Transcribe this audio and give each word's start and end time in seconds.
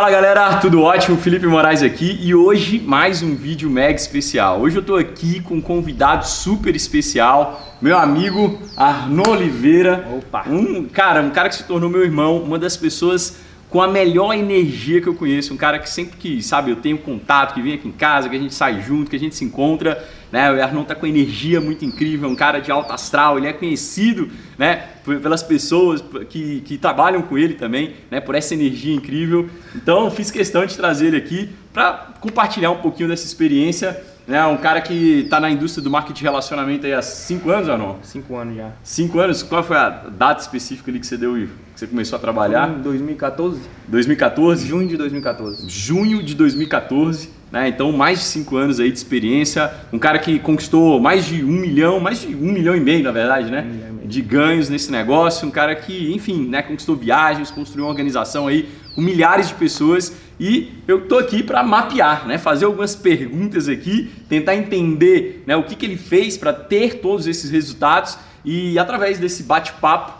Fala 0.00 0.12
galera, 0.12 0.56
tudo 0.56 0.80
ótimo? 0.80 1.18
Felipe 1.18 1.46
Moraes 1.46 1.82
aqui 1.82 2.18
e 2.22 2.34
hoje 2.34 2.80
mais 2.80 3.20
um 3.20 3.34
vídeo 3.34 3.68
mega 3.68 3.96
especial. 3.96 4.58
Hoje 4.58 4.76
eu 4.76 4.82
tô 4.82 4.96
aqui 4.96 5.42
com 5.42 5.56
um 5.56 5.60
convidado 5.60 6.26
super 6.26 6.74
especial, 6.74 7.76
meu 7.82 7.98
amigo 7.98 8.58
Arnon 8.74 9.28
Oliveira. 9.28 10.08
Opa. 10.16 10.48
Um 10.48 10.84
cara, 10.86 11.20
um 11.20 11.28
cara 11.28 11.50
que 11.50 11.56
se 11.56 11.64
tornou 11.64 11.90
meu 11.90 12.02
irmão, 12.02 12.38
uma 12.38 12.58
das 12.58 12.78
pessoas 12.78 13.40
com 13.70 13.80
a 13.80 13.86
melhor 13.86 14.34
energia 14.34 15.00
que 15.00 15.06
eu 15.06 15.14
conheço, 15.14 15.54
um 15.54 15.56
cara 15.56 15.78
que 15.78 15.88
sempre 15.88 16.16
que, 16.16 16.42
sabe, 16.42 16.72
eu 16.72 16.76
tenho 16.76 16.98
contato, 16.98 17.54
que 17.54 17.62
vem 17.62 17.74
aqui 17.74 17.86
em 17.86 17.92
casa, 17.92 18.28
que 18.28 18.34
a 18.34 18.38
gente 18.38 18.52
sai 18.52 18.82
junto, 18.82 19.08
que 19.08 19.14
a 19.14 19.18
gente 19.18 19.36
se 19.36 19.44
encontra, 19.44 20.04
né? 20.32 20.50
O 20.52 20.60
Arnon 20.60 20.82
tá 20.82 20.94
com 20.94 21.06
energia 21.06 21.60
muito 21.60 21.84
incrível, 21.84 22.28
um 22.28 22.34
cara 22.34 22.58
de 22.58 22.70
alto 22.72 22.92
astral, 22.92 23.38
ele 23.38 23.46
é 23.46 23.52
conhecido, 23.52 24.28
né, 24.58 24.88
pelas 25.22 25.42
pessoas 25.42 26.02
que, 26.28 26.60
que 26.62 26.78
trabalham 26.78 27.22
com 27.22 27.38
ele 27.38 27.54
também, 27.54 27.94
né, 28.10 28.20
por 28.20 28.34
essa 28.34 28.54
energia 28.54 28.94
incrível. 28.94 29.48
Então, 29.74 30.10
fiz 30.10 30.32
questão 30.32 30.66
de 30.66 30.76
trazer 30.76 31.06
ele 31.06 31.16
aqui 31.16 31.48
para 31.72 32.12
compartilhar 32.20 32.72
um 32.72 32.78
pouquinho 32.78 33.08
dessa 33.08 33.24
experiência 33.24 34.09
né? 34.30 34.46
Um 34.46 34.56
cara 34.56 34.80
que 34.80 35.22
está 35.24 35.40
na 35.40 35.50
indústria 35.50 35.82
do 35.82 35.90
marketing 35.90 36.18
de 36.18 36.22
relacionamento 36.22 36.86
aí 36.86 36.94
há 36.94 37.02
cinco 37.02 37.50
anos, 37.50 37.68
ou 37.68 37.76
não? 37.76 37.96
Cinco 38.02 38.36
anos 38.36 38.56
já. 38.56 38.70
Cinco 38.84 39.18
anos? 39.18 39.42
Qual 39.42 39.62
foi 39.64 39.76
a 39.76 39.88
data 39.90 40.40
específica 40.40 40.88
ali 40.88 41.00
que 41.00 41.06
você 41.06 41.16
deu, 41.16 41.34
que 41.34 41.48
você 41.74 41.86
começou 41.88 42.16
a 42.16 42.20
trabalhar? 42.20 42.68
Foi 42.68 42.78
em 42.78 42.82
2014. 42.82 43.60
2014? 43.88 44.66
Junho 44.66 44.88
de 44.88 44.96
2014. 44.96 45.68
Junho 45.68 46.22
de 46.22 46.36
2014. 46.36 47.28
Né? 47.50 47.68
Então, 47.68 47.90
mais 47.90 48.20
de 48.20 48.24
cinco 48.26 48.56
anos 48.56 48.78
aí 48.78 48.92
de 48.92 48.96
experiência. 48.96 49.68
Um 49.92 49.98
cara 49.98 50.20
que 50.20 50.38
conquistou 50.38 51.00
mais 51.00 51.26
de 51.26 51.44
um 51.44 51.48
milhão, 51.48 51.98
mais 51.98 52.20
de 52.20 52.28
um 52.28 52.52
milhão 52.52 52.76
e 52.76 52.80
meio, 52.80 53.02
na 53.02 53.10
verdade, 53.10 53.50
né? 53.50 53.66
Um 54.04 54.06
de 54.06 54.22
ganhos 54.22 54.68
nesse 54.68 54.92
negócio. 54.92 55.48
Um 55.48 55.50
cara 55.50 55.74
que, 55.74 56.14
enfim, 56.14 56.46
né? 56.48 56.62
conquistou 56.62 56.94
viagens, 56.94 57.50
construiu 57.50 57.86
uma 57.86 57.90
organização 57.90 58.46
aí 58.46 58.68
com 58.94 59.00
milhares 59.00 59.48
de 59.48 59.54
pessoas 59.54 60.14
e 60.40 60.72
eu 60.88 61.00
estou 61.00 61.18
aqui 61.18 61.42
para 61.42 61.62
mapear, 61.62 62.26
né? 62.26 62.38
fazer 62.38 62.64
algumas 62.64 62.96
perguntas 62.96 63.68
aqui, 63.68 64.10
tentar 64.26 64.56
entender 64.56 65.44
né, 65.46 65.54
o 65.54 65.64
que, 65.64 65.76
que 65.76 65.84
ele 65.84 65.98
fez 65.98 66.38
para 66.38 66.50
ter 66.50 67.00
todos 67.00 67.26
esses 67.26 67.50
resultados 67.50 68.16
e 68.42 68.78
através 68.78 69.18
desse 69.18 69.42
bate-papo 69.42 70.18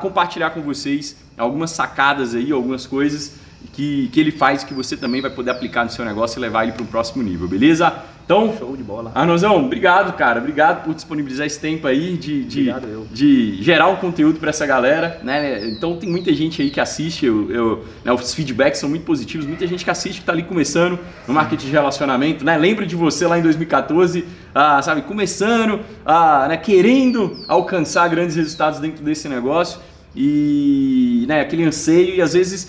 compartilhar 0.00 0.50
com 0.50 0.62
vocês 0.62 1.16
algumas 1.36 1.72
sacadas 1.72 2.32
aí, 2.32 2.52
algumas 2.52 2.86
coisas 2.86 3.34
que, 3.72 4.08
que 4.12 4.20
ele 4.20 4.30
faz 4.30 4.62
que 4.62 4.72
você 4.72 4.96
também 4.96 5.20
vai 5.20 5.30
poder 5.30 5.50
aplicar 5.50 5.84
no 5.84 5.90
seu 5.90 6.04
negócio 6.04 6.38
e 6.38 6.40
levar 6.40 6.62
ele 6.62 6.72
para 6.72 6.84
o 6.84 6.86
próximo 6.86 7.20
nível, 7.20 7.48
beleza? 7.48 7.92
Então, 8.30 8.56
show 8.56 8.76
de 8.76 8.84
bola. 8.84 9.10
Arnozão, 9.12 9.56
obrigado, 9.56 10.12
cara. 10.12 10.38
Obrigado 10.38 10.84
por 10.84 10.94
disponibilizar 10.94 11.48
esse 11.48 11.58
tempo 11.58 11.88
aí 11.88 12.16
de, 12.16 12.44
de, 12.44 12.72
de 13.10 13.60
gerar 13.60 13.88
um 13.88 13.96
conteúdo 13.96 14.38
para 14.38 14.50
essa 14.50 14.64
galera, 14.64 15.18
né? 15.24 15.68
Então 15.68 15.96
tem 15.96 16.08
muita 16.08 16.32
gente 16.32 16.62
aí 16.62 16.70
que 16.70 16.78
assiste, 16.78 17.26
eu, 17.26 17.50
eu 17.50 17.84
né, 18.04 18.12
os 18.12 18.32
feedbacks 18.32 18.78
são 18.78 18.88
muito 18.88 19.04
positivos, 19.04 19.44
muita 19.44 19.66
gente 19.66 19.84
que 19.84 19.90
assiste 19.90 20.18
que 20.18 20.22
está 20.22 20.32
ali 20.32 20.44
começando 20.44 20.96
no 21.26 21.34
marketing 21.34 21.66
de 21.66 21.72
relacionamento, 21.72 22.44
né? 22.44 22.56
Lembro 22.56 22.86
de 22.86 22.94
você 22.94 23.26
lá 23.26 23.36
em 23.36 23.42
2014, 23.42 24.24
ah, 24.54 24.80
sabe, 24.80 25.02
começando, 25.02 25.80
ah, 26.06 26.46
né, 26.50 26.56
querendo 26.56 27.36
alcançar 27.48 28.06
grandes 28.06 28.36
resultados 28.36 28.78
dentro 28.78 29.02
desse 29.02 29.28
negócio 29.28 29.80
e 30.14 31.24
né, 31.26 31.40
aquele 31.40 31.64
anseio 31.64 32.14
e 32.14 32.22
às 32.22 32.34
vezes 32.34 32.68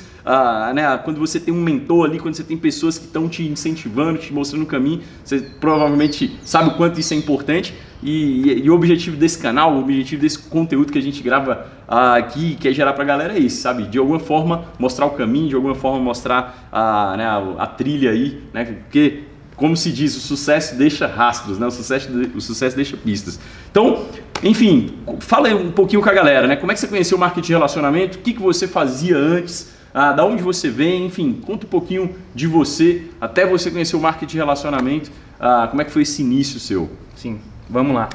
né, 0.74 0.98
quando 1.04 1.20
você 1.20 1.40
tem 1.40 1.54
um 1.54 1.62
mentor 1.62 2.06
ali, 2.08 2.20
quando 2.20 2.36
você 2.36 2.44
tem 2.44 2.58
pessoas 2.58 2.98
que 2.98 3.06
estão 3.06 3.28
te 3.28 3.44
incentivando, 3.48 4.20
te 4.20 4.34
mostrando 4.34 4.64
o 4.64 4.68
caminho, 4.68 5.02
você 5.24 5.40
provavelmente 5.60 6.38
sabe 6.44 6.70
o 6.70 6.74
quanto 6.74 7.00
isso 7.00 7.14
é 7.14 7.18
importante. 7.18 7.74
E, 8.04 8.50
e, 8.50 8.66
e 8.66 8.70
o 8.70 8.74
objetivo 8.74 9.16
desse 9.16 9.38
canal, 9.38 9.76
o 9.76 9.80
objetivo 9.80 10.22
desse 10.22 10.40
conteúdo 10.40 10.92
que 10.92 10.98
a 10.98 11.02
gente 11.02 11.22
grava 11.22 11.68
ah, 11.88 12.16
aqui, 12.16 12.56
que 12.56 12.68
é 12.68 12.74
gerar 12.74 12.94
para 12.94 13.04
a 13.04 13.06
galera 13.06 13.34
é 13.34 13.40
isso, 13.40 13.62
sabe? 13.62 13.84
De 13.84 13.98
alguma 13.98 14.20
forma 14.20 14.66
mostrar 14.80 15.06
o 15.06 15.12
caminho, 15.12 15.50
de 15.50 15.56
alguma 15.56 15.76
forma 15.76 16.00
mostrar 16.00 16.68
a, 16.72 17.16
né, 17.16 17.26
a, 17.26 17.64
a 17.64 17.68
trilha 17.68 18.12
aí, 18.12 18.42
né? 18.54 18.66
Porque 18.66 19.24
como 19.56 19.78
se 19.78 19.92
diz, 19.92 20.18
o 20.18 20.20
sucesso 20.20 20.76
deixa 20.76 21.06
rastros, 21.06 21.60
né? 21.60 21.68
O 21.68 21.72
sucesso, 21.72 22.10
o 22.34 22.42
sucesso 22.42 22.76
deixa 22.76 22.98
pistas. 22.98 23.40
Então, 23.70 24.08
enfim, 24.42 24.96
fala 25.20 25.50
um 25.50 25.72
pouquinho 25.72 26.02
com 26.02 26.10
a 26.10 26.14
galera, 26.14 26.48
né? 26.48 26.56
Como 26.56 26.72
é 26.72 26.74
que 26.74 26.82
você 26.82 26.88
conheceu 26.88 27.16
o 27.16 27.20
marketing 27.20 27.48
de 27.48 27.54
relacionamento? 27.54 28.18
O 28.18 28.22
que, 28.22 28.34
que 28.34 28.42
você 28.42 28.68
fazia 28.68 29.16
antes? 29.16 29.72
Ah, 29.94 30.12
da 30.12 30.26
onde 30.26 30.42
você 30.42 30.70
vem, 30.70 31.06
enfim, 31.06 31.42
conta 31.46 31.66
um 31.66 31.70
pouquinho 31.70 32.16
de 32.34 32.48
você, 32.48 33.04
até 33.20 33.46
você 33.46 33.70
conhecer 33.70 33.96
o 33.96 34.00
marketing 34.00 34.32
de 34.32 34.38
relacionamento, 34.38 35.12
ah, 35.40 35.68
como 35.70 35.82
é 35.82 35.86
que 35.86 35.92
foi 35.92 36.04
esse 36.04 36.22
início 36.22 36.60
seu? 36.60 36.90
Sim, 37.16 37.40
vamos 37.70 37.94
lá. 37.94 38.10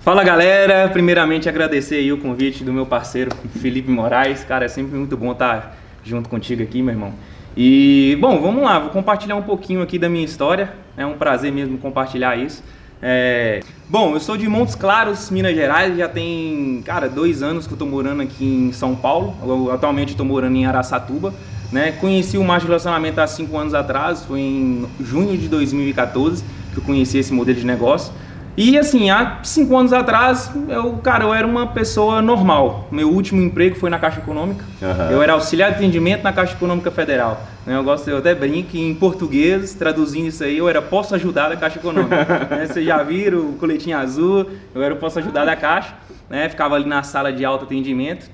Fala 0.00 0.22
galera, 0.24 0.88
primeiramente 0.88 1.48
agradecer 1.48 1.96
aí 1.96 2.12
o 2.12 2.18
convite 2.18 2.64
do 2.64 2.72
meu 2.72 2.86
parceiro 2.86 3.30
Felipe 3.60 3.90
Moraes, 3.90 4.44
cara, 4.44 4.64
é 4.64 4.68
sempre 4.68 4.96
muito 4.96 5.16
bom 5.16 5.32
estar 5.32 5.76
junto 6.04 6.28
contigo 6.28 6.62
aqui, 6.62 6.82
meu 6.82 6.94
irmão. 6.94 7.12
E, 7.56 8.16
bom, 8.20 8.40
vamos 8.40 8.62
lá, 8.62 8.78
vou 8.78 8.90
compartilhar 8.90 9.34
um 9.36 9.42
pouquinho 9.42 9.82
aqui 9.82 9.98
da 9.98 10.08
minha 10.08 10.24
história, 10.24 10.72
é 10.96 11.04
um 11.04 11.14
prazer 11.14 11.50
mesmo 11.52 11.76
compartilhar 11.78 12.36
isso. 12.36 12.62
É... 13.02 13.60
Bom, 13.90 14.12
eu 14.12 14.20
sou 14.20 14.36
de 14.36 14.46
Montes 14.46 14.74
Claros, 14.74 15.30
Minas 15.30 15.54
Gerais, 15.54 15.96
já 15.96 16.06
tem, 16.06 16.82
cara, 16.84 17.08
dois 17.08 17.42
anos 17.42 17.66
que 17.66 17.72
eu 17.72 17.78
tô 17.78 17.86
morando 17.86 18.20
aqui 18.20 18.44
em 18.44 18.70
São 18.70 18.94
Paulo. 18.94 19.34
Eu, 19.42 19.72
atualmente 19.72 20.10
estou 20.10 20.26
morando 20.26 20.56
em 20.56 20.66
Araçatuba. 20.66 21.32
Né? 21.72 21.92
Conheci 21.92 22.36
o 22.36 22.42
de 22.42 22.66
Relacionamento 22.66 23.18
há 23.18 23.26
cinco 23.26 23.56
anos 23.56 23.72
atrás, 23.72 24.24
foi 24.24 24.40
em 24.40 24.86
junho 25.00 25.38
de 25.38 25.48
2014 25.48 26.44
que 26.72 26.80
eu 26.80 26.82
conheci 26.82 27.16
esse 27.16 27.32
modelo 27.32 27.58
de 27.58 27.64
negócio. 27.64 28.12
E 28.60 28.76
assim, 28.76 29.08
há 29.08 29.38
cinco 29.44 29.76
anos 29.76 29.92
atrás, 29.92 30.50
eu, 30.68 30.94
cara, 30.94 31.22
eu 31.22 31.32
era 31.32 31.46
uma 31.46 31.68
pessoa 31.68 32.20
normal. 32.20 32.88
Meu 32.90 33.08
último 33.08 33.40
emprego 33.40 33.76
foi 33.76 33.88
na 33.88 34.00
Caixa 34.00 34.18
Econômica. 34.18 34.64
Uhum. 34.82 35.10
Eu 35.12 35.22
era 35.22 35.34
auxiliar 35.34 35.70
de 35.70 35.76
atendimento 35.76 36.24
na 36.24 36.32
Caixa 36.32 36.54
Econômica 36.54 36.90
Federal. 36.90 37.40
Né, 37.64 37.76
eu 37.76 37.84
gosto, 37.84 38.10
eu 38.10 38.18
até 38.18 38.34
brinco 38.34 38.76
em 38.76 38.92
português, 38.96 39.74
traduzindo 39.74 40.26
isso 40.26 40.42
aí, 40.42 40.58
eu 40.58 40.68
era 40.68 40.82
posso 40.82 41.14
ajudar 41.14 41.50
da 41.50 41.56
Caixa 41.56 41.78
Econômica. 41.78 42.16
né, 42.50 42.66
vocês 42.66 42.84
já 42.84 43.00
viram 43.00 43.50
o 43.50 43.52
coletinho 43.52 43.96
azul, 43.96 44.44
eu 44.74 44.82
era 44.82 44.92
o 44.92 44.96
posso 44.96 45.20
ajudar 45.20 45.44
da 45.44 45.54
Caixa. 45.54 45.94
Né, 46.28 46.48
ficava 46.48 46.74
ali 46.74 46.88
na 46.88 47.04
sala 47.04 47.32
de 47.32 47.44
alto 47.44 47.64
atendimento. 47.64 48.28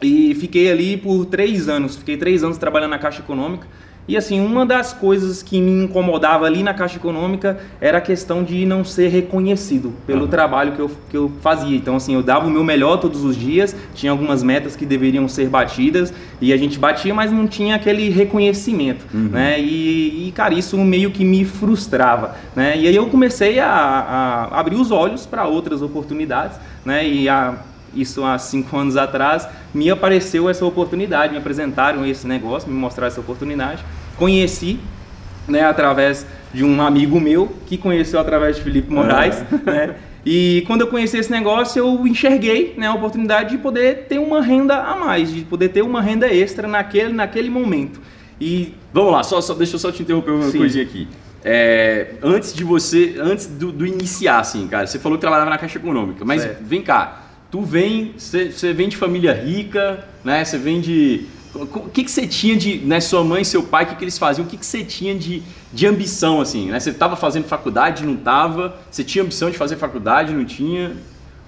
E 0.00 0.32
fiquei 0.36 0.70
ali 0.70 0.96
por 0.96 1.26
três 1.26 1.68
anos. 1.68 1.96
Fiquei 1.96 2.16
três 2.16 2.44
anos 2.44 2.56
trabalhando 2.56 2.90
na 2.90 3.00
Caixa 3.00 3.18
Econômica. 3.18 3.66
E 4.08 4.16
assim, 4.16 4.40
uma 4.40 4.64
das 4.64 4.92
coisas 4.92 5.42
que 5.42 5.60
me 5.60 5.84
incomodava 5.84 6.46
ali 6.46 6.62
na 6.62 6.72
Caixa 6.72 6.96
Econômica 6.96 7.58
era 7.80 7.98
a 7.98 8.00
questão 8.00 8.44
de 8.44 8.64
não 8.64 8.84
ser 8.84 9.08
reconhecido 9.08 9.92
pelo 10.06 10.22
uhum. 10.22 10.28
trabalho 10.28 10.72
que 10.72 10.80
eu, 10.80 10.90
que 11.10 11.16
eu 11.16 11.32
fazia. 11.40 11.76
Então, 11.76 11.96
assim, 11.96 12.14
eu 12.14 12.22
dava 12.22 12.46
o 12.46 12.50
meu 12.50 12.62
melhor 12.62 12.98
todos 12.98 13.24
os 13.24 13.36
dias, 13.36 13.74
tinha 13.94 14.12
algumas 14.12 14.42
metas 14.42 14.76
que 14.76 14.86
deveriam 14.86 15.26
ser 15.26 15.48
batidas 15.48 16.14
e 16.40 16.52
a 16.52 16.56
gente 16.56 16.78
batia, 16.78 17.12
mas 17.12 17.32
não 17.32 17.48
tinha 17.48 17.74
aquele 17.74 18.08
reconhecimento, 18.08 19.04
uhum. 19.12 19.28
né? 19.32 19.60
E, 19.60 20.28
e, 20.28 20.32
cara, 20.32 20.54
isso 20.54 20.78
meio 20.78 21.10
que 21.10 21.24
me 21.24 21.44
frustrava, 21.44 22.36
né? 22.54 22.78
E 22.78 22.86
aí 22.86 22.94
eu 22.94 23.06
comecei 23.06 23.58
a, 23.58 23.68
a 23.68 24.60
abrir 24.60 24.76
os 24.76 24.90
olhos 24.90 25.26
para 25.26 25.46
outras 25.46 25.82
oportunidades, 25.82 26.58
né? 26.84 27.06
E 27.06 27.28
a 27.28 27.56
isso 27.96 28.24
há 28.24 28.38
cinco 28.38 28.76
anos 28.76 28.96
atrás, 28.96 29.48
me 29.72 29.90
apareceu 29.90 30.48
essa 30.48 30.64
oportunidade, 30.64 31.32
me 31.32 31.38
apresentaram 31.38 32.04
esse 32.06 32.26
negócio, 32.26 32.68
me 32.68 32.78
mostraram 32.78 33.08
essa 33.08 33.20
oportunidade. 33.20 33.84
Conheci, 34.16 34.78
né, 35.48 35.64
através 35.64 36.26
de 36.52 36.64
um 36.64 36.80
amigo 36.80 37.20
meu, 37.20 37.54
que 37.66 37.76
conheceu 37.76 38.18
através 38.20 38.56
de 38.56 38.62
Felipe 38.62 38.92
Moraes, 38.92 39.42
é. 39.66 39.70
né? 39.70 39.94
E 40.28 40.64
quando 40.66 40.80
eu 40.80 40.88
conheci 40.88 41.16
esse 41.16 41.30
negócio, 41.30 41.78
eu 41.78 42.04
enxerguei 42.04 42.74
né, 42.76 42.88
a 42.88 42.94
oportunidade 42.94 43.50
de 43.50 43.58
poder 43.58 44.06
ter 44.08 44.18
uma 44.18 44.42
renda 44.42 44.76
a 44.82 44.96
mais, 44.96 45.32
de 45.32 45.42
poder 45.42 45.68
ter 45.68 45.82
uma 45.82 46.02
renda 46.02 46.26
extra 46.26 46.66
naquele, 46.66 47.12
naquele 47.12 47.48
momento. 47.48 48.00
E 48.40 48.74
vamos 48.92 49.12
lá, 49.12 49.22
só, 49.22 49.40
só 49.40 49.54
deixa 49.54 49.76
eu 49.76 49.78
só 49.78 49.92
te 49.92 50.02
interromper 50.02 50.32
uma 50.32 50.50
Sim. 50.50 50.58
coisinha 50.58 50.82
aqui. 50.82 51.06
É, 51.44 52.14
antes 52.24 52.52
de 52.52 52.64
você, 52.64 53.14
antes 53.20 53.46
do, 53.46 53.70
do, 53.70 53.86
iniciar, 53.86 54.40
assim, 54.40 54.66
cara, 54.66 54.84
você 54.84 54.98
falou 54.98 55.16
que 55.16 55.20
trabalhava 55.20 55.48
na 55.48 55.58
Caixa 55.58 55.78
Econômica, 55.78 56.24
mas 56.24 56.42
certo. 56.42 56.64
vem 56.64 56.82
cá, 56.82 57.25
tu 57.50 57.62
vem, 57.62 58.14
você 58.16 58.72
vem 58.72 58.88
de 58.88 58.96
família 58.96 59.32
rica, 59.32 60.04
né? 60.24 60.44
Você 60.44 60.58
vem 60.58 60.80
de 60.80 61.26
o 61.58 61.88
que, 61.88 62.04
que 62.04 62.10
você 62.10 62.26
tinha 62.26 62.54
de, 62.54 62.78
né, 62.78 63.00
sua 63.00 63.24
mãe 63.24 63.42
e 63.42 63.44
seu 63.44 63.62
pai, 63.62 63.84
o 63.84 63.86
que, 63.88 63.96
que 63.96 64.04
eles 64.04 64.18
faziam? 64.18 64.44
O 64.44 64.48
que, 64.48 64.56
que 64.58 64.66
você 64.66 64.84
tinha 64.84 65.14
de, 65.14 65.42
de 65.72 65.86
ambição, 65.86 66.40
assim, 66.40 66.70
né? 66.70 66.78
Você 66.78 66.90
estava 66.90 67.16
fazendo 67.16 67.44
faculdade, 67.44 68.04
não 68.04 68.14
estava? 68.14 68.76
Você 68.90 69.02
tinha 69.02 69.24
ambição 69.24 69.50
de 69.50 69.56
fazer 69.56 69.76
faculdade, 69.76 70.34
não 70.34 70.44
tinha? 70.44 70.94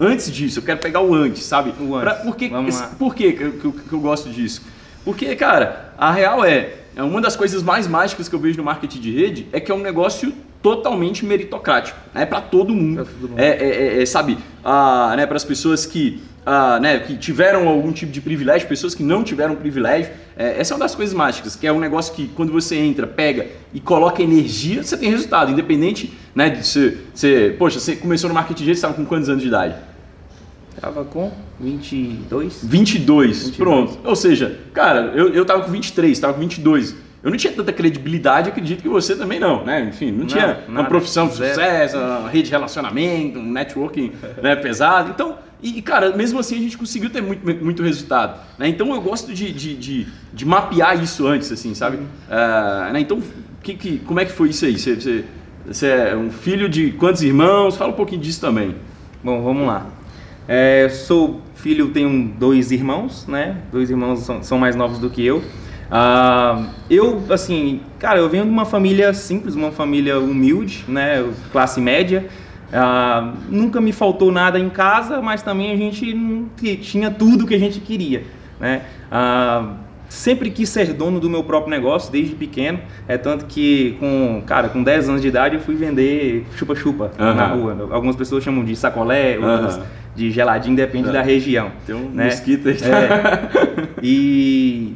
Antes 0.01 0.33
disso, 0.33 0.61
eu 0.61 0.63
quero 0.63 0.79
pegar 0.79 1.01
o 1.01 1.15
antes, 1.15 1.43
sabe? 1.43 1.75
O 1.81 1.95
antes. 1.95 2.05
Pra, 2.05 2.15
por 2.25 2.37
que, 2.37 2.51
por 2.99 3.15
que, 3.15 3.33
que, 3.33 3.65
eu, 3.65 3.73
que 3.73 3.93
eu 3.93 4.01
gosto 4.01 4.31
disso? 4.31 4.63
Porque, 5.05 5.35
cara, 5.37 5.93
a 5.99 6.13
real 6.13 6.45
é, 6.45 6.75
é 6.95 7.03
uma 7.03 7.21
das 7.21 7.37
coisas 7.37 7.63
mais 7.63 7.87
mágicas 7.87 8.29
que 8.29 8.35
eu 8.35 8.39
vejo 8.39 8.57
no 8.59 8.65
marketing 8.65 9.01
de 9.01 9.11
rede 9.11 9.47
é 9.53 9.61
que 9.61 9.71
é 9.71 9.75
um 9.75 9.83
negócio 9.83 10.33
totalmente 10.63 11.25
meritocrático. 11.25 11.99
É 12.15 12.27
para 12.27 12.41
todo 12.41 12.75
mundo. 12.75 13.05
todo 13.05 13.31
mundo. 13.31 13.39
É, 13.39 13.49
é, 13.49 13.99
é, 13.99 14.03
é, 14.03 14.07
sabe, 14.07 14.39
ah, 14.65 15.15
né, 15.17 15.27
para 15.27 15.37
as 15.37 15.45
pessoas 15.45 15.87
que, 15.87 16.21
ah, 16.45 16.79
né, 16.81 16.99
que 16.99 17.17
tiveram 17.17 17.69
algum 17.69 17.93
tipo 17.93 18.11
de 18.11 18.21
privilégio, 18.21 18.69
pessoas 18.69 18.95
que 18.95 19.03
não 19.03 19.23
tiveram 19.23 19.55
privilégio. 19.55 20.13
É, 20.37 20.61
essa 20.61 20.75
é 20.75 20.77
uma 20.77 20.85
das 20.85 20.95
coisas 20.95 21.15
mágicas, 21.15 21.55
que 21.57 21.67
é 21.67 21.73
um 21.73 21.81
negócio 21.81 22.15
que 22.15 22.29
quando 22.29 22.53
você 22.53 22.77
entra, 22.77 23.07
pega 23.07 23.47
e 23.73 23.81
coloca 23.81 24.23
energia, 24.23 24.83
você 24.83 24.97
tem 24.97 25.11
resultado. 25.11 25.51
Independente 25.51 26.13
né, 26.35 26.51
de 26.51 26.67
você, 26.67 26.99
você. 27.15 27.55
Poxa, 27.59 27.79
você 27.81 27.97
começou 27.97 28.29
no 28.29 28.35
marketing 28.35 28.65
de 28.65 28.71
você 28.71 28.73
estava 28.73 28.95
com 28.95 29.05
quantos 29.05 29.29
anos 29.29 29.43
de 29.43 29.49
idade? 29.49 29.75
Tava 30.81 31.05
com 31.05 31.33
22. 31.59 32.61
22, 32.63 33.47
22. 33.47 33.57
pronto. 33.57 33.99
Ou 34.05 34.15
seja, 34.15 34.61
cara, 34.73 35.13
eu, 35.15 35.31
eu 35.31 35.45
tava 35.45 35.65
com 35.65 35.73
23, 35.73 36.17
tava 36.19 36.35
com 36.35 36.41
22. 36.41 36.95
Eu 37.23 37.31
não 37.31 37.37
tinha 37.37 37.53
tanta 37.53 37.73
credibilidade, 37.73 38.49
acredito 38.49 38.81
que 38.83 38.89
você 38.89 39.17
também 39.17 39.41
não, 39.41 39.65
né? 39.65 39.89
Enfim, 39.89 40.13
não, 40.13 40.19
não 40.19 40.27
tinha 40.27 40.47
nada, 40.47 40.65
uma 40.69 40.85
profissão 40.85 41.27
de 41.27 41.35
sucesso, 41.35 41.97
uma 41.97 42.29
rede 42.29 42.45
de 42.45 42.51
relacionamento, 42.51 43.39
um 43.39 43.53
networking 43.53 44.13
né, 44.41 44.55
pesado. 44.55 45.11
Então, 45.11 45.37
e, 45.61 45.83
cara, 45.83 46.17
mesmo 46.17 46.39
assim 46.39 46.57
a 46.57 46.61
gente 46.61 46.79
conseguiu 46.79 47.11
ter 47.11 47.21
muito, 47.21 47.45
muito 47.65 47.83
resultado. 47.83 48.41
Né? 48.57 48.69
Então 48.69 48.95
eu 48.95 49.01
gosto 49.01 49.35
de, 49.35 49.53
de, 49.53 49.75
de, 49.75 50.07
de, 50.33 50.47
mapear 50.47 51.03
isso 51.03 51.27
antes, 51.27 51.51
assim, 51.51 51.75
sabe? 51.75 51.97
Uh, 51.97 52.93
né? 52.93 53.01
Então, 53.01 53.21
que, 53.63 53.75
que, 53.75 53.99
como 53.99 54.21
é 54.21 54.25
que 54.25 54.33
foi 54.33 54.51
isso 54.51 54.65
aí? 54.65 54.79
Você, 54.79 54.95
você, 54.95 55.25
você, 55.67 55.87
é 55.89 56.17
um 56.17 56.31
filho 56.31 56.69
de 56.69 56.93
quantos 56.93 57.23
irmãos? 57.23 57.77
Fala 57.77 57.91
um 57.91 57.97
pouquinho 57.97 58.21
disso 58.21 58.41
também. 58.41 58.77
Bom, 59.23 59.43
vamos 59.43 59.67
lá. 59.67 59.87
É, 60.47 60.89
sou 60.89 61.43
filho, 61.57 61.89
tenho 61.89 62.33
dois 62.39 62.71
irmãos, 62.71 63.27
né? 63.27 63.57
Dois 63.73 63.91
irmãos 63.91 64.21
são, 64.21 64.43
são 64.45 64.59
mais 64.59 64.77
novos 64.77 65.01
do 65.01 65.11
que 65.11 65.27
eu. 65.27 65.43
Uh, 65.91 66.67
eu, 66.91 67.23
assim, 67.31 67.81
cara, 67.99 68.19
eu 68.19 68.29
venho 68.29 68.45
de 68.45 68.51
uma 68.51 68.65
família 68.65 69.13
simples, 69.15 69.55
uma 69.55 69.71
família 69.71 70.19
humilde, 70.19 70.85
né? 70.87 71.25
Classe 71.51 71.81
média. 71.81 72.29
Ah, 72.73 73.33
nunca 73.49 73.81
me 73.81 73.93
faltou 73.93 74.31
nada 74.31 74.59
em 74.59 74.69
casa, 74.69 75.23
mas 75.23 75.43
também 75.43 75.73
a 75.73 75.77
gente 75.77 76.13
não 76.13 76.49
tinha 76.81 77.11
tudo 77.11 77.47
que 77.47 77.55
a 77.55 77.59
gente 77.59 77.81
queria. 77.81 78.25
Né? 78.61 78.83
Ah, 79.11 79.73
sempre 80.09 80.51
quis 80.51 80.69
ser 80.69 80.93
dono 80.93 81.19
do 81.19 81.31
meu 81.31 81.43
próprio 81.43 81.71
negócio 81.71 82.13
desde 82.13 82.35
pequeno. 82.35 82.81
É 83.07 83.17
tanto 83.17 83.47
que 83.47 83.97
com, 83.99 84.43
cara, 84.47 84.69
com 84.69 84.83
10 84.83 85.09
anos 85.09 85.23
de 85.23 85.29
idade 85.29 85.57
eu 85.57 85.61
fui 85.61 85.75
vender 85.75 86.47
chupa-chupa 86.57 87.11
uhum. 87.19 87.35
na 87.35 87.47
rua. 87.47 87.89
Algumas 87.91 88.17
pessoas 88.17 88.45
chamam 88.45 88.65
de 88.65 88.77
sacolé, 88.77 89.39
outras 89.39 89.77
uhum. 89.77 89.83
de 90.15 90.31
geladinho, 90.31 90.77
depende 90.77 91.11
da 91.11 91.23
região. 91.23 91.73
Tem 91.87 91.95
um 91.95 92.11
né? 92.11 92.27
mosquito 92.27 92.69
aí. 92.69 92.77
É, 92.77 93.89
e 94.03 94.95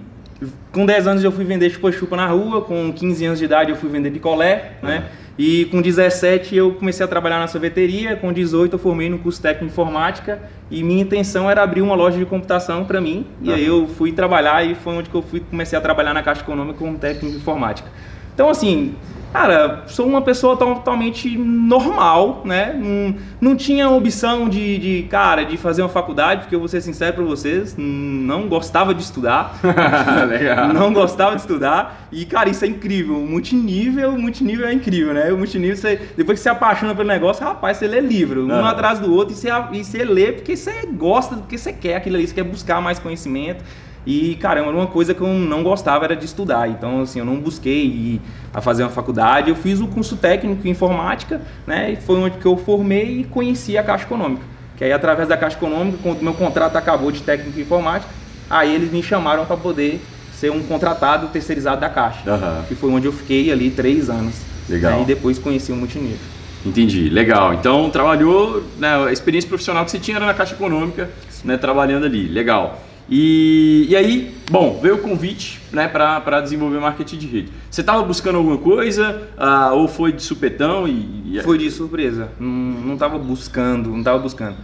com 0.73 0.87
10 0.87 1.07
anos 1.07 1.25
eu 1.25 1.33
fui 1.33 1.45
vender 1.45 1.71
chupa-chupa 1.71 2.17
na 2.17 2.27
rua, 2.27 2.63
com 2.63 2.93
15 2.93 3.25
anos 3.27 3.39
de 3.39 3.45
idade 3.45 3.71
eu 3.71 3.77
fui 3.77 3.89
vender 3.89 4.11
picolé, 4.11 4.73
uhum. 4.83 4.89
né? 4.89 5.05
E 5.39 5.65
com 5.67 5.81
17 5.81 6.55
eu 6.55 6.73
comecei 6.73 7.05
a 7.05 7.09
trabalhar 7.09 7.39
na 7.39 7.47
sorveteria, 7.47 8.17
com 8.17 8.33
18 8.33 8.75
eu 8.75 8.79
formei 8.79 9.09
no 9.09 9.19
curso 9.19 9.41
técnico 9.41 9.65
de 9.67 9.73
informática 9.73 10.39
e 10.71 10.83
minha 10.83 11.03
intenção 11.03 11.51
era 11.51 11.63
abrir 11.63 11.81
uma 11.81 11.95
loja 11.95 12.19
de 12.19 12.27
computação 12.27 12.85
para 12.85 13.01
mim. 13.01 13.27
E 13.41 13.53
aí 13.53 13.67
eu 13.67 13.89
fui 13.89 14.13
trabalhar 14.13 14.65
e 14.65 14.75
foi 14.75 14.95
onde 14.95 15.09
que 15.09 15.15
eu 15.15 15.23
fui 15.23 15.41
comecei 15.41 15.79
a 15.79 15.81
trabalhar 15.81 16.13
na 16.13 16.23
Caixa 16.23 16.43
Econômica 16.43 16.79
como 16.79 16.99
técnico 16.99 17.31
de 17.31 17.37
informática. 17.39 17.89
Então 18.35 18.49
assim, 18.51 18.95
Cara, 19.33 19.85
sou 19.87 20.07
uma 20.07 20.21
pessoa 20.21 20.57
totalmente 20.57 21.39
normal, 21.39 22.43
né? 22.45 22.75
Não, 22.79 23.15
não 23.41 23.57
tinha 23.57 23.89
opção 23.89 24.47
de, 24.47 24.79
de, 24.79 25.03
cara, 25.09 25.43
de 25.43 25.57
fazer 25.57 25.81
uma 25.81 25.89
faculdade, 25.89 26.43
porque 26.43 26.55
eu 26.55 26.59
vou 26.59 26.69
ser 26.69 26.83
sincero 26.83 27.15
para 27.15 27.25
vocês, 27.25 27.75
não 27.79 28.47
gostava 28.47 28.95
de 28.95 29.03
estudar. 29.03 29.59
Legal. 30.29 30.69
Não 30.75 30.93
gostava 30.93 31.35
de 31.35 31.41
estudar. 31.41 32.09
E, 32.13 32.27
cara, 32.27 32.51
isso 32.51 32.65
é 32.65 32.69
incrível. 32.69 33.17
O 33.17 33.27
multinível, 33.27 34.13
multinível 34.19 34.67
é 34.67 34.73
incrível, 34.73 35.15
né? 35.15 35.33
O 35.33 35.39
multinível, 35.39 35.77
você, 35.77 35.99
depois 36.15 36.39
que 36.39 36.43
você 36.43 36.51
apaixona 36.51 36.95
pelo 36.95 37.09
negócio, 37.09 37.43
rapaz, 37.43 37.79
você 37.79 37.87
lê 37.87 38.01
livro, 38.01 38.47
um 38.47 38.65
atrás 38.67 38.99
do 38.99 39.15
outro, 39.15 39.35
e 39.35 39.37
você, 39.37 39.49
e 39.73 39.83
você 39.83 40.05
lê 40.05 40.33
porque 40.33 40.55
você 40.55 40.87
gosta, 40.93 41.37
porque 41.37 41.57
você 41.57 41.73
quer 41.73 41.97
aquilo 41.97 42.17
ali, 42.17 42.27
você 42.27 42.35
quer 42.35 42.45
buscar 42.45 42.83
mais 42.83 42.99
conhecimento. 42.99 43.65
E, 44.07 44.35
caramba, 44.37 44.71
uma 44.71 44.87
coisa 44.87 45.15
que 45.15 45.21
eu 45.21 45.29
não 45.29 45.63
gostava 45.63 46.05
era 46.05 46.17
de 46.17 46.25
estudar. 46.25 46.69
Então, 46.69 47.03
assim, 47.03 47.21
eu 47.21 47.25
não 47.25 47.37
busquei 47.37 47.85
ir 47.85 48.21
a 48.53 48.61
fazer 48.61 48.83
uma 48.83 48.91
faculdade. 48.91 49.49
Eu 49.49 49.57
fiz 49.57 49.81
o 49.81 49.87
curso 49.87 50.17
técnico 50.17 50.67
em 50.67 50.71
informática, 50.71 51.41
né? 51.67 51.93
E 51.93 51.97
foi 51.97 52.19
onde 52.19 52.39
que 52.39 52.47
eu 52.47 52.57
formei 52.57 53.21
e 53.21 53.25
conheci 53.25 53.79
a 53.79 53.83
Caixa 53.83 54.05
Econômica. 54.05 54.43
Que 54.77 54.85
aí, 54.85 54.93
através 54.93 55.29
da 55.29 55.37
Caixa 55.37 55.57
Econômica, 55.57 55.99
quando 56.03 56.21
meu 56.23 56.35
contrato 56.35 56.77
acabou 56.77 57.13
de 57.13 57.21
técnico 57.21 57.59
em 57.59 57.63
informática, 57.63 58.11
aí 58.51 58.75
eles 58.75 58.91
me 58.91 59.03
chamaram 59.03 59.47
para 59.47 59.57
poder 59.57 60.01
ser 60.33 60.51
um 60.51 60.63
contratado 60.65 61.29
terceirizado 61.29 61.81
da 61.81 61.89
Caixa. 61.89 62.29
Uhum. 62.29 62.65
Que 62.67 62.75
foi 62.75 62.91
onde 62.91 63.07
eu 63.07 63.13
fiquei 63.13 63.53
ali 63.53 63.71
três 63.71 64.11
anos. 64.11 64.35
Legal. 64.69 64.97
Né? 64.97 65.03
E 65.03 65.05
depois 65.05 65.39
conheci 65.39 65.71
o 65.71 65.77
multinível. 65.77 66.19
Entendi, 66.65 67.09
legal. 67.09 67.55
Então, 67.55 67.91
trabalhou, 67.91 68.63
né, 68.79 69.07
a 69.07 69.13
experiência 69.13 69.49
profissional 69.49 69.85
que 69.85 69.91
você 69.91 69.99
tinha 69.99 70.17
era 70.17 70.27
na 70.27 70.35
Caixa 70.35 70.55
Econômica, 70.55 71.11
né, 71.45 71.57
trabalhando 71.57 72.07
ali. 72.07 72.29
Legal. 72.29 72.81
E, 73.09 73.87
e 73.89 73.97
aí, 73.97 74.35
bom, 74.51 74.79
veio 74.81 74.97
o 74.97 74.99
convite 74.99 75.61
né, 75.73 75.89
para 75.89 76.41
desenvolver 76.41 76.79
marketing 76.79 77.19
de 77.19 77.27
rede. 77.27 77.53
Você 77.71 77.81
estava 77.81 78.03
buscando 78.03 78.39
alguma 78.39 78.59
coisa 78.59 79.29
uh, 79.37 79.75
ou 79.75 79.89
foi 79.89 80.13
de 80.13 80.23
supetão? 80.23 80.87
E, 80.87 81.39
e... 81.39 81.43
Foi 81.43 81.59
de 81.59 81.71
surpresa. 81.71 82.31
Não 82.39 82.95
estava 82.95 83.19
buscando, 83.19 83.91
não 83.91 83.99
estava 83.99 84.19
buscando. 84.19 84.57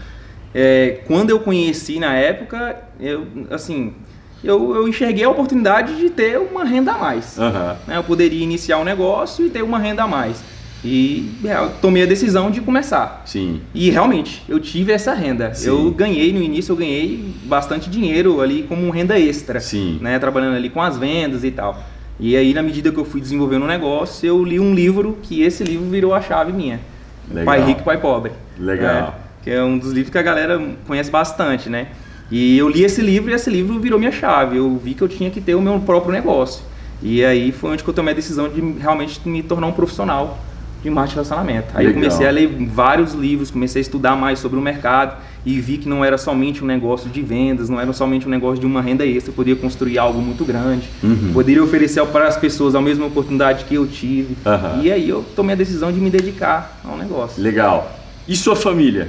É, 0.55 1.01
quando 1.07 1.31
eu 1.31 1.41
conheci 1.41 1.99
na 1.99 2.15
época, 2.15 2.77
eu, 2.99 3.27
assim, 3.51 3.95
eu, 4.43 4.75
eu 4.75 4.89
enxerguei 4.89 5.25
a 5.25 5.31
oportunidade 5.31 5.97
de 5.97 6.11
ter 6.11 6.39
uma 6.39 6.65
renda 6.65 6.93
a 6.93 6.99
mais. 6.99 7.37
Uhum. 7.37 7.77
Né? 7.87 7.97
Eu 7.97 8.05
poderia 8.05 8.43
iniciar 8.43 8.79
um 8.79 8.85
negócio 8.85 9.47
e 9.47 9.51
ter 9.51 9.63
uma 9.63 9.79
renda 9.79 10.05
a 10.05 10.07
mais. 10.07 10.43
E 10.85 11.33
é, 11.45 11.55
tomei 11.81 12.05
a 12.05 12.07
decisão 12.07 12.51
de 12.51 12.61
começar. 12.61 13.23
Sim. 13.27 13.61
E 13.75 13.91
realmente, 13.91 14.45
eu 14.49 14.61
tive 14.61 14.93
essa 14.93 15.13
renda. 15.13 15.53
Sim. 15.55 15.69
Eu 15.69 15.91
ganhei 15.91 16.33
no 16.33 16.41
início, 16.41 16.73
eu 16.73 16.77
ganhei 16.77 17.35
bastante 17.45 17.91
dinheiro 17.91 18.41
ali 18.41 18.63
como 18.63 18.89
renda 18.91 19.19
extra. 19.19 19.61
Sim. 19.61 19.99
Né, 20.01 20.19
trabalhando 20.19 20.57
ali 20.57 20.71
com 20.71 20.81
as 20.81 20.97
vendas 20.97 21.43
e 21.43 21.51
tal. 21.51 21.83
E 22.21 22.37
aí, 22.37 22.53
na 22.55 22.63
medida 22.63 22.91
que 22.91 22.99
eu 22.99 23.05
fui 23.05 23.21
desenvolvendo 23.21 23.65
o 23.65 23.67
negócio, 23.67 24.27
eu 24.27 24.43
li 24.45 24.59
um 24.59 24.75
livro 24.75 25.19
que 25.23 25.43
esse 25.43 25.63
livro 25.65 25.87
virou 25.87 26.15
a 26.15 26.21
chave 26.21 26.53
minha. 26.53 26.81
Legal. 27.29 27.45
Pai 27.45 27.65
Rico, 27.65 27.83
Pai 27.83 27.99
Pobre. 27.99 28.33
Legal. 28.59 29.15
É, 29.41 29.45
que 29.45 29.51
é 29.51 29.63
um 29.63 29.79
dos 29.79 29.93
livros 29.93 30.11
que 30.11 30.19
a 30.19 30.23
galera 30.23 30.61
conhece 30.87 31.11
bastante, 31.11 31.69
né? 31.69 31.89
E 32.31 32.59
eu 32.59 32.69
li 32.69 32.85
esse 32.85 33.01
livro 33.01 33.31
e 33.31 33.35
esse 33.35 33.49
livro 33.49 33.79
virou 33.79 33.99
minha 33.99 34.13
chave. 34.13 34.57
Eu 34.57 34.77
vi 34.77 34.95
que 34.95 35.03
eu 35.03 35.09
tinha 35.09 35.31
que 35.31 35.41
ter 35.41 35.55
o 35.55 35.63
meu 35.63 35.79
próprio 35.81 36.13
negócio. 36.13 36.63
E 37.01 37.25
aí 37.25 37.53
foi 37.53 37.71
onde 37.71 37.85
que 37.85 37.89
eu 37.89 37.95
tomei 37.95 38.13
a 38.13 38.17
decisão 38.17 38.49
de 38.49 38.61
realmente 38.81 39.21
me 39.29 39.43
tornar 39.43 39.69
um 39.69 39.73
profissional 39.73 40.39
de 40.83 40.91
marketing 40.91 41.11
de 41.11 41.15
relacionamento. 41.17 41.67
Aí 41.75 41.87
Legal. 41.87 41.91
eu 41.91 41.95
comecei 41.95 42.27
a 42.27 42.31
ler 42.31 42.49
vários 42.73 43.15
livros, 43.15 43.51
comecei 43.51 43.81
a 43.81 43.83
estudar 43.83 44.17
mais 44.17 44.39
sobre 44.39 44.59
o 44.59 44.63
mercado 44.63 45.17
e 45.45 45.61
vi 45.61 45.79
que 45.79 45.89
não 45.89 46.05
era 46.05 46.19
somente 46.19 46.63
um 46.63 46.67
negócio 46.67 47.09
de 47.09 47.23
vendas, 47.23 47.69
não 47.69 47.81
era 47.81 47.93
somente 47.93 48.27
um 48.27 48.31
negócio 48.31 48.61
de 48.61 48.67
uma 48.67 48.83
renda 48.83 49.07
extra, 49.07 49.31
eu 49.31 49.35
poderia 49.35 49.61
construir 49.61 49.99
algo 49.99 50.21
muito 50.21 50.45
grande, 50.45 50.89
uhum. 51.03 51.33
poderia 51.33 51.63
oferecer 51.63 52.05
para 52.07 52.29
as 52.29 52.37
pessoas 52.37 52.75
a 52.75 52.81
mesma 52.81 53.07
oportunidade 53.07 53.65
que 53.65 53.75
eu 53.75 53.87
tive. 53.87 54.37
Uhum. 54.45 54.83
E 54.83 54.93
aí 54.93 55.09
eu 55.09 55.25
tomei 55.35 55.55
a 55.55 55.57
decisão 55.57 55.93
de 55.93 56.01
me 56.01 56.11
dedicar 56.11 56.81
ao 56.85 56.97
negócio. 56.97 57.43
Legal. 57.43 57.99
E 58.27 58.37
sua 58.37 58.55
família? 58.55 59.09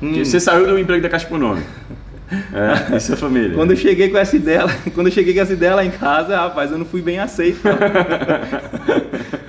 Hum. 0.00 0.24
Você 0.24 0.38
saiu 0.38 0.66
do 0.66 0.78
emprego 0.78 1.02
da 1.02 1.08
Caixa 1.08 1.26
Econômica. 1.26 1.66
É, 2.30 2.96
e 2.96 3.00
sua 3.00 3.16
família? 3.16 3.54
Quando 3.54 3.70
eu 3.70 3.76
cheguei 3.76 4.10
com 4.10 4.18
essa 4.18 4.36
ideia, 4.36 4.66
quando 4.94 5.06
eu 5.08 5.12
cheguei 5.12 5.34
com 5.34 5.40
essa 5.40 5.52
ideia 5.52 5.74
lá 5.74 5.84
em 5.84 5.90
casa, 5.90 6.36
rapaz, 6.36 6.70
eu 6.70 6.78
não 6.78 6.84
fui 6.84 7.02
bem 7.02 7.18
aceito. 7.18 7.60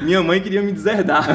Minha 0.01 0.23
mãe 0.23 0.39
queria 0.39 0.61
me 0.61 0.71
deserdar. 0.71 1.25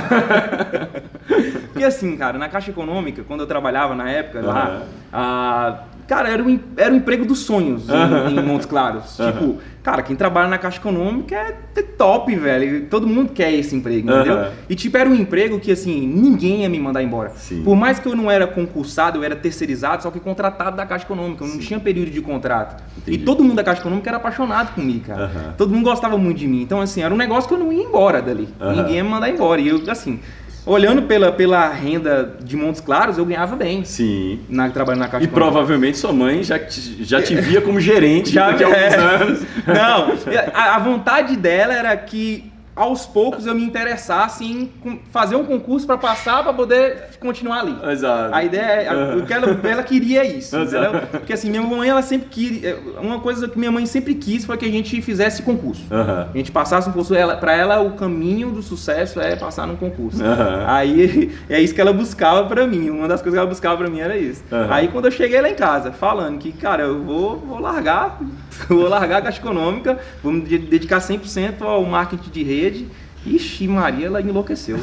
Porque 1.73 1.85
assim, 1.85 2.16
cara, 2.16 2.38
na 2.38 2.49
Caixa 2.49 2.71
Econômica, 2.71 3.23
quando 3.23 3.40
eu 3.40 3.47
trabalhava 3.47 3.94
na 3.94 4.11
época 4.11 4.40
uhum. 4.40 4.47
lá, 4.47 4.83
a, 5.12 5.78
cara, 6.06 6.28
era 6.28 6.42
o, 6.42 6.61
era 6.76 6.92
o 6.92 6.96
emprego 6.96 7.25
dos 7.25 7.40
sonhos 7.40 7.84
em, 7.88 8.38
em 8.38 8.42
Montes 8.42 8.66
Claros. 8.66 9.16
Tipo, 9.16 9.58
Cara, 9.84 10.02
quem 10.02 10.16
trabalha 10.16 10.49
na 10.49 10.56
Caixa 10.56 10.78
Econômica 10.78 11.37
é 11.37 11.82
top, 11.82 12.34
velho. 12.34 12.87
Todo 12.87 13.06
mundo 13.06 13.32
quer 13.32 13.52
esse 13.52 13.76
emprego, 13.76 14.11
entendeu? 14.11 14.46
E 14.66 14.75
tipo, 14.75 14.96
era 14.96 15.06
um 15.06 15.14
emprego 15.14 15.61
que, 15.61 15.70
assim, 15.70 16.06
ninguém 16.06 16.62
ia 16.62 16.70
me 16.70 16.80
mandar 16.80 17.02
embora. 17.02 17.32
Sim. 17.37 17.62
Por 17.62 17.76
mais 17.76 17.99
que 17.99 18.08
eu 18.08 18.16
não 18.16 18.30
era 18.30 18.46
concursado, 18.46 19.18
eu 19.18 19.23
era 19.23 19.37
terceirizado, 19.37 20.02
só 20.02 20.11
que 20.11 20.18
contratado 20.18 20.75
da 20.75 20.87
Caixa 20.87 21.04
Econômica. 21.04 21.44
Eu 21.44 21.49
não 21.49 21.56
Sim. 21.56 21.61
tinha 21.61 21.80
período 21.80 22.11
de 22.11 22.23
contrato. 22.23 22.82
Entendi. 22.96 23.18
E 23.18 23.25
todo 23.26 23.44
mundo 23.44 23.56
da 23.56 23.62
Caixa 23.62 23.82
Econômica 23.82 24.08
era 24.08 24.16
apaixonado 24.16 24.75
comigo, 24.75 25.04
cara. 25.04 25.54
Todo 25.58 25.70
mundo 25.70 25.84
gostava 25.84 26.16
muito 26.16 26.38
de 26.38 26.49
mim. 26.49 26.62
Então, 26.62 26.80
assim, 26.80 27.02
era 27.02 27.12
um 27.12 27.18
negócio 27.18 27.46
que 27.46 27.54
eu 27.54 27.58
não 27.58 27.70
ia 27.70 27.84
embora 27.84 28.23
dali. 28.23 28.49
Ninguém 28.58 28.94
ia 28.94 29.04
me 29.04 29.11
mandar 29.11 29.28
embora. 29.28 29.61
E 29.61 29.68
eu, 29.68 29.82
assim, 29.90 30.18
olhando 30.66 31.02
pela, 31.02 31.30
pela 31.33 31.68
renda 31.68 32.37
de 32.42 32.56
Montes 32.56 32.80
Claros, 32.80 33.18
eu 33.18 33.25
ganhava 33.25 33.56
bem. 33.56 33.85
Sim. 33.85 34.40
Na, 34.49 34.71
trabalhando 34.71 35.02
na 35.02 35.09
Caixa 35.09 35.25
E 35.25 35.28
provavelmente 35.28 35.99
sua 35.99 36.12
mãe 36.12 36.42
já, 36.42 36.59
já 37.00 37.21
te 37.23 37.35
via 37.35 37.61
como 37.61 37.80
gerente 37.80 38.33
já, 38.33 38.47
a 38.47 38.52
alguns 38.52 38.62
é. 38.62 38.97
anos. 38.97 39.40
Não, 39.66 40.12
a, 40.54 40.76
a 40.76 40.78
vontade 40.78 41.37
dela 41.37 41.75
era 41.75 41.97
que 41.97 42.52
aos 42.74 43.06
poucos 43.06 43.46
eu 43.46 43.54
me 43.54 43.64
interessasse 43.64 44.44
em 44.44 44.70
fazer 45.10 45.36
um 45.36 45.44
concurso 45.44 45.86
para 45.86 45.96
passar 45.96 46.42
para 46.42 46.52
poder 46.52 47.10
continuar 47.20 47.60
ali. 47.60 47.76
Exato. 47.92 48.34
A 48.34 48.44
ideia 48.44 48.82
é, 48.82 48.94
uhum. 48.94 49.18
o 49.20 49.26
que 49.26 49.32
ela, 49.32 49.60
ela 49.62 49.82
queria 49.82 50.24
isso, 50.24 50.56
entendeu? 50.56 50.92
Porque 51.10 51.32
assim, 51.32 51.50
minha 51.50 51.62
mãe 51.62 51.88
ela 51.88 52.02
sempre 52.02 52.28
quis, 52.28 52.64
é, 52.64 52.76
uma 53.00 53.20
coisa 53.20 53.48
que 53.48 53.58
minha 53.58 53.70
mãe 53.70 53.86
sempre 53.86 54.14
quis 54.14 54.44
foi 54.44 54.56
que 54.56 54.64
a 54.64 54.70
gente 54.70 55.00
fizesse 55.02 55.42
concurso. 55.42 55.82
Uhum. 55.90 56.26
A 56.34 56.36
gente 56.36 56.50
passasse 56.50 56.88
um 56.88 56.92
concurso, 56.92 57.14
ela, 57.14 57.36
para 57.36 57.54
ela 57.54 57.80
o 57.80 57.92
caminho 57.92 58.50
do 58.50 58.62
sucesso 58.62 59.20
é 59.20 59.36
passar 59.36 59.66
num 59.66 59.76
concurso. 59.76 60.22
Uhum. 60.22 60.66
Aí 60.66 61.32
é 61.48 61.60
isso 61.60 61.74
que 61.74 61.80
ela 61.80 61.92
buscava 61.92 62.48
para 62.48 62.66
mim, 62.66 62.90
uma 62.90 63.06
das 63.06 63.22
coisas 63.22 63.36
que 63.36 63.40
ela 63.40 63.48
buscava 63.48 63.76
para 63.76 63.88
mim 63.88 64.00
era 64.00 64.16
isso. 64.16 64.42
Aí 64.68 64.88
quando 64.88 65.04
eu 65.06 65.12
cheguei 65.12 65.40
lá 65.40 65.48
em 65.48 65.54
casa, 65.54 65.92
falando 65.92 66.38
que, 66.38 66.50
cara, 66.50 66.82
eu 66.82 67.02
vou, 67.02 67.38
vou 67.38 67.60
largar, 67.60 68.18
vou 68.68 68.88
largar 68.88 69.18
a 69.18 69.23
caixa 69.23 69.40
econômica, 69.40 69.99
vou 70.23 70.32
me 70.32 70.40
dedicar 70.40 70.99
100% 70.99 71.62
ao 71.62 71.84
marketing 71.84 72.30
de 72.30 72.42
rede 72.42 72.87
Ixi, 73.26 73.66
Maria, 73.66 74.06
ela 74.06 74.20
enlouqueceu. 74.20 74.76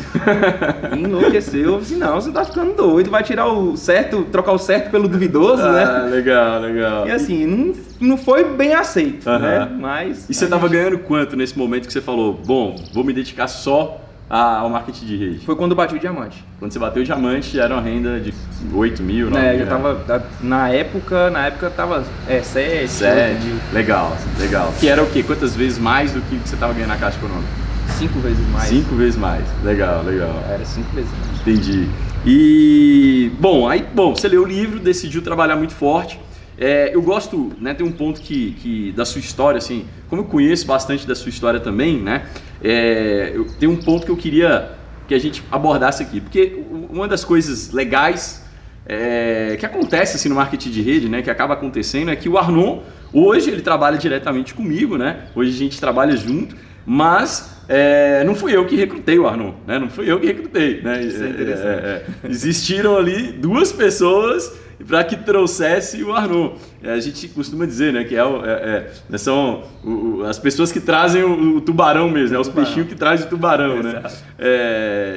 enlouqueceu. 0.98 1.74
Eu 1.74 1.80
disse, 1.80 1.96
não, 1.96 2.20
você 2.20 2.32
tá 2.32 2.44
ficando 2.44 2.74
doido, 2.74 3.12
vai 3.12 3.22
tirar 3.22 3.48
o 3.48 3.78
certo, 3.78 4.24
trocar 4.32 4.54
o 4.54 4.58
certo 4.58 4.90
pelo 4.90 5.08
duvidoso, 5.08 5.62
ah, 5.62 5.72
né? 5.72 5.84
Ah, 5.84 6.06
legal, 6.06 6.60
legal. 6.60 7.08
E 7.08 7.12
assim, 7.12 7.46
não, 7.46 7.74
não 8.00 8.18
foi 8.18 8.44
bem 8.44 8.74
aceito, 8.74 9.30
uh 9.30 9.34
-huh. 9.34 9.40
né? 9.40 9.78
Mas. 9.80 10.28
E 10.28 10.34
você 10.34 10.48
tava 10.48 10.68
gente... 10.68 10.78
ganhando 10.78 11.00
quanto 11.00 11.36
nesse 11.36 11.56
momento 11.56 11.86
que 11.86 11.94
você 11.94 12.02
falou, 12.02 12.34
bom, 12.34 12.76
vou 12.92 13.04
me 13.04 13.14
dedicar 13.14 13.48
só 13.48 14.02
ao 14.38 14.70
marketing 14.70 15.06
de 15.06 15.18
rede? 15.18 15.46
Foi 15.46 15.56
quando 15.56 15.72
eu 15.72 15.78
bati 15.78 15.94
o 15.94 16.00
diamante. 16.00 16.44
Quando 16.58 16.72
você 16.72 16.80
bateu 16.80 17.02
o 17.02 17.06
diamante, 17.06 17.60
era 17.60 17.74
uma 17.74 17.82
renda 17.82 18.20
de 18.20 18.34
8 18.74 19.04
mil, 19.04 19.30
não? 19.30 19.38
É, 19.38 19.58
já 19.58 19.66
tava. 19.66 20.24
Na 20.40 20.70
época, 20.70 21.30
na 21.30 21.48
época 21.48 21.70
tava 21.70 22.06
é, 22.28 22.42
7, 22.42 22.88
7 22.88 23.44
mil. 23.44 23.56
Legal, 23.74 24.16
legal. 24.40 24.74
Que 24.80 24.88
era 24.88 25.04
o 25.04 25.10
quê? 25.10 25.22
Quantas 25.22 25.56
vezes 25.56 25.78
mais 25.78 26.14
do 26.14 26.22
que 26.22 26.36
você 26.38 26.56
tava 26.56 26.74
ganhando 26.74 26.90
na 26.90 26.98
Caixa 26.98 27.18
Econômica? 27.18 27.50
Cinco 27.98 28.20
vezes 28.20 28.48
mais. 28.52 28.70
Cinco 28.70 28.96
vezes 28.96 29.18
mais. 29.18 29.44
Legal, 29.64 30.04
legal. 30.04 30.34
Era 30.50 30.64
cinco 30.64 30.96
vezes 30.96 31.12
mais. 31.12 31.42
Entendi. 31.42 31.90
E, 32.26 33.32
bom, 33.40 33.68
aí, 33.68 33.86
bom, 33.94 34.16
você 34.16 34.28
leu 34.28 34.44
o 34.44 34.48
livro, 34.48 34.80
decidiu 34.80 35.22
trabalhar 35.22 35.56
muito 35.56 35.74
forte. 35.74 36.20
É, 36.64 36.94
eu 36.94 37.02
gosto, 37.02 37.52
né, 37.60 37.74
tem 37.74 37.84
um 37.84 37.92
ponto 37.92 38.22
que, 38.22 38.52
que 38.52 38.92
da 38.92 39.04
sua 39.04 39.18
história, 39.20 39.58
assim, 39.58 39.88
como 40.08 40.22
eu 40.22 40.26
conheço 40.26 40.68
bastante 40.68 41.08
da 41.08 41.16
sua 41.16 41.30
história 41.30 41.60
também, 41.60 41.98
né, 41.98 42.28
é, 42.64 43.32
eu, 43.34 43.46
tem 43.46 43.68
um 43.68 43.78
ponto 43.78 44.06
que 44.06 44.12
eu 44.12 44.16
queria 44.16 44.70
que 45.08 45.16
a 45.16 45.18
gente 45.18 45.44
abordasse 45.52 46.04
aqui, 46.04 46.22
porque 46.22 46.62
uma 46.88 47.08
das 47.08 47.26
coisas 47.26 47.72
legais 47.72 48.46
é, 48.86 49.58
que 49.60 49.66
acontece 49.66 50.18
assim 50.18 50.30
no 50.30 50.36
marketing 50.36 50.70
de 50.70 50.84
rede, 50.84 51.10
né, 51.10 51.24
que 51.24 51.32
acaba 51.32 51.56
acontecendo, 51.56 52.12
é 52.12 52.16
que 52.16 52.30
o 52.30 52.38
Arnon, 52.38 52.84
hoje 53.12 53.50
ele 53.50 53.64
trabalha 53.64 53.98
diretamente 53.98 54.54
comigo, 54.54 55.00
né, 55.00 55.30
hoje 55.34 55.50
a 55.50 55.58
gente 55.58 55.80
trabalha 55.80 56.16
junto, 56.16 56.56
mas 56.86 57.62
é, 57.68 58.24
não 58.24 58.36
fui 58.36 58.56
eu 58.56 58.66
que 58.66 58.76
recrutei 58.76 59.18
o 59.18 59.28
Arnon, 59.28 59.54
né? 59.66 59.80
Não 59.80 59.90
fui 59.90 60.12
eu 60.12 60.20
que 60.20 60.28
recrutei, 60.28 60.82
né? 60.82 61.04
Isso 61.04 61.24
é 61.24 61.30
interessante. 61.30 61.86
É, 61.86 62.06
é, 62.24 62.30
existiram 62.30 62.98
ali 62.98 63.32
duas 63.32 63.72
pessoas 63.72 64.52
para 64.86 65.04
que 65.04 65.16
trouxesse 65.16 66.04
o 66.04 66.14
Arnon. 66.14 66.56
a 66.84 67.00
gente 67.00 67.28
costuma 67.30 67.66
dizer, 67.66 67.94
né, 67.94 68.04
que 68.04 68.16
é, 68.16 68.92
é 69.12 69.18
são 69.18 69.64
o, 69.84 70.24
as 70.24 70.40
pessoas 70.40 70.72
que 70.72 70.80
trazem 70.80 71.24
o, 71.24 71.58
o 71.58 71.62
tubarão 71.62 72.10
mesmo, 72.10 72.36
é 72.36 72.40
os 72.40 72.50
peixinhos 72.50 72.90
que 72.90 72.96
trazem 72.96 73.28
o 73.28 73.30
tubarão, 73.30 73.82
né? 73.84 74.02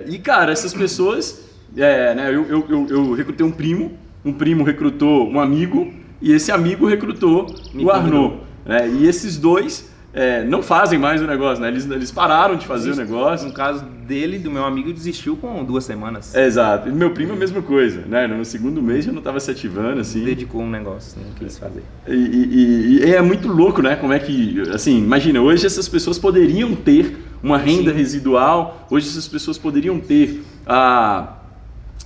e 0.06 0.18
cara, 0.18 0.52
essas 0.52 0.74
pessoas, 0.74 1.48
né, 1.74 2.28
eu, 2.28 2.46
eu, 2.46 2.66
eu, 2.68 2.86
eu 2.90 3.14
recrutei 3.14 3.44
um 3.44 3.50
primo, 3.50 3.92
um 4.24 4.32
primo 4.32 4.64
recrutou 4.64 5.28
um 5.28 5.40
amigo 5.40 5.92
e 6.20 6.32
esse 6.32 6.52
amigo 6.52 6.86
recrutou 6.86 7.46
Me 7.72 7.84
o 7.84 7.90
Arnon. 7.90 8.38
Né? 8.64 8.88
E 8.88 9.06
esses 9.06 9.36
dois 9.36 9.93
é, 10.14 10.44
não 10.44 10.62
fazem 10.62 10.96
mais 10.96 11.20
o 11.20 11.26
negócio, 11.26 11.60
né? 11.60 11.68
Eles, 11.68 11.90
eles 11.90 12.12
pararam 12.12 12.54
de 12.54 12.64
fazer 12.64 12.90
Existe. 12.90 13.02
o 13.02 13.04
negócio. 13.04 13.48
No 13.48 13.52
caso 13.52 13.84
dele, 14.06 14.38
do 14.38 14.48
meu 14.48 14.64
amigo, 14.64 14.92
desistiu 14.92 15.36
com 15.36 15.64
duas 15.64 15.84
semanas. 15.84 16.32
É, 16.36 16.46
exato. 16.46 16.88
E 16.88 16.92
meu 16.92 17.10
primo 17.10 17.32
a 17.32 17.36
mesma 17.36 17.60
coisa, 17.60 18.02
né? 18.06 18.28
No 18.28 18.44
segundo 18.44 18.80
mês 18.80 19.04
já 19.04 19.10
não 19.10 19.18
estava 19.18 19.40
se 19.40 19.50
ativando, 19.50 20.00
assim. 20.00 20.24
Dedicou 20.24 20.62
um 20.62 20.70
negócio, 20.70 21.20
não 21.20 21.32
quis 21.34 21.58
fazer. 21.58 21.82
E, 22.06 22.12
e, 22.14 22.98
e, 23.02 23.12
é 23.12 23.20
muito 23.20 23.48
louco, 23.48 23.82
né? 23.82 23.96
Como 23.96 24.12
é 24.12 24.20
que, 24.20 24.62
assim, 24.72 24.98
imagina, 24.98 25.40
hoje 25.40 25.66
essas 25.66 25.88
pessoas 25.88 26.16
poderiam 26.16 26.76
ter 26.76 27.18
uma 27.42 27.58
renda 27.58 27.90
Sim. 27.90 27.96
residual, 27.96 28.86
hoje 28.88 29.08
essas 29.08 29.26
pessoas 29.26 29.58
poderiam 29.58 29.98
ter 29.98 30.44
a... 30.64 31.38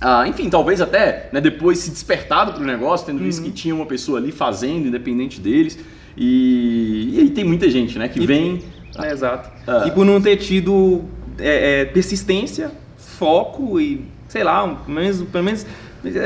Ah, 0.01 0.27
enfim, 0.27 0.49
talvez 0.49 0.81
até 0.81 1.29
né, 1.31 1.41
depois 1.41 1.77
se 1.79 1.91
despertado 1.91 2.53
para 2.53 2.63
o 2.63 2.65
negócio, 2.65 3.05
tendo 3.05 3.19
visto 3.19 3.39
uhum. 3.39 3.45
que 3.45 3.51
tinha 3.51 3.75
uma 3.75 3.85
pessoa 3.85 4.17
ali 4.17 4.31
fazendo, 4.31 4.87
independente 4.87 5.41
deles. 5.41 5.77
E, 6.19 7.11
e 7.13 7.19
aí 7.21 7.29
tem 7.29 7.45
muita 7.45 7.69
gente, 7.69 7.97
né, 7.97 8.09
que 8.09 8.19
e, 8.21 8.27
vem. 8.27 8.59
É, 9.01 9.11
exato. 9.13 9.49
Ah. 9.65 9.85
E 9.87 9.91
por 9.91 10.05
não 10.05 10.21
ter 10.21 10.35
tido 10.35 11.05
é, 11.39 11.81
é, 11.81 11.85
persistência, 11.85 12.71
foco 12.97 13.79
e, 13.79 14.05
sei 14.27 14.43
lá, 14.43 14.67
pelo 14.67 14.95
menos, 14.99 15.21
pelo 15.21 15.43
menos 15.45 15.65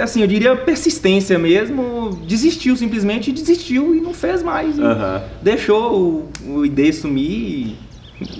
assim, 0.01 0.21
eu 0.21 0.27
diria 0.27 0.55
persistência 0.55 1.38
mesmo, 1.38 2.19
desistiu 2.27 2.75
simplesmente, 2.75 3.31
desistiu 3.31 3.95
e 3.95 4.01
não 4.01 4.13
fez 4.13 4.41
mais. 4.41 4.75
Deixou 5.41 6.29
o, 6.43 6.53
o 6.55 6.65
ID 6.65 6.91
sumir 6.93 7.31
e 7.31 7.77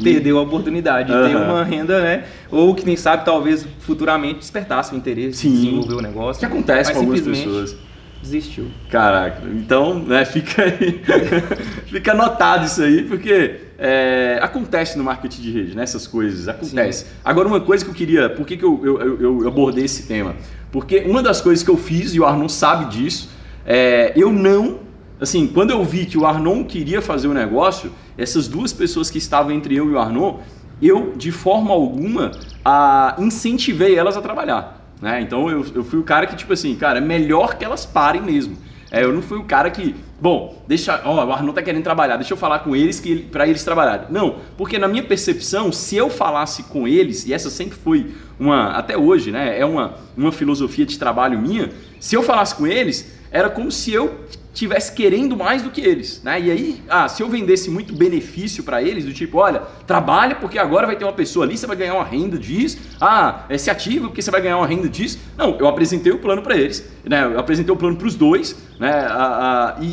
perdeu 0.04 0.40
a 0.40 0.42
oportunidade 0.42 1.12
de 1.12 1.30
ter 1.30 1.36
uma 1.36 1.64
renda, 1.64 2.02
né? 2.02 2.26
Ou 2.52 2.74
que 2.74 2.84
quem 2.84 2.96
sabe 2.96 3.26
talvez 3.26 3.68
futuramente 3.80 4.40
despertasse 4.40 4.94
o 4.94 4.98
interesse 4.98 5.40
Sim. 5.40 5.52
de 5.52 5.56
desenvolver 5.58 5.96
o 5.96 6.02
negócio. 6.02 6.40
que 6.40 6.46
acontece 6.46 6.94
com 6.94 7.00
algumas 7.00 7.22
pessoas 7.22 7.76
desistiu. 8.24 8.72
Caraca, 8.90 9.44
então, 9.48 10.00
né, 10.00 10.26
fica 10.26 10.64
aí, 10.64 11.02
fica 11.86 12.14
anotado 12.14 12.66
isso 12.66 12.82
aí, 12.82 13.04
porque 13.04 13.60
é, 13.78 14.40
acontece 14.42 14.98
no 14.98 15.04
marketing 15.04 15.42
de 15.42 15.52
rede, 15.52 15.76
né, 15.76 15.84
essas 15.84 16.08
coisas, 16.08 16.48
acontece. 16.48 17.06
Sim. 17.06 17.12
Agora, 17.24 17.48
uma 17.48 17.60
coisa 17.60 17.84
que 17.84 17.92
eu 17.92 17.96
queria, 17.96 18.30
por 18.30 18.46
que, 18.46 18.58
que 18.58 18.64
eu, 18.64 18.80
eu, 18.84 19.22
eu, 19.22 19.48
abordei 19.48 19.86
esse 19.86 20.08
tema? 20.08 20.36
Porque 20.72 21.00
uma 21.00 21.22
das 21.22 21.42
coisas 21.42 21.64
que 21.64 21.70
eu 21.70 21.78
fiz, 21.78 22.16
e 22.16 22.20
o 22.20 22.26
Arnon 22.26 22.50
sabe 22.50 22.86
disso, 22.86 23.30
é, 23.66 24.14
eu 24.16 24.32
não, 24.32 24.80
assim, 25.20 25.46
quando 25.46 25.72
eu 25.72 25.84
vi 25.84 26.06
que 26.06 26.18
o 26.18 26.26
Arnon 26.26 26.64
queria 26.64 27.02
fazer 27.02 27.28
o 27.28 27.34
negócio, 27.34 27.92
essas 28.18 28.48
duas 28.48 28.72
pessoas 28.72 29.10
que 29.10 29.18
estavam 29.18 29.52
entre 29.52 29.76
eu 29.76 29.90
e 29.90 29.94
o 29.94 30.00
Arnon, 30.00 30.40
eu, 30.82 31.14
de 31.16 31.32
forma 31.32 31.72
alguma, 31.72 32.32
a, 32.64 33.16
incentivei 33.20 33.96
elas 33.96 34.18
a 34.18 34.22
trabalhar. 34.22 34.83
Né? 35.04 35.20
Então 35.20 35.50
eu, 35.50 35.66
eu 35.76 35.84
fui 35.84 36.00
o 36.00 36.04
cara 36.04 36.26
que, 36.26 36.34
tipo 36.34 36.54
assim, 36.54 36.74
cara, 36.76 37.00
é 37.00 37.02
melhor 37.02 37.58
que 37.58 37.66
elas 37.66 37.86
parem 37.86 38.22
mesmo. 38.22 38.58
É, 38.90 39.04
eu 39.04 39.12
não 39.12 39.22
fui 39.22 39.38
o 39.38 39.44
cara 39.44 39.70
que, 39.70 39.94
bom, 40.22 40.64
deixa, 40.66 41.02
ó, 41.04 41.26
o 41.26 41.34
Arnon 41.34 41.52
tá 41.52 41.62
querendo 41.62 41.84
trabalhar, 41.84 42.16
deixa 42.16 42.32
eu 42.32 42.38
falar 42.38 42.60
com 42.60 42.74
eles 42.74 43.02
que 43.02 43.18
para 43.18 43.46
eles 43.46 43.66
trabalharem. 43.66 44.06
Não, 44.10 44.38
porque 44.58 44.80
na 44.80 44.88
minha 44.88 45.04
percepção, 45.04 45.74
se 45.74 45.98
eu 45.98 46.10
falasse 46.10 46.64
com 46.64 46.88
eles, 46.88 47.26
e 47.26 47.34
essa 47.34 47.50
sempre 47.50 47.78
foi 47.78 48.12
uma, 48.40 48.70
até 48.70 48.98
hoje, 48.98 49.30
né, 49.30 49.60
é 49.60 49.66
uma, 49.66 49.96
uma 50.16 50.32
filosofia 50.32 50.86
de 50.86 50.98
trabalho 50.98 51.38
minha, 51.38 51.70
se 52.00 52.16
eu 52.16 52.24
falasse 52.24 52.56
com 52.56 52.66
eles, 52.66 53.14
era 53.30 53.50
como 53.50 53.70
se 53.70 53.92
eu 53.92 54.22
tivesse 54.54 54.94
querendo 54.94 55.36
mais 55.36 55.62
do 55.62 55.72
que 55.72 55.82
eles, 55.82 56.22
né? 56.24 56.40
E 56.40 56.52
aí, 56.52 56.84
ah, 56.88 57.08
se 57.08 57.24
eu 57.24 57.28
vendesse 57.28 57.70
muito 57.70 57.94
benefício 57.94 58.64
para 58.64 58.82
eles, 58.84 59.04
do 59.04 59.14
tipo, 59.14 59.40
olha, 59.40 59.62
trabalha 59.88 60.36
porque 60.36 60.60
agora 60.60 60.86
vai 60.86 60.96
ter 60.96 61.04
uma 61.04 61.14
pessoa 61.14 61.46
ali, 61.46 61.58
você 61.58 61.66
vai 61.66 61.76
ganhar 61.76 61.96
uma 61.96 62.04
renda 62.04 62.38
disso. 62.38 62.78
Ah, 63.02 63.46
é, 63.50 63.58
se 63.58 63.70
ativa 63.70 64.08
porque 64.08 64.22
você 64.22 64.30
vai 64.30 64.42
ganhar 64.42 64.58
uma 64.58 64.68
renda 64.68 64.88
disso. 64.88 65.20
Não, 65.36 65.58
eu 65.58 65.68
apresentei 65.68 66.12
o 66.12 66.20
plano 66.20 66.42
para 66.42 66.56
eles, 66.56 66.88
né? 67.04 67.26
Eu 67.26 67.40
apresentei 67.40 67.74
o 67.74 67.78
plano 67.78 67.96
para 67.98 68.08
os 68.08 68.16
dois, 68.16 68.56
né? 68.80 68.92
Ah, 69.10 69.76
ah, 69.76 69.82
e, 69.82 69.88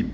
e 0.00 0.06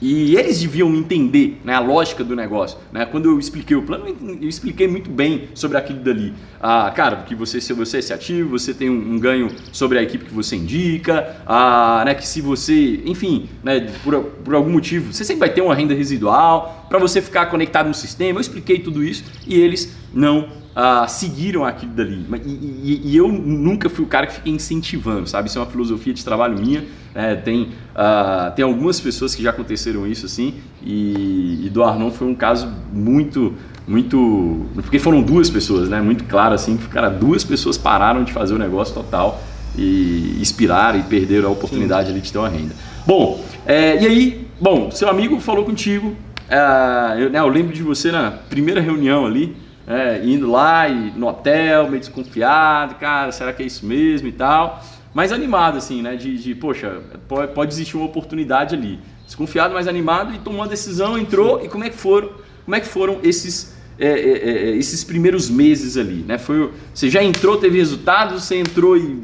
e 0.00 0.36
eles 0.36 0.60
deviam 0.60 0.94
entender 0.94 1.60
né, 1.64 1.74
a 1.74 1.80
lógica 1.80 2.22
do 2.22 2.36
negócio. 2.36 2.78
Né? 2.92 3.04
Quando 3.06 3.30
eu 3.30 3.38
expliquei 3.38 3.76
o 3.76 3.82
plano, 3.82 4.06
eu 4.40 4.48
expliquei 4.48 4.86
muito 4.86 5.10
bem 5.10 5.48
sobre 5.54 5.78
aquilo 5.78 6.00
dali. 6.00 6.34
Ah, 6.60 6.92
cara, 6.94 7.16
que 7.18 7.34
você, 7.34 7.60
se 7.60 7.72
você 7.72 8.02
se 8.02 8.12
ativo, 8.12 8.50
você 8.50 8.74
tem 8.74 8.90
um, 8.90 9.14
um, 9.14 9.18
ganho 9.18 9.50
sobre 9.72 9.98
a 9.98 10.02
equipe 10.02 10.24
que 10.24 10.34
você 10.34 10.56
indica, 10.56 11.36
ah, 11.46 12.02
né, 12.04 12.14
que 12.14 12.26
se 12.26 12.40
você, 12.40 13.02
enfim, 13.04 13.48
né, 13.62 13.92
por, 14.04 14.22
por 14.22 14.54
algum 14.54 14.70
motivo, 14.70 15.12
você 15.12 15.24
sempre 15.24 15.40
vai 15.40 15.50
ter 15.50 15.62
uma 15.62 15.74
renda 15.74 15.94
residual 15.94 16.86
para 16.88 16.98
você 16.98 17.22
ficar 17.22 17.46
conectado 17.46 17.86
no 17.86 17.94
sistema. 17.94 18.38
Eu 18.38 18.42
expliquei 18.42 18.78
tudo 18.78 19.02
isso 19.02 19.24
e 19.46 19.58
eles 19.58 19.96
não 20.12 20.65
uh, 20.76 21.08
seguiram 21.08 21.64
aquilo 21.64 21.92
dali. 21.92 22.26
E, 22.44 22.50
e, 22.50 23.00
e, 23.12 23.16
eu 23.16 23.28
nunca 23.28 23.88
fui 23.88 24.04
o 24.04 24.08
cara 24.08 24.26
que 24.26 24.34
fiquei 24.34 24.52
incentivando, 24.52 25.26
sabe? 25.26 25.48
Isso 25.48 25.58
é 25.58 25.62
uma 25.62 25.70
filosofia 25.70 26.12
de 26.12 26.22
trabalho 26.22 26.58
minha. 26.58 26.84
Né? 27.14 27.34
Tem, 27.36 27.62
uh, 27.62 28.54
tem 28.54 28.64
algumas 28.64 29.00
pessoas 29.00 29.34
que 29.34 29.42
já 29.42 29.50
aconteceram 29.50 30.06
isso 30.06 30.26
assim, 30.26 30.54
e, 30.82 31.66
e 31.66 31.70
do 31.70 31.82
Arnon 31.82 32.10
foi 32.10 32.26
um 32.28 32.34
caso 32.34 32.70
muito 32.92 33.54
muito 33.88 34.66
porque 34.74 34.98
foram 34.98 35.22
duas 35.22 35.48
pessoas 35.48 35.88
né 35.88 36.00
muito 36.00 36.24
claro 36.24 36.52
assim 36.52 36.76
que 36.76 36.88
cara 36.88 37.08
duas 37.08 37.44
pessoas 37.44 37.78
pararam 37.78 38.24
de 38.24 38.32
fazer 38.32 38.52
o 38.52 38.58
negócio 38.58 38.92
total 38.92 39.40
e 39.78 40.38
inspiraram 40.40 40.98
e 40.98 41.04
perderam 41.04 41.50
a 41.50 41.52
oportunidade 41.52 42.08
Sim. 42.08 42.14
ali 42.14 42.20
de 42.20 42.32
ter 42.32 42.38
uma 42.38 42.48
renda 42.48 42.74
bom 43.06 43.40
é, 43.64 44.02
e 44.02 44.06
aí 44.08 44.48
bom 44.60 44.90
seu 44.90 45.08
amigo 45.08 45.38
falou 45.38 45.64
contigo 45.64 46.16
é, 46.48 47.14
eu, 47.16 47.30
né, 47.30 47.38
eu 47.38 47.46
lembro 47.46 47.72
de 47.72 47.84
você 47.84 48.10
na 48.10 48.32
primeira 48.32 48.80
reunião 48.80 49.24
ali 49.24 49.54
é, 49.86 50.20
indo 50.24 50.50
lá 50.50 50.88
e 50.88 51.12
no 51.12 51.28
hotel, 51.28 51.88
meio 51.88 52.00
desconfiado, 52.00 52.96
cara, 52.96 53.30
será 53.30 53.52
que 53.52 53.62
é 53.62 53.66
isso 53.66 53.86
mesmo 53.86 54.26
e 54.26 54.32
tal. 54.32 54.82
Mas 55.14 55.32
animado, 55.32 55.78
assim, 55.78 56.02
né? 56.02 56.16
De, 56.16 56.36
de 56.36 56.54
poxa, 56.54 57.00
pode, 57.28 57.52
pode 57.52 57.72
existir 57.72 57.96
uma 57.96 58.06
oportunidade 58.06 58.74
ali. 58.74 58.98
Desconfiado, 59.24 59.72
mas 59.72 59.88
animado 59.88 60.34
e 60.34 60.38
tomou 60.38 60.60
uma 60.60 60.68
decisão, 60.68 61.16
entrou 61.16 61.64
e 61.64 61.68
como 61.68 61.84
é 61.84 61.90
que 61.90 61.96
foram, 61.96 62.30
como 62.64 62.74
é 62.74 62.80
que 62.80 62.86
foram 62.86 63.20
esses, 63.22 63.74
é, 63.98 64.08
é, 64.08 64.10
é, 64.10 64.76
esses 64.76 65.02
primeiros 65.02 65.48
meses 65.48 65.96
ali, 65.96 66.24
né? 66.26 66.36
Foi, 66.36 66.70
você 66.92 67.08
já 67.08 67.22
entrou, 67.22 67.56
teve 67.56 67.78
resultados, 67.78 68.44
você 68.44 68.56
entrou 68.56 68.96
e 68.96 69.22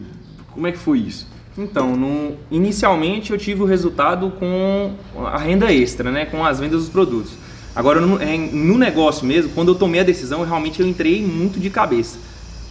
como 0.51 0.67
é 0.67 0.73
que 0.73 0.79
foi 0.79 1.01
isso? 1.01 1.31
Então, 1.59 1.95
no, 1.95 2.37
inicialmente 2.51 3.31
eu 3.31 3.39
tive 3.39 3.63
o 3.63 3.67
resultado 3.67 4.31
com 4.31 4.95
a 5.27 5.37
renda 5.37 5.71
extra, 5.73 6.11
né? 6.11 6.25
Com 6.25 6.45
as 6.45 6.59
vendas 6.59 6.81
dos 6.81 6.89
produtos. 6.89 7.33
Agora, 7.75 8.01
no, 8.01 8.21
é, 8.21 8.37
no 8.37 8.77
negócio 8.77 9.27
mesmo, 9.27 9.51
quando 9.53 9.69
eu 9.69 9.75
tomei 9.75 10.01
a 10.01 10.05
decisão, 10.05 10.45
realmente 10.45 10.81
eu 10.81 10.87
entrei 10.87 11.25
muito 11.25 11.59
de 11.59 11.71
cabeça. 11.71 12.19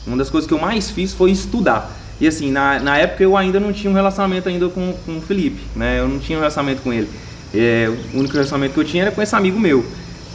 Uma 0.06 0.18
das 0.18 0.30
coisas 0.30 0.48
que 0.48 0.54
eu 0.54 0.60
mais 0.60 0.90
fiz 0.90 1.14
foi 1.14 1.32
estudar. 1.32 1.92
E 2.20 2.28
assim, 2.28 2.52
na, 2.52 2.80
na 2.80 2.98
época 2.98 3.24
eu 3.24 3.36
ainda 3.36 3.60
não 3.60 3.74
tinha 3.74 3.90
um 3.90 3.96
relacionamento 3.96 4.48
ainda 4.48 4.70
com, 4.70 4.94
com 5.06 5.18
o 5.18 5.22
Felipe, 5.22 5.62
né? 5.76 6.00
Eu 6.00 6.08
não 6.08 6.20
tinha 6.20 6.38
um 6.38 6.42
relacionamento 6.42 6.82
com 6.84 6.94
ele. 6.94 7.10
É, 7.54 7.92
o 8.14 8.20
único 8.20 8.34
relacionamento 8.34 8.76
que 8.76 8.80
eu 8.80 8.84
tinha 8.84 9.04
era 9.04 9.12
com 9.12 9.22
esse 9.22 9.36
amigo 9.36 9.60
meu. 9.60 9.84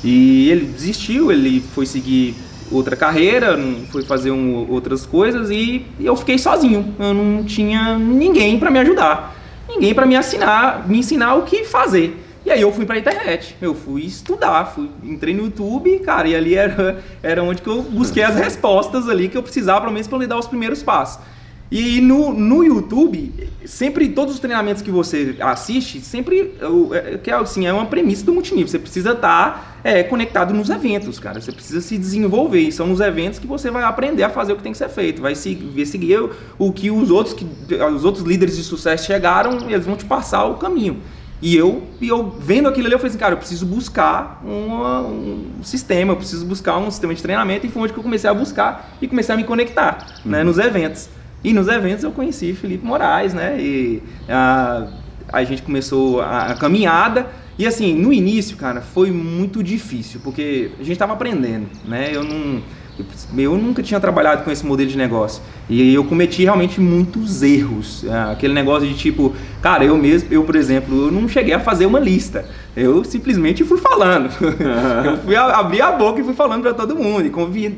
E 0.02 0.50
ele 0.50 0.66
desistiu, 0.66 1.30
ele 1.30 1.62
foi 1.75 1.87
seguir 1.87 2.35
outra 2.70 2.96
carreira, 2.96 3.56
fui 3.90 4.02
fazer 4.02 4.32
um, 4.32 4.68
outras 4.68 5.06
coisas 5.06 5.50
e, 5.50 5.87
e, 5.99 6.06
eu 6.06 6.16
fiquei 6.16 6.38
sozinho. 6.38 6.94
Eu 6.99 7.14
não 7.14 7.44
tinha 7.44 7.96
ninguém 7.96 8.58
para 8.58 8.70
me 8.70 8.80
ajudar, 8.80 9.37
ninguém 9.68 9.94
para 9.94 10.06
me 10.06 10.16
me 10.87 10.99
ensinar 10.99 11.35
o 11.37 11.42
que 11.42 11.64
fazer. 11.64 12.25
E 12.46 12.50
aí 12.52 12.60
eu 12.60 12.72
fui 12.72 12.86
pra 12.86 12.96
internet, 12.96 13.56
eu 13.60 13.74
fui 13.74 14.02
estudar, 14.02 14.66
fui, 14.66 14.88
entrei 15.02 15.34
no 15.34 15.46
YouTube, 15.46 15.98
cara, 15.98 16.28
e 16.28 16.36
ali 16.36 16.54
era, 16.54 17.02
era 17.20 17.42
onde 17.42 17.60
que 17.60 17.68
eu 17.68 17.82
busquei 17.82 18.22
as 18.22 18.36
respostas 18.36 19.08
ali 19.08 19.28
que 19.28 19.36
eu 19.36 19.42
precisava, 19.42 19.80
pelo 19.80 19.92
menos, 19.92 20.06
para 20.06 20.16
me 20.16 20.28
dar 20.28 20.38
os 20.38 20.46
primeiros 20.46 20.80
passos. 20.80 21.20
E 21.68 22.00
no, 22.00 22.32
no 22.32 22.62
YouTube, 22.62 23.50
sempre 23.64 24.08
todos 24.10 24.34
os 24.34 24.40
treinamentos 24.40 24.80
que 24.80 24.92
você 24.92 25.34
assiste, 25.40 26.00
sempre 26.00 26.54
é, 26.92 27.18
que 27.18 27.28
é 27.28 27.34
assim, 27.34 27.66
é 27.66 27.72
uma 27.72 27.86
premissa 27.86 28.24
do 28.24 28.32
multinível. 28.32 28.68
Você 28.68 28.78
precisa 28.78 29.10
estar 29.10 29.52
tá, 29.52 29.76
é, 29.82 30.04
conectado 30.04 30.54
nos 30.54 30.70
eventos, 30.70 31.18
cara. 31.18 31.40
Você 31.40 31.50
precisa 31.50 31.80
se 31.80 31.98
desenvolver. 31.98 32.60
E 32.60 32.70
são 32.70 32.86
nos 32.86 33.00
eventos 33.00 33.40
que 33.40 33.48
você 33.48 33.68
vai 33.72 33.82
aprender 33.82 34.22
a 34.22 34.30
fazer 34.30 34.52
o 34.52 34.56
que 34.56 34.62
tem 34.62 34.70
que 34.70 34.78
ser 34.78 34.88
feito. 34.88 35.20
Vai 35.20 35.34
seguir, 35.34 35.84
seguir 35.86 36.20
o, 36.20 36.30
o 36.56 36.72
que 36.72 36.88
os 36.88 37.10
outros, 37.10 37.34
que 37.34 37.44
os 37.74 38.04
outros 38.04 38.24
líderes 38.24 38.56
de 38.56 38.62
sucesso 38.62 39.04
chegaram, 39.04 39.68
eles 39.68 39.84
vão 39.84 39.96
te 39.96 40.04
passar 40.04 40.44
o 40.44 40.54
caminho. 40.58 41.02
E 41.40 41.54
eu, 41.54 41.82
e 42.00 42.08
eu 42.08 42.30
vendo 42.30 42.68
aquilo 42.68 42.86
ali, 42.86 42.94
eu 42.94 42.98
falei 42.98 43.10
assim, 43.10 43.18
cara, 43.18 43.34
eu 43.34 43.38
preciso 43.38 43.66
buscar 43.66 44.40
uma, 44.44 45.02
um 45.02 45.62
sistema, 45.62 46.12
eu 46.12 46.16
preciso 46.16 46.46
buscar 46.46 46.78
um 46.78 46.90
sistema 46.90 47.14
de 47.14 47.22
treinamento. 47.22 47.66
E 47.66 47.68
foi 47.68 47.82
onde 47.82 47.92
que 47.92 47.98
eu 47.98 48.02
comecei 48.02 48.28
a 48.28 48.34
buscar 48.34 48.96
e 49.00 49.06
comecei 49.06 49.34
a 49.34 49.36
me 49.36 49.44
conectar 49.44 49.98
né, 49.98 50.14
uhum. 50.24 50.30
né, 50.30 50.44
nos 50.44 50.58
eventos. 50.58 51.08
E 51.44 51.52
nos 51.52 51.68
eventos 51.68 52.02
eu 52.04 52.10
conheci 52.10 52.54
Felipe 52.54 52.84
Moraes, 52.84 53.34
né? 53.34 53.60
E 53.60 54.02
a, 54.28 54.88
a 55.32 55.44
gente 55.44 55.62
começou 55.62 56.22
a, 56.22 56.52
a 56.52 56.54
caminhada. 56.56 57.26
E 57.58 57.66
assim, 57.66 57.94
no 57.94 58.12
início, 58.12 58.56
cara, 58.56 58.80
foi 58.80 59.10
muito 59.10 59.62
difícil, 59.62 60.20
porque 60.24 60.70
a 60.74 60.82
gente 60.82 60.92
estava 60.92 61.12
aprendendo, 61.12 61.68
né? 61.84 62.10
Eu 62.12 62.24
não 62.24 62.62
eu 63.36 63.56
nunca 63.56 63.82
tinha 63.82 64.00
trabalhado 64.00 64.44
com 64.44 64.50
esse 64.50 64.64
modelo 64.64 64.88
de 64.88 64.96
negócio. 64.96 65.42
E 65.68 65.92
eu 65.92 66.04
cometi 66.04 66.44
realmente 66.44 66.80
muitos 66.80 67.42
erros. 67.42 68.04
É, 68.04 68.32
aquele 68.32 68.54
negócio 68.54 68.88
de 68.88 68.94
tipo, 68.94 69.34
cara, 69.60 69.84
eu 69.84 69.96
mesmo, 69.96 70.28
eu, 70.32 70.44
por 70.44 70.54
exemplo, 70.54 71.06
eu 71.06 71.12
não 71.12 71.28
cheguei 71.28 71.54
a 71.54 71.60
fazer 71.60 71.86
uma 71.86 71.98
lista. 71.98 72.48
Eu 72.76 73.02
simplesmente 73.04 73.64
fui 73.64 73.78
falando. 73.78 74.30
eu 75.04 75.16
fui 75.18 75.34
abrir 75.34 75.82
a 75.82 75.92
boca 75.92 76.20
e 76.20 76.24
fui 76.24 76.34
falando 76.34 76.62
para 76.62 76.74
todo 76.74 76.94
mundo, 76.94 77.26
e 77.26 77.30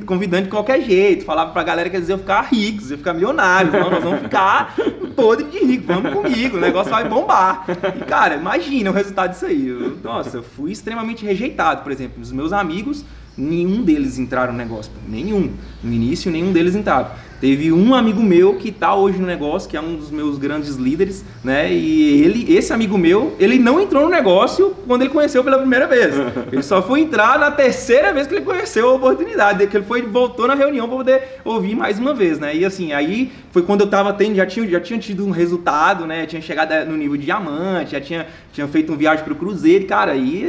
convidando 0.04 0.44
de 0.44 0.50
qualquer 0.50 0.82
jeito. 0.82 1.24
Falava 1.24 1.52
pra 1.52 1.62
galera 1.62 1.88
que 1.88 1.96
eles 1.96 2.08
iam 2.08 2.18
ficar 2.18 2.42
ricos, 2.42 2.90
iam 2.90 2.98
ficar 2.98 3.14
milionários. 3.14 3.72
Não, 3.72 3.90
nós 3.90 4.02
vamos 4.02 4.20
ficar 4.20 4.74
podre 5.16 5.46
de 5.46 5.58
rico, 5.58 5.84
vamos 5.86 6.12
comigo, 6.12 6.56
o 6.56 6.60
negócio 6.60 6.92
vai 6.92 7.08
bombar. 7.08 7.64
E, 7.96 8.04
cara, 8.04 8.36
imagina 8.36 8.90
o 8.90 8.92
resultado 8.92 9.30
disso 9.30 9.46
aí. 9.46 9.66
Eu, 9.66 9.96
nossa, 10.02 10.36
eu 10.36 10.42
fui 10.44 10.70
extremamente 10.70 11.24
rejeitado, 11.24 11.82
por 11.82 11.90
exemplo, 11.90 12.22
os 12.22 12.30
meus 12.30 12.52
amigos 12.52 13.04
nenhum 13.38 13.82
deles 13.82 14.18
entraram 14.18 14.52
no 14.52 14.58
negócio. 14.58 14.92
Nenhum. 15.08 15.52
No 15.82 15.92
início, 15.92 16.30
nenhum 16.30 16.52
deles 16.52 16.74
entraram. 16.74 17.10
Teve 17.40 17.72
um 17.72 17.94
amigo 17.94 18.20
meu 18.20 18.54
que 18.54 18.70
está 18.70 18.94
hoje 18.94 19.18
no 19.18 19.26
negócio, 19.26 19.68
que 19.68 19.76
é 19.76 19.80
um 19.80 19.94
dos 19.94 20.10
meus 20.10 20.38
grandes 20.38 20.74
líderes, 20.74 21.24
né? 21.44 21.72
E 21.72 22.22
ele, 22.22 22.52
esse 22.52 22.72
amigo 22.72 22.98
meu, 22.98 23.36
ele 23.38 23.58
não 23.58 23.80
entrou 23.80 24.04
no 24.04 24.10
negócio 24.10 24.74
quando 24.86 25.02
ele 25.02 25.10
conheceu 25.10 25.44
pela 25.44 25.58
primeira 25.58 25.86
vez. 25.86 26.14
Ele 26.50 26.62
só 26.62 26.82
foi 26.82 27.00
entrar 27.00 27.38
na 27.38 27.50
terceira 27.50 28.12
vez 28.12 28.26
que 28.26 28.34
ele 28.34 28.44
conheceu 28.44 28.88
a 28.88 28.94
oportunidade, 28.94 29.66
que 29.66 29.76
ele 29.76 29.84
foi 29.84 30.02
voltou 30.02 30.46
na 30.46 30.54
reunião 30.54 30.88
para 30.88 30.96
poder 30.96 31.22
ouvir 31.44 31.74
mais 31.74 31.98
uma 31.98 32.14
vez, 32.14 32.38
né? 32.38 32.56
E 32.56 32.64
assim, 32.64 32.92
aí 32.92 33.30
foi 33.50 33.62
quando 33.62 33.80
eu 33.82 33.84
estava 33.86 34.12
tendo, 34.12 34.36
já 34.36 34.46
tinha, 34.46 34.66
já 34.68 34.80
tinha 34.80 34.98
tido 34.98 35.26
um 35.26 35.30
resultado, 35.30 36.06
né? 36.06 36.26
tinha 36.26 36.40
chegado 36.40 36.88
no 36.88 36.96
nível 36.96 37.16
de 37.16 37.24
diamante, 37.24 37.92
já 37.92 38.00
tinha, 38.00 38.26
tinha 38.52 38.66
feito 38.66 38.90
uma 38.90 38.98
viagem 38.98 39.24
para 39.24 39.32
o 39.32 39.36
cruzeiro, 39.36 39.86
cara, 39.86 40.12
aí 40.12 40.42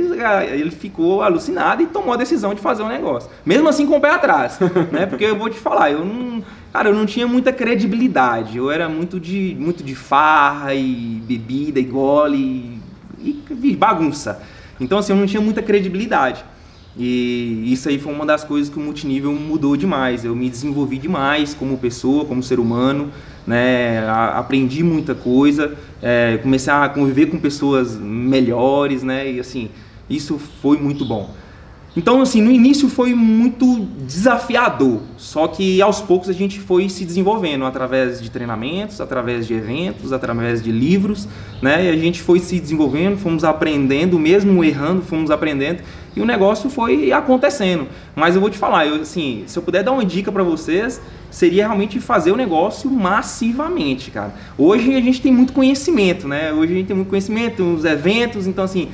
ele 0.52 0.72
ficou 0.72 1.22
alucinado 1.22 1.82
e 1.82 1.88
tomou 1.88 2.14
a 2.14 2.18
decisão 2.18 2.54
de 2.54 2.62
fazer 2.62 2.84
um 2.84 2.88
negócio. 2.88 3.30
Mesmo 3.46 3.68
assim 3.68 3.86
com 3.86 3.98
o 3.98 4.02
pé 4.02 4.12
atrás, 4.12 4.60
né? 4.92 5.06
Porque 5.06 5.26
eu 5.26 5.36
vou 5.36 5.50
te 5.50 5.60
falar, 5.60 5.92
eu 5.92 6.04
não 6.06 6.44
Cara, 6.72 6.90
eu 6.90 6.96
não 6.96 7.06
tinha 7.06 7.28
muita 7.28 7.52
credibilidade. 7.52 8.58
Eu 8.58 8.70
era 8.70 8.88
muito 8.88 9.20
de, 9.20 9.56
muito 9.60 9.84
de 9.84 9.96
farra 9.96 10.74
e 10.74 11.22
bebida 11.26 11.80
e 11.80 11.84
gole 11.84 12.80
e, 13.20 13.44
e 13.64 13.76
bagunça. 13.76 14.42
Então, 14.80 15.00
assim, 15.00 15.12
eu 15.12 15.18
não 15.18 15.26
tinha 15.26 15.42
muita 15.42 15.62
credibilidade. 15.62 16.46
E 16.98 17.64
isso 17.72 17.88
aí 17.90 18.00
foi 18.00 18.14
uma 18.14 18.26
das 18.26 18.44
coisas 18.44 18.72
que 18.72 18.78
o 18.78 18.82
multinível 18.82 19.32
mudou 19.34 19.76
demais. 19.76 20.24
Eu 20.26 20.36
me 20.36 20.50
desenvolvi 20.50 20.98
demais 20.98 21.54
como 21.54 21.78
pessoa, 21.78 22.26
como 22.26 22.44
ser 22.44 22.60
humano, 22.60 23.12
né? 23.48 24.08
aprendi 24.36 24.84
muita 24.84 25.16
coisa, 25.16 25.76
é, 26.02 26.38
comecei 26.42 26.72
a 26.72 26.88
conviver 26.90 27.28
com 27.28 27.40
pessoas 27.40 27.96
melhores, 27.96 29.02
né? 29.02 29.32
E 29.32 29.40
assim, 29.40 29.70
isso 30.10 30.38
foi 30.62 30.78
muito 30.78 31.06
bom. 31.06 31.34
Então, 31.98 32.22
assim, 32.22 32.40
no 32.40 32.52
início 32.52 32.88
foi 32.88 33.16
muito 33.16 33.88
desafiador, 34.06 35.00
só 35.18 35.48
que 35.48 35.82
aos 35.82 36.00
poucos 36.00 36.30
a 36.30 36.34
gente 36.34 36.60
foi 36.60 36.88
se 36.88 37.04
desenvolvendo 37.04 37.66
através 37.66 38.22
de 38.22 38.30
treinamentos, 38.30 39.02
através 39.02 39.48
de 39.48 39.56
eventos, 39.56 40.14
através 40.14 40.62
de 40.62 40.72
livros, 40.72 41.28
né? 41.64 41.86
E 41.86 41.90
a 41.90 41.98
gente 41.98 42.22
foi 42.22 42.40
se 42.40 42.60
desenvolvendo, 42.60 43.18
fomos 43.18 43.44
aprendendo, 43.44 44.20
mesmo 44.20 44.64
errando, 44.64 45.02
fomos 45.02 45.32
aprendendo 45.32 45.82
e 46.16 46.22
o 46.22 46.26
negócio 46.26 46.70
foi 46.70 47.12
acontecendo. 47.12 47.88
Mas 48.16 48.36
eu 48.36 48.42
vou 48.42 48.52
te 48.52 48.58
falar, 48.58 48.86
eu, 48.86 49.02
assim, 49.02 49.44
se 49.48 49.58
eu 49.58 49.64
puder 49.64 49.84
dar 49.84 49.92
uma 49.92 50.06
dica 50.06 50.32
para 50.32 50.44
vocês, 50.44 51.02
seria 51.32 51.66
realmente 51.66 52.00
fazer 52.00 52.32
o 52.32 52.36
negócio 52.36 52.90
massivamente, 52.90 54.12
cara. 54.12 54.34
Hoje 54.58 54.96
a 54.96 55.02
gente 55.02 55.22
tem 55.22 55.34
muito 55.34 55.54
conhecimento, 55.54 56.28
né? 56.28 56.54
Hoje 56.54 56.74
a 56.74 56.76
gente 56.76 56.88
tem 56.88 56.96
muito 56.96 57.10
conhecimento, 57.10 57.64
os 57.64 57.84
eventos, 57.84 58.46
então 58.46 58.64
assim 58.64 58.90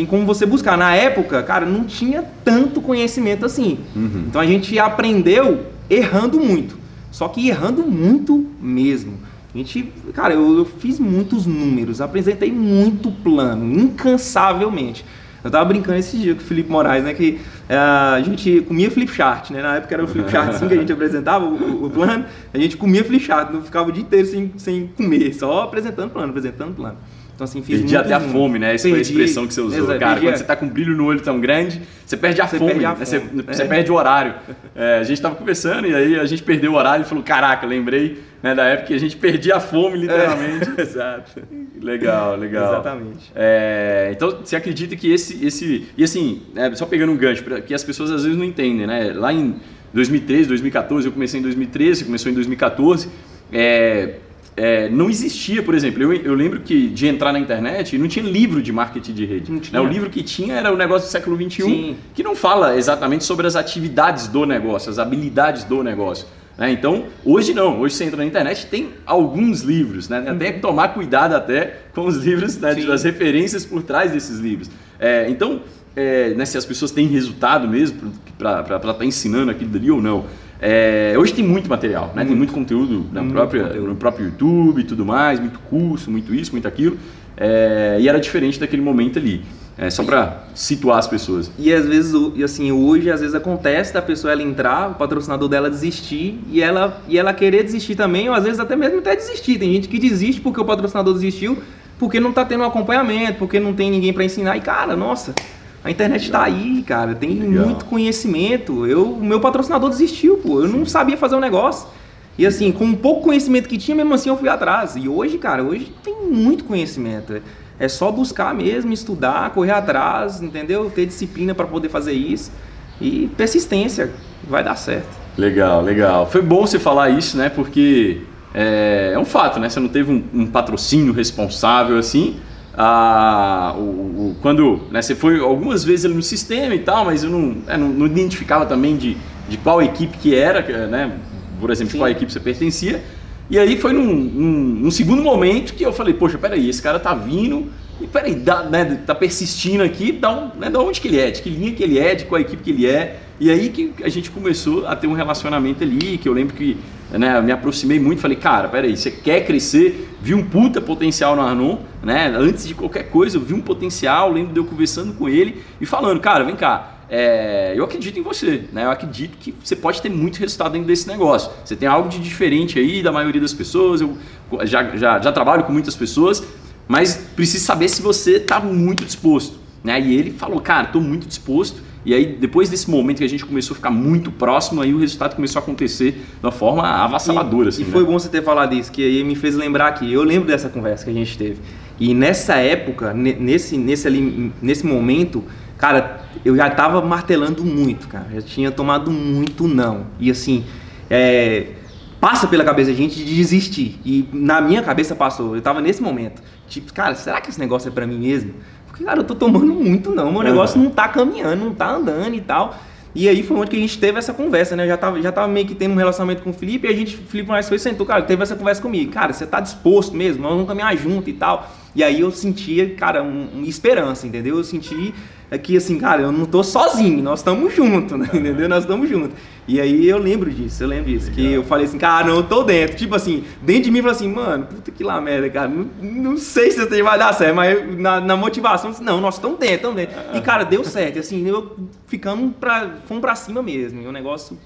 tem 0.00 0.06
como 0.06 0.24
você 0.24 0.46
buscar. 0.46 0.78
Na 0.78 0.94
época, 0.94 1.42
cara, 1.42 1.66
não 1.66 1.84
tinha 1.84 2.24
tanto 2.42 2.80
conhecimento 2.80 3.44
assim. 3.44 3.78
Uhum. 3.94 4.24
Então 4.28 4.40
a 4.40 4.46
gente 4.46 4.78
aprendeu 4.78 5.66
errando 5.90 6.40
muito. 6.40 6.78
Só 7.10 7.28
que 7.28 7.46
errando 7.46 7.82
muito 7.82 8.46
mesmo. 8.62 9.18
A 9.54 9.58
gente, 9.58 9.92
cara, 10.14 10.32
eu, 10.32 10.56
eu 10.56 10.64
fiz 10.64 10.98
muitos 10.98 11.44
números, 11.44 12.00
apresentei 12.00 12.50
muito 12.50 13.10
plano, 13.10 13.78
incansavelmente. 13.78 15.04
Eu 15.44 15.50
tava 15.50 15.66
brincando 15.66 15.98
esse 15.98 16.16
dia 16.16 16.34
com 16.34 16.40
o 16.40 16.44
Felipe 16.44 16.70
Moraes, 16.70 17.04
né? 17.04 17.12
Que 17.12 17.40
uh, 17.68 18.14
a 18.14 18.22
gente 18.22 18.62
comia 18.62 18.90
flip 18.90 19.12
chart, 19.12 19.50
né? 19.50 19.60
Na 19.60 19.76
época 19.76 19.94
era 19.94 20.04
o 20.04 20.06
flip 20.06 20.30
chart 20.30 20.48
assim 20.50 20.66
que 20.66 20.74
a 20.74 20.76
gente 20.78 20.92
apresentava 20.92 21.44
o, 21.44 21.86
o, 21.86 21.90
plano, 21.90 22.24
a 22.54 22.58
gente 22.58 22.76
comia 22.76 23.04
flip 23.04 23.22
chart, 23.22 23.50
não 23.50 23.60
ficava 23.60 23.90
o 23.90 23.92
dia 23.92 24.02
inteiro 24.02 24.26
sem, 24.26 24.52
sem 24.56 24.86
comer, 24.86 25.34
só 25.34 25.62
apresentando 25.62 26.10
plano, 26.10 26.30
apresentando 26.30 26.74
plano. 26.74 26.96
Então, 27.40 27.46
assim, 27.46 27.62
fiz 27.62 27.78
Perdi 27.80 27.96
até 27.96 28.12
a 28.12 28.20
fome, 28.20 28.58
né? 28.58 28.74
Essa 28.74 28.82
perdi, 28.82 28.90
foi 28.90 28.98
a 28.98 29.22
expressão 29.22 29.46
que 29.46 29.54
você 29.54 29.62
usou. 29.62 29.78
Exato, 29.78 29.98
cara, 29.98 30.20
quando 30.20 30.36
você 30.36 30.44
tá 30.44 30.54
com 30.54 30.68
brilho 30.68 30.94
no 30.94 31.06
olho 31.06 31.22
tão 31.22 31.40
grande, 31.40 31.80
você 32.04 32.14
perde 32.14 32.38
a 32.42 32.46
você 32.46 32.58
fome, 32.58 32.72
perde 32.72 32.84
a 32.84 32.88
né? 32.90 32.94
fome. 32.96 33.06
Você, 33.06 33.42
você, 33.54 33.64
perde 33.64 33.90
o 33.90 33.94
horário. 33.94 34.34
É, 34.74 34.98
a 34.98 35.02
gente 35.04 35.22
tava 35.22 35.36
conversando 35.36 35.86
e 35.86 35.94
aí 35.94 36.20
a 36.20 36.26
gente 36.26 36.42
perdeu 36.42 36.72
o 36.72 36.74
horário 36.74 37.02
e 37.02 37.08
falou, 37.08 37.24
caraca, 37.24 37.66
lembrei 37.66 38.22
né, 38.42 38.54
da 38.54 38.64
época 38.64 38.88
que 38.88 38.94
a 38.94 38.98
gente 38.98 39.16
perdia 39.16 39.56
a 39.56 39.60
fome, 39.60 39.96
literalmente. 39.96 40.70
É, 40.76 40.82
exato. 40.82 41.42
Legal, 41.80 42.36
legal. 42.36 42.74
Exatamente. 42.74 43.32
É, 43.34 44.10
então, 44.12 44.40
você 44.44 44.54
acredita 44.54 44.94
que 44.94 45.10
esse... 45.10 45.42
esse 45.42 45.88
e 45.96 46.04
assim, 46.04 46.42
é, 46.54 46.74
só 46.74 46.84
pegando 46.84 47.10
um 47.10 47.16
gancho, 47.16 47.42
que 47.66 47.72
as 47.72 47.82
pessoas 47.82 48.10
às 48.10 48.22
vezes 48.22 48.36
não 48.36 48.44
entendem, 48.44 48.86
né? 48.86 49.14
Lá 49.14 49.32
em 49.32 49.56
2013, 49.94 50.46
2014, 50.46 51.06
eu 51.06 51.12
comecei 51.12 51.40
em 51.40 51.42
2013, 51.42 52.04
começou 52.04 52.30
em 52.30 52.34
2014, 52.34 53.08
é 53.50 54.16
é, 54.62 54.90
não 54.90 55.08
existia, 55.08 55.62
por 55.62 55.74
exemplo, 55.74 56.02
eu, 56.02 56.12
eu, 56.12 56.34
lembro 56.34 56.60
que 56.60 56.88
de 56.88 57.06
entrar 57.06 57.32
na 57.32 57.38
internet 57.38 57.96
não 57.96 58.06
tinha 58.06 58.22
livro 58.22 58.60
de 58.60 58.70
marketing 58.70 59.14
de 59.14 59.24
rede. 59.24 59.50
Né? 59.72 59.80
O 59.80 59.86
livro 59.86 60.10
que 60.10 60.22
tinha 60.22 60.54
era 60.56 60.70
o 60.70 60.76
negócio 60.76 61.08
do 61.08 61.10
século 61.10 61.34
XXI, 61.34 61.62
Sim. 61.62 61.96
que 62.14 62.22
não 62.22 62.36
fala 62.36 62.76
exatamente 62.76 63.24
sobre 63.24 63.46
as 63.46 63.56
atividades 63.56 64.28
do 64.28 64.44
negócio, 64.44 64.90
as 64.90 64.98
habilidades 64.98 65.64
do 65.64 65.82
negócio. 65.82 66.26
Né? 66.58 66.72
Então, 66.72 67.06
hoje 67.24 67.54
não, 67.54 67.80
hoje 67.80 67.94
você 67.94 68.04
entra 68.04 68.18
na 68.18 68.26
internet 68.26 68.66
tem 68.66 68.90
alguns 69.06 69.62
livros, 69.62 70.10
né? 70.10 70.22
até 70.28 70.50
uhum. 70.50 70.60
tomar 70.60 70.88
cuidado 70.88 71.34
até 71.34 71.78
com 71.94 72.04
os 72.04 72.18
livros, 72.18 72.58
né? 72.58 72.72
as 72.92 73.02
referências 73.02 73.64
por 73.64 73.82
trás 73.82 74.12
desses 74.12 74.40
livros. 74.40 74.70
É, 74.98 75.26
então, 75.30 75.62
é, 75.96 76.34
né, 76.34 76.44
se 76.44 76.58
as 76.58 76.66
pessoas 76.66 76.90
têm 76.90 77.06
resultado 77.06 77.66
mesmo 77.66 78.12
para 78.36 78.60
estar 78.60 78.78
tá 78.92 79.04
ensinando 79.06 79.50
aquilo 79.50 79.70
dali 79.70 79.90
ou 79.90 80.02
não. 80.02 80.26
É, 80.60 81.14
hoje 81.16 81.32
tem 81.32 81.44
muito 81.44 81.70
material, 81.70 82.08
né? 82.08 82.16
Muito. 82.16 82.28
tem 82.28 82.36
muito 82.36 82.52
conteúdo, 82.52 83.06
na 83.12 83.22
muito 83.22 83.32
própria, 83.32 83.64
conteúdo. 83.64 83.88
no 83.88 83.96
próprio 83.96 84.26
YouTube 84.26 84.80
e 84.80 84.84
tudo 84.84 85.06
mais, 85.06 85.40
muito 85.40 85.58
curso, 85.60 86.10
muito 86.10 86.34
isso, 86.34 86.52
muito 86.52 86.68
aquilo. 86.68 86.98
É, 87.36 87.96
e 87.98 88.08
era 88.08 88.20
diferente 88.20 88.60
daquele 88.60 88.82
momento 88.82 89.18
ali. 89.18 89.42
É, 89.78 89.88
só 89.88 90.04
para 90.04 90.44
situar 90.54 90.98
as 90.98 91.06
pessoas. 91.06 91.50
E 91.58 91.72
às 91.72 91.86
vezes, 91.86 92.12
e 92.34 92.44
assim, 92.44 92.70
hoje 92.70 93.10
às 93.10 93.20
vezes 93.20 93.34
acontece 93.34 93.94
da 93.94 94.02
pessoa 94.02 94.30
ela 94.30 94.42
entrar, 94.42 94.90
o 94.90 94.94
patrocinador 94.96 95.48
dela 95.48 95.70
desistir 95.70 96.38
e 96.50 96.60
ela, 96.60 97.00
e 97.08 97.16
ela 97.16 97.32
querer 97.32 97.62
desistir 97.62 97.94
também, 97.94 98.28
ou 98.28 98.34
às 98.34 98.44
vezes 98.44 98.60
até 98.60 98.76
mesmo 98.76 98.98
até 98.98 99.16
desistir. 99.16 99.58
Tem 99.58 99.72
gente 99.72 99.88
que 99.88 99.98
desiste 99.98 100.42
porque 100.42 100.60
o 100.60 100.66
patrocinador 100.66 101.14
desistiu, 101.14 101.56
porque 101.98 102.20
não 102.20 102.28
está 102.28 102.44
tendo 102.44 102.62
um 102.62 102.66
acompanhamento, 102.66 103.38
porque 103.38 103.58
não 103.58 103.72
tem 103.72 103.90
ninguém 103.90 104.12
para 104.12 104.22
ensinar. 104.22 104.54
E 104.58 104.60
cara, 104.60 104.94
nossa, 104.94 105.34
a 105.82 105.90
internet 105.90 106.24
está 106.24 106.42
aí, 106.44 106.82
cara. 106.82 107.14
Tem 107.14 107.30
Legal. 107.30 107.66
muito 107.66 107.84
conhecimento. 107.86 108.86
Eu, 108.86 109.12
o 109.12 109.24
meu 109.24 109.40
patrocinador 109.40 109.88
desistiu, 109.88 110.36
pô. 110.38 110.60
Eu 110.60 110.68
não 110.68 110.84
sabia 110.84 111.16
fazer 111.16 111.34
o 111.34 111.38
um 111.38 111.40
negócio. 111.40 111.88
E 112.36 112.46
assim, 112.46 112.70
com 112.70 112.84
o 112.84 112.96
pouco 112.96 113.22
conhecimento 113.22 113.68
que 113.68 113.78
tinha, 113.78 113.94
mesmo 113.94 114.12
assim 114.14 114.28
eu 114.28 114.36
fui 114.36 114.48
atrás. 114.48 114.94
E 114.96 115.08
hoje, 115.08 115.38
cara, 115.38 115.62
hoje 115.62 115.92
tem 116.02 116.14
muito 116.30 116.64
conhecimento. 116.64 117.40
É 117.78 117.88
só 117.88 118.12
buscar 118.12 118.54
mesmo, 118.54 118.92
estudar, 118.92 119.50
correr 119.50 119.72
atrás, 119.72 120.42
entendeu? 120.42 120.90
Ter 120.90 121.06
disciplina 121.06 121.54
para 121.54 121.66
poder 121.66 121.88
fazer 121.88 122.12
isso. 122.12 122.52
E 123.00 123.30
persistência. 123.36 124.10
vai 124.46 124.62
dar 124.62 124.76
certo. 124.76 125.08
Legal, 125.36 125.82
legal. 125.82 126.26
Foi 126.26 126.42
bom 126.42 126.66
você 126.66 126.78
falar 126.78 127.08
isso, 127.08 127.38
né? 127.38 127.48
Porque 127.48 128.20
é, 128.54 129.12
é 129.14 129.18
um 129.18 129.24
fato, 129.24 129.58
né? 129.58 129.70
Você 129.70 129.80
não 129.80 129.88
teve 129.88 130.12
um, 130.12 130.22
um 130.34 130.46
patrocínio 130.46 131.12
responsável 131.12 131.96
assim. 131.96 132.36
Ah, 132.76 133.74
o, 133.76 133.80
o, 133.80 134.36
quando 134.40 134.80
né, 134.90 135.02
você 135.02 135.14
foi 135.14 135.40
algumas 135.40 135.82
vezes 135.82 136.04
ali 136.04 136.14
no 136.14 136.22
sistema 136.22 136.74
e 136.74 136.78
tal, 136.78 137.04
mas 137.04 137.24
eu 137.24 137.30
não, 137.30 137.56
é, 137.66 137.76
não, 137.76 137.88
não, 137.88 138.06
identificava 138.06 138.64
também 138.64 138.96
de, 138.96 139.16
de 139.48 139.56
qual 139.56 139.82
equipe 139.82 140.16
que 140.18 140.34
era, 140.34 140.86
né? 140.86 141.12
Por 141.60 141.70
exemplo, 141.70 141.92
Sim. 141.92 141.98
qual 141.98 142.08
equipe 142.08 142.32
você 142.32 142.40
pertencia. 142.40 143.02
E 143.50 143.58
aí 143.58 143.76
foi 143.76 143.92
num, 143.92 144.14
num, 144.14 144.52
num, 144.82 144.90
segundo 144.90 145.22
momento 145.22 145.74
que 145.74 145.84
eu 145.84 145.92
falei, 145.92 146.14
poxa, 146.14 146.38
peraí, 146.38 146.68
esse 146.68 146.80
cara 146.80 147.00
tá 147.00 147.12
vindo 147.12 147.66
e 148.00 148.06
peraí, 148.06 148.36
dá, 148.36 148.62
né, 148.62 149.00
tá 149.04 149.14
persistindo 149.14 149.82
aqui, 149.82 150.12
dá 150.12 150.30
um, 150.30 150.50
né, 150.56 150.70
da 150.70 150.80
onde 150.80 151.00
que 151.00 151.08
ele 151.08 151.18
é, 151.18 151.32
de 151.32 151.42
que 151.42 151.50
linha 151.50 151.72
que 151.72 151.82
ele 151.82 151.98
é, 151.98 152.14
de 152.14 152.24
qual 152.26 152.40
equipe 152.40 152.62
que 152.62 152.70
ele 152.70 152.86
é. 152.86 153.18
E 153.40 153.50
aí 153.50 153.68
que 153.70 153.92
a 154.04 154.08
gente 154.08 154.30
começou 154.30 154.86
a 154.86 154.94
ter 154.94 155.08
um 155.08 155.12
relacionamento 155.14 155.82
ali, 155.82 156.16
que 156.16 156.28
eu 156.28 156.32
lembro 156.32 156.54
que 156.54 156.76
né, 157.12 157.40
me 157.40 157.52
aproximei 157.52 157.98
muito, 157.98 158.20
falei, 158.20 158.36
cara, 158.36 158.68
peraí, 158.68 158.96
você 158.96 159.10
quer 159.10 159.44
crescer, 159.44 160.16
vi 160.20 160.34
um 160.34 160.44
puta 160.44 160.80
potencial 160.80 161.34
no 161.34 161.42
Arnon, 161.42 161.78
né? 162.02 162.32
Antes 162.36 162.66
de 162.66 162.74
qualquer 162.74 163.04
coisa, 163.10 163.36
eu 163.36 163.40
vi 163.40 163.54
um 163.54 163.60
potencial, 163.60 164.30
lembro 164.30 164.52
de 164.52 164.60
eu 164.60 164.64
conversando 164.64 165.12
com 165.14 165.28
ele 165.28 165.62
e 165.80 165.86
falando, 165.86 166.20
cara, 166.20 166.44
vem 166.44 166.56
cá, 166.56 167.00
é, 167.10 167.72
eu 167.74 167.84
acredito 167.84 168.18
em 168.18 168.22
você, 168.22 168.64
né? 168.72 168.84
Eu 168.84 168.90
acredito 168.90 169.36
que 169.38 169.52
você 169.62 169.74
pode 169.74 170.00
ter 170.00 170.08
muito 170.08 170.38
resultado 170.38 170.72
dentro 170.72 170.86
desse 170.86 171.08
negócio. 171.08 171.50
Você 171.64 171.74
tem 171.74 171.88
algo 171.88 172.08
de 172.08 172.20
diferente 172.20 172.78
aí 172.78 173.02
da 173.02 173.10
maioria 173.10 173.40
das 173.40 173.52
pessoas. 173.52 174.00
Eu 174.00 174.16
já, 174.62 174.96
já, 174.96 175.18
já 175.18 175.32
trabalho 175.32 175.64
com 175.64 175.72
muitas 175.72 175.96
pessoas, 175.96 176.44
mas 176.86 177.16
preciso 177.34 177.64
saber 177.64 177.88
se 177.88 178.00
você 178.00 178.36
está 178.36 178.60
muito 178.60 179.04
disposto. 179.04 179.58
Né? 179.82 180.00
E 180.00 180.16
ele 180.16 180.30
falou, 180.30 180.60
cara, 180.60 180.86
estou 180.86 181.02
muito 181.02 181.26
disposto. 181.26 181.82
E 182.10 182.14
aí, 182.14 182.26
depois 182.26 182.68
desse 182.68 182.90
momento 182.90 183.18
que 183.18 183.24
a 183.24 183.28
gente 183.28 183.46
começou 183.46 183.72
a 183.72 183.76
ficar 183.76 183.92
muito 183.92 184.32
próximo, 184.32 184.82
aí 184.82 184.92
o 184.92 184.98
resultado 184.98 185.36
começou 185.36 185.60
a 185.60 185.62
acontecer 185.62 186.10
de 186.10 186.42
uma 186.42 186.50
forma 186.50 186.82
avassaladora. 186.82 187.66
E, 187.66 187.68
assim, 187.68 187.82
e 187.82 187.84
né? 187.84 187.92
foi 187.92 188.04
bom 188.04 188.18
você 188.18 188.28
ter 188.28 188.42
falado 188.42 188.74
isso, 188.74 188.90
que 188.90 189.00
aí 189.00 189.22
me 189.22 189.36
fez 189.36 189.54
lembrar 189.54 189.92
que 189.92 190.12
eu 190.12 190.24
lembro 190.24 190.48
dessa 190.48 190.68
conversa 190.68 191.04
que 191.04 191.10
a 191.12 191.14
gente 191.14 191.38
teve. 191.38 191.60
E 192.00 192.12
nessa 192.12 192.56
época, 192.56 193.14
nesse, 193.14 193.78
nesse, 193.78 194.08
ali, 194.08 194.52
nesse 194.60 194.84
momento, 194.84 195.44
cara, 195.78 196.22
eu 196.44 196.56
já 196.56 196.68
tava 196.68 197.00
martelando 197.00 197.64
muito, 197.64 198.08
cara. 198.08 198.26
Já 198.34 198.42
tinha 198.42 198.72
tomado 198.72 199.08
muito 199.12 199.68
não. 199.68 200.08
E 200.18 200.32
assim, 200.32 200.64
é, 201.08 201.74
passa 202.20 202.48
pela 202.48 202.64
cabeça 202.64 202.90
a 202.90 202.94
gente 202.94 203.24
de 203.24 203.36
desistir. 203.36 204.00
E 204.04 204.28
na 204.32 204.60
minha 204.60 204.82
cabeça 204.82 205.14
passou. 205.14 205.54
Eu 205.54 205.62
tava 205.62 205.80
nesse 205.80 206.02
momento. 206.02 206.42
Tipo, 206.68 206.92
cara, 206.92 207.14
será 207.14 207.40
que 207.40 207.50
esse 207.50 207.60
negócio 207.60 207.88
é 207.88 207.92
para 207.92 208.06
mim 208.06 208.18
mesmo? 208.18 208.54
Cara, 209.04 209.20
eu 209.20 209.24
tô 209.24 209.34
tomando 209.34 209.72
muito 209.72 210.10
não. 210.10 210.32
Meu 210.32 210.42
negócio 210.42 210.78
uhum. 210.78 210.84
não 210.84 210.90
tá 210.90 211.08
caminhando, 211.08 211.64
não 211.64 211.74
tá 211.74 211.90
andando 211.90 212.34
e 212.34 212.40
tal. 212.40 212.76
E 213.14 213.28
aí 213.28 213.42
foi 213.42 213.56
onde 213.56 213.70
que 213.70 213.76
a 213.76 213.80
gente 213.80 213.98
teve 213.98 214.18
essa 214.18 214.32
conversa, 214.32 214.76
né? 214.76 214.84
Eu 214.84 214.88
já 214.88 214.96
tava, 214.96 215.20
já 215.20 215.32
tava 215.32 215.48
meio 215.48 215.66
que 215.66 215.74
tendo 215.74 215.92
um 215.92 215.96
relacionamento 215.96 216.42
com 216.42 216.50
o 216.50 216.52
Felipe 216.52 216.86
e 216.86 216.90
a 216.90 216.94
gente, 216.94 217.16
o 217.16 217.22
Felipe 217.22 217.48
mais 217.48 217.68
foi 217.68 217.78
sentou, 217.78 218.06
cara, 218.06 218.22
teve 218.22 218.42
essa 218.42 218.54
conversa 218.54 218.80
comigo. 218.80 219.10
Cara, 219.10 219.32
você 219.32 219.46
tá 219.46 219.58
disposto 219.58 220.14
mesmo? 220.14 220.42
Nós 220.42 220.52
vamos 220.52 220.68
caminhar 220.68 220.96
junto 220.96 221.28
e 221.28 221.32
tal. 221.32 221.68
E 221.94 222.04
aí 222.04 222.20
eu 222.20 222.30
sentia, 222.30 222.94
cara, 222.94 223.22
uma 223.22 223.48
um 223.52 223.64
esperança, 223.64 224.28
entendeu? 224.28 224.58
Eu 224.58 224.64
senti 224.64 225.12
é 225.50 225.58
que 225.58 225.76
assim, 225.76 225.98
cara, 225.98 226.22
eu 226.22 226.30
não 226.30 226.46
tô 226.46 226.62
sozinho, 226.62 227.20
nós 227.22 227.40
estamos 227.40 227.74
juntos, 227.74 228.16
né? 228.16 228.28
Entendeu? 228.32 228.68
Nós 228.68 228.84
estamos 228.84 229.08
juntos. 229.08 229.36
E 229.66 229.80
aí 229.80 230.08
eu 230.08 230.16
lembro 230.16 230.48
disso, 230.48 230.84
eu 230.84 230.88
lembro 230.88 231.10
disso. 231.10 231.28
Legal. 231.30 231.44
Que 231.44 231.52
eu 231.52 231.64
falei 231.64 231.86
assim, 231.86 231.98
cara, 231.98 232.28
não, 232.28 232.36
eu 232.36 232.42
tô 232.44 232.62
dentro. 232.62 232.96
Tipo 232.96 233.16
assim, 233.16 233.42
dentro 233.60 233.82
de 233.84 233.90
mim, 233.90 233.98
eu 233.98 234.04
falei 234.04 234.16
assim, 234.16 234.32
mano, 234.32 234.66
puta 234.66 234.92
que 234.92 235.02
lá 235.02 235.20
merda, 235.20 235.50
cara. 235.50 235.66
Não, 235.66 235.88
não 236.00 236.36
sei 236.36 236.70
se 236.70 237.02
vai 237.02 237.18
dar 237.18 237.32
certo, 237.32 237.56
mas 237.56 237.98
na, 237.98 238.20
na 238.20 238.36
motivação, 238.36 238.92
disse, 238.92 239.02
não, 239.02 239.20
nós 239.20 239.34
estamos 239.34 239.58
dentro, 239.58 239.74
estamos 239.76 239.96
dentro. 239.96 240.16
E 240.34 240.40
cara, 240.40 240.62
deu 240.62 240.84
certo. 240.84 241.18
Assim, 241.18 241.44
eu 241.44 241.76
ficamos 242.06 242.54
pra, 242.60 242.88
fomos 243.06 243.20
pra 243.20 243.34
cima 243.34 243.60
mesmo. 243.60 244.02
E 244.02 244.06
o 244.06 244.12
negócio 244.12 244.56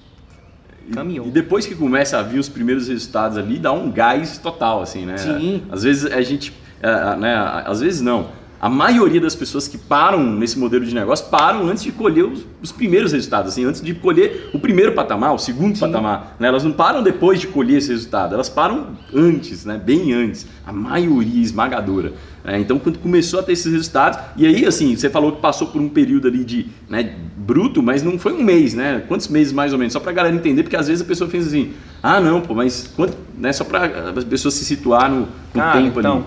caminhou. 0.93 1.25
E 1.25 1.31
depois 1.31 1.65
que 1.65 1.73
começa 1.73 2.19
a 2.19 2.21
vir 2.21 2.37
os 2.37 2.47
primeiros 2.47 2.87
resultados 2.87 3.39
ali, 3.39 3.57
dá 3.57 3.71
um 3.71 3.91
gás 3.91 4.37
total, 4.37 4.83
assim, 4.83 5.03
né? 5.03 5.17
Sim. 5.17 5.63
Às 5.71 5.81
vezes 5.81 6.05
a 6.11 6.21
gente, 6.21 6.53
é, 6.79 7.15
né? 7.15 7.63
Às 7.65 7.81
vezes 7.81 8.01
não 8.01 8.44
a 8.59 8.69
maioria 8.69 9.19
das 9.19 9.35
pessoas 9.35 9.67
que 9.67 9.77
param 9.77 10.23
nesse 10.23 10.57
modelo 10.57 10.85
de 10.85 10.93
negócio 10.93 11.27
param 11.27 11.67
antes 11.67 11.83
de 11.83 11.91
colher 11.91 12.25
os, 12.25 12.45
os 12.61 12.71
primeiros 12.71 13.11
resultados, 13.11 13.51
assim, 13.51 13.65
antes 13.65 13.81
de 13.81 13.93
colher 13.93 14.49
o 14.53 14.59
primeiro 14.59 14.93
patamar, 14.93 15.33
o 15.33 15.37
segundo 15.37 15.75
Sim. 15.75 15.81
patamar. 15.81 16.35
Né? 16.39 16.47
Elas 16.47 16.63
não 16.63 16.71
param 16.71 17.03
depois 17.03 17.39
de 17.39 17.47
colher 17.47 17.77
esse 17.77 17.89
resultado, 17.89 18.33
elas 18.33 18.49
param 18.49 18.97
antes, 19.13 19.65
né? 19.65 19.79
bem 19.83 20.13
antes. 20.13 20.47
A 20.65 20.71
maioria 20.71 21.41
esmagadora. 21.41 22.13
Né? 22.43 22.59
Então, 22.59 22.79
quando 22.79 22.99
começou 22.99 23.39
a 23.39 23.43
ter 23.43 23.53
esses 23.53 23.71
resultados, 23.71 24.19
e 24.37 24.45
aí, 24.45 24.65
assim, 24.65 24.95
você 24.95 25.09
falou 25.09 25.33
que 25.33 25.41
passou 25.41 25.67
por 25.67 25.81
um 25.81 25.89
período 25.89 26.27
ali 26.27 26.43
de 26.43 26.67
né, 26.89 27.15
bruto, 27.35 27.83
mas 27.83 28.03
não 28.03 28.17
foi 28.17 28.33
um 28.33 28.43
mês, 28.43 28.73
né? 28.73 29.03
Quantos 29.07 29.27
meses 29.27 29.51
mais 29.51 29.73
ou 29.73 29.79
menos? 29.79 29.93
Só 29.93 29.99
para 29.99 30.11
a 30.11 30.13
galera 30.13 30.35
entender, 30.35 30.63
porque 30.63 30.75
às 30.75 30.87
vezes 30.87 31.03
a 31.03 31.05
pessoa 31.05 31.29
pensa 31.29 31.47
assim, 31.47 31.73
ah, 32.01 32.19
não, 32.19 32.41
pô, 32.41 32.53
mas 32.53 32.89
quanto, 32.95 33.17
né? 33.37 33.51
só 33.51 33.63
para 33.63 34.11
as 34.15 34.23
pessoas 34.23 34.53
se 34.53 34.65
situar 34.65 35.09
no, 35.09 35.21
no 35.21 35.27
Cara, 35.53 35.81
tempo 35.81 35.99
então, 35.99 36.17
ali. 36.17 36.25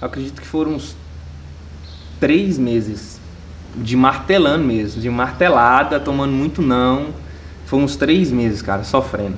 acredito 0.00 0.40
que 0.40 0.46
foram 0.46 0.74
uns 0.74 0.96
três 2.22 2.56
meses 2.56 3.20
de 3.74 3.96
martelando 3.96 4.64
mesmo, 4.64 5.02
de 5.02 5.10
martelada, 5.10 5.98
tomando 5.98 6.32
muito 6.32 6.62
não. 6.62 7.08
Foi 7.66 7.80
uns 7.80 7.96
três 7.96 8.30
meses, 8.30 8.62
cara, 8.62 8.84
sofrendo. 8.84 9.36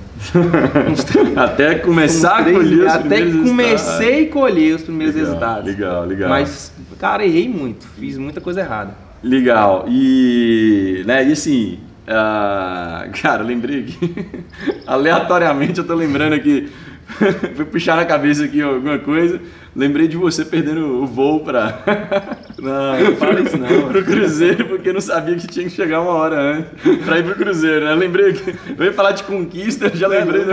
até 1.35 1.77
começar 1.77 2.40
a 2.40 2.44
colher 2.44 2.87
os 2.87 2.92
Até 2.92 3.25
comecei 3.25 4.29
a 4.29 4.31
colher 4.31 4.75
os 4.75 4.83
primeiros 4.83 5.14
legal, 5.14 5.31
resultados. 5.31 5.64
Legal, 5.64 6.05
legal. 6.05 6.29
Mas, 6.29 6.75
cara, 6.99 7.25
errei 7.25 7.49
muito, 7.49 7.87
fiz 7.99 8.18
muita 8.18 8.38
coisa 8.38 8.61
errada. 8.61 8.94
Legal. 9.23 9.87
E, 9.88 11.05
né, 11.07 11.27
e 11.27 11.33
assim, 11.33 11.79
uh, 12.07 13.11
cara, 13.23 13.42
lembrei 13.42 13.81
aqui, 13.81 14.44
aleatoriamente 14.87 15.79
eu 15.79 15.87
tô 15.87 15.94
lembrando 15.94 16.35
aqui, 16.35 16.70
fui 17.55 17.64
puxar 17.64 17.97
na 17.97 18.05
cabeça 18.05 18.45
aqui 18.45 18.61
alguma 18.61 18.99
coisa. 18.99 19.40
Lembrei 19.75 20.07
de 20.07 20.17
você 20.17 20.45
perdendo 20.45 21.03
o 21.03 21.07
voo 21.07 21.40
para 21.40 21.83
Não, 22.59 22.99
não 23.11 23.17
fala 23.17 23.40
isso 23.40 23.59
não. 23.59 23.88
pro 23.88 24.05
Cruzeiro, 24.05 24.64
porque 24.67 24.93
não 24.93 25.01
sabia 25.01 25.37
que 25.37 25.47
tinha 25.47 25.67
que 25.67 25.71
chegar 25.75 26.01
uma 26.01 26.12
hora 26.12 26.40
antes 26.40 27.05
para 27.05 27.19
ir 27.19 27.25
pro 27.25 27.35
Cruzeiro, 27.35 27.85
né? 27.85 27.95
Lembrei 27.95 28.33
que 28.33 28.55
eu 28.79 28.85
ia 28.85 28.93
falar 28.93 29.12
de 29.12 29.23
conquista, 29.25 29.90
já 29.95 30.09
lembrei. 30.09 30.45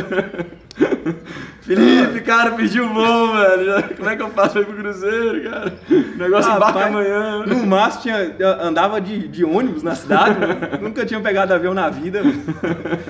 Felipe, 1.62 2.22
cara, 2.22 2.52
perdi 2.52 2.82
o 2.82 2.90
voo, 2.90 3.34
velho. 3.34 3.96
Como 3.96 4.10
é 4.10 4.16
que 4.16 4.22
eu 4.22 4.30
faço 4.32 4.54
pra 4.54 4.62
ir 4.62 4.66
pro 4.66 4.76
Cruzeiro, 4.76 5.44
cara? 5.44 5.74
O 5.90 6.18
negócio 6.18 6.52
ah, 6.52 6.56
embarca 6.56 6.80
pai, 6.80 6.90
amanhã. 6.90 7.46
No 7.46 7.66
máximo 7.68 8.02
tinha, 8.02 8.36
andava 8.60 9.00
de, 9.00 9.28
de 9.28 9.46
ônibus 9.46 9.84
na 9.84 9.94
cidade, 9.94 10.38
nunca 10.82 11.06
tinha 11.06 11.20
pegado 11.20 11.54
avião 11.54 11.74
na 11.74 11.88
vida. 11.88 12.22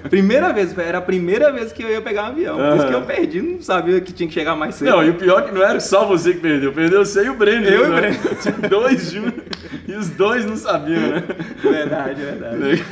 Primeira 0.10 0.52
vez, 0.52 0.78
era 0.78 0.98
a 0.98 1.02
primeira 1.02 1.52
vez 1.52 1.72
que 1.72 1.82
eu 1.82 1.90
ia 1.90 2.02
pegar 2.02 2.24
um 2.24 2.28
avião. 2.28 2.58
Por 2.58 2.78
isso 2.78 2.88
que 2.88 2.94
eu 2.94 3.02
perdi, 3.04 3.42
não 3.42 3.62
sabia 3.62 4.02
que 4.02 4.12
tinha 4.12 4.28
que 4.28 4.34
chegar 4.34 4.56
mais 4.56 4.76
cedo. 4.76 4.92
Não, 4.92 5.04
e 5.04 5.10
o 5.10 5.14
pior 5.14 5.40
é 5.40 5.44
que 5.44 5.54
não 5.54 5.64
era 5.64 5.80
só 5.80 6.06
você 6.06 6.34
que 6.34 6.40
perdeu, 6.40 6.74
perdeu 6.74 7.06
você 7.06 7.24
e 7.26 7.30
o 7.30 7.36
Breno. 7.36 7.66
Eu 7.66 7.88
né? 7.88 7.88
e 7.88 7.92
o 7.92 7.96
Breno. 7.96 8.36
Tinha 8.42 8.70
dois 8.70 9.12
juntos 9.12 9.44
e 9.88 9.94
os 9.94 10.10
dois 10.10 10.46
não 10.46 10.58
sabiam, 10.58 11.02
né? 11.02 11.24
Verdade, 11.62 12.22
verdade. 12.22 12.86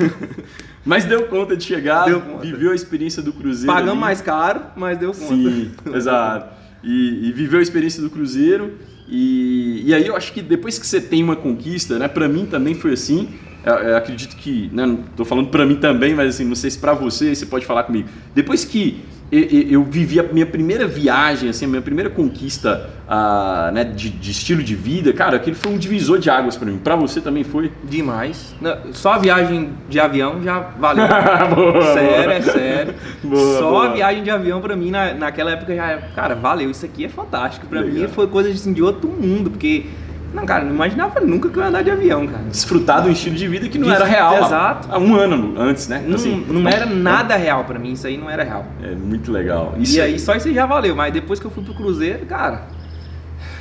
Mas 0.90 1.06
deu 1.06 1.28
conta 1.28 1.56
de 1.56 1.64
chegar, 1.64 2.12
conta. 2.12 2.44
viveu 2.44 2.72
a 2.72 2.76
experiência 2.76 3.22
do 3.22 3.32
Cruzeiro. 3.32 3.72
Pagamos 3.72 3.92
ali. 3.92 4.02
mais 4.02 4.22
caro, 4.22 4.62
mas 4.76 4.98
deu 4.98 5.12
conta. 5.12 5.36
Sim, 5.36 5.72
exato. 5.94 6.52
E, 6.84 7.30
e, 7.30 7.32
viveu 7.32 7.60
a 7.60 7.62
experiência 7.62 8.02
do 8.02 8.10
Cruzeiro. 8.10 8.74
E, 9.08 9.84
e 9.86 9.94
aí 9.94 10.08
eu 10.08 10.16
acho 10.16 10.34
que 10.34 10.42
depois 10.42 10.80
que 10.80 10.88
você 10.88 11.00
tem 11.00 11.24
uma 11.24 11.36
conquista, 11.36 12.00
né? 12.00 12.08
Para 12.08 12.28
mim 12.28 12.48
também 12.48 12.74
foi 12.74 12.94
assim. 12.94 13.30
Eu, 13.64 13.74
eu 13.76 13.98
acredito 13.98 14.36
que, 14.36 14.72
né, 14.74 14.84
não 14.88 14.98
tô 14.98 15.24
falando 15.24 15.50
para 15.50 15.64
mim 15.64 15.76
também, 15.76 16.16
mas 16.16 16.34
assim, 16.34 16.44
não 16.44 16.56
sei 16.56 16.72
se 16.72 16.80
para 16.80 16.94
você, 16.94 17.36
você 17.36 17.46
pode 17.46 17.68
falar 17.68 17.84
comigo. 17.84 18.10
Depois 18.34 18.66
que 18.66 19.04
eu, 19.32 19.84
vivi 19.84 20.20
a 20.20 20.24
minha 20.24 20.46
primeira 20.46 20.88
viagem, 20.88 21.50
assim, 21.50 21.66
a 21.66 21.68
minha 21.68 21.82
primeira 21.82 22.10
conquista 22.10 22.90
uh, 23.08 23.72
né, 23.72 23.84
de, 23.84 24.10
de, 24.10 24.32
estilo 24.32 24.64
de 24.64 24.76
vida, 24.76 25.14
cara, 25.14 25.36
aquele 25.36 25.56
foi 25.56 25.72
um 25.72 25.78
divisor 25.78 26.18
de 26.18 26.32
águas 26.32 26.58
para 26.58 26.68
mim. 26.68 26.80
Para 26.80 26.96
você 26.96 27.22
também 27.22 27.44
foi? 27.44 27.72
Demais. 27.84 28.56
Só 28.92 29.14
a 29.14 29.18
viagem 29.20 29.70
de 29.88 30.00
avião 30.00 30.42
já 30.42 30.60
valeu. 30.60 31.06
boa, 31.56 31.94
sério, 31.94 32.24
boa. 32.24 32.34
é 32.34 32.42
sério. 32.42 32.96
Boa, 33.24 33.60
Só 33.60 33.82
a 33.84 33.94
viagem 33.94 34.24
de 34.24 34.32
avião 34.32 34.60
para 34.62 34.76
mim 34.76 34.90
na, 34.90 35.14
naquela 35.14 35.52
época 35.52 35.76
já, 35.76 35.98
cara, 36.16 36.34
valeu. 36.34 36.72
Isso 36.72 36.86
aqui 36.86 37.06
é 37.06 37.10
fantástico. 37.10 37.68
Para 37.68 37.84
mim 37.84 38.08
foi 38.08 38.26
coisa 38.26 38.50
assim, 38.50 38.74
de 38.74 38.82
outro 38.82 39.10
mundo, 39.10 39.52
porque 39.52 39.86
não, 40.34 40.46
cara, 40.46 40.64
não 40.64 40.74
imaginava 40.74 41.20
nunca 41.22 41.50
que 41.50 41.58
eu 41.58 41.64
ia 41.64 41.70
andar 41.70 41.84
de 41.84 41.92
avião, 41.92 42.28
cara. 42.28 42.44
Desfrutar 42.44 43.02
do 43.04 43.10
estilo 43.10 43.36
de 43.36 43.48
vida 43.48 43.68
que 43.68 43.78
não 43.78 43.92
era 43.92 44.06
real. 44.06 44.46
Exato. 44.46 44.88
Há, 44.92 45.00
um 45.00 45.16
ano 45.16 45.60
antes, 45.60 45.88
né? 45.88 46.04
Não, 46.06 46.16
assim, 46.16 46.46
não 46.48 46.68
era 46.70 46.86
nada 46.86 47.36
real 47.36 47.66
para 47.66 47.80
mim, 47.80 47.94
isso 47.94 48.06
aí 48.06 48.18
não 48.18 48.30
era 48.30 48.44
real. 48.44 48.66
É 48.84 48.94
muito 48.94 49.32
legal. 49.32 49.76
Isso 49.80 49.98
e 49.98 50.02
aí, 50.02 50.20
só 50.20 50.36
isso 50.36 50.54
já 50.54 50.66
valeu, 50.66 50.96
mas 50.96 51.12
depois 51.12 51.40
que 51.40 51.46
eu 51.46 51.52
fui 51.52 51.64
pro 51.64 51.74
Cruzeiro, 51.74 52.26
cara, 52.26 52.68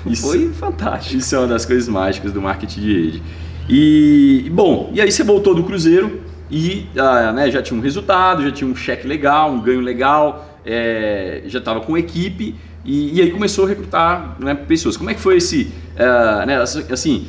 isso, 0.06 0.26
foi 0.26 0.50
fantástico. 0.52 1.16
Isso 1.16 1.34
é 1.34 1.38
uma 1.38 1.48
das 1.48 1.64
coisas 1.64 1.88
mágicas 1.88 2.32
do 2.32 2.40
marketing 2.40 2.80
de 2.80 3.02
rede. 3.02 3.22
E, 3.68 4.50
bom, 4.52 4.90
e 4.94 5.00
aí 5.00 5.10
você 5.10 5.22
voltou 5.22 5.54
do 5.54 5.62
Cruzeiro 5.62 6.20
e 6.50 6.86
ah, 6.96 7.32
né, 7.32 7.50
já 7.50 7.62
tinha 7.62 7.78
um 7.78 7.82
resultado, 7.82 8.42
já 8.42 8.50
tinha 8.50 8.70
um 8.70 8.74
cheque 8.74 9.06
legal, 9.06 9.50
um 9.50 9.60
ganho 9.60 9.80
legal, 9.80 10.58
é, 10.64 11.42
já 11.46 11.58
estava 11.58 11.80
com 11.80 11.96
equipe 11.96 12.54
e, 12.88 13.18
e, 13.18 13.20
aí 13.20 13.30
começou 13.30 13.66
a 13.66 13.68
recrutar 13.68 14.38
né, 14.40 14.54
pessoas. 14.54 14.96
Como 14.96 15.10
é 15.10 15.14
que 15.14 15.20
foi 15.20 15.36
esse, 15.36 15.70
uh, 15.94 16.46
né, 16.46 16.56
assim, 16.90 17.28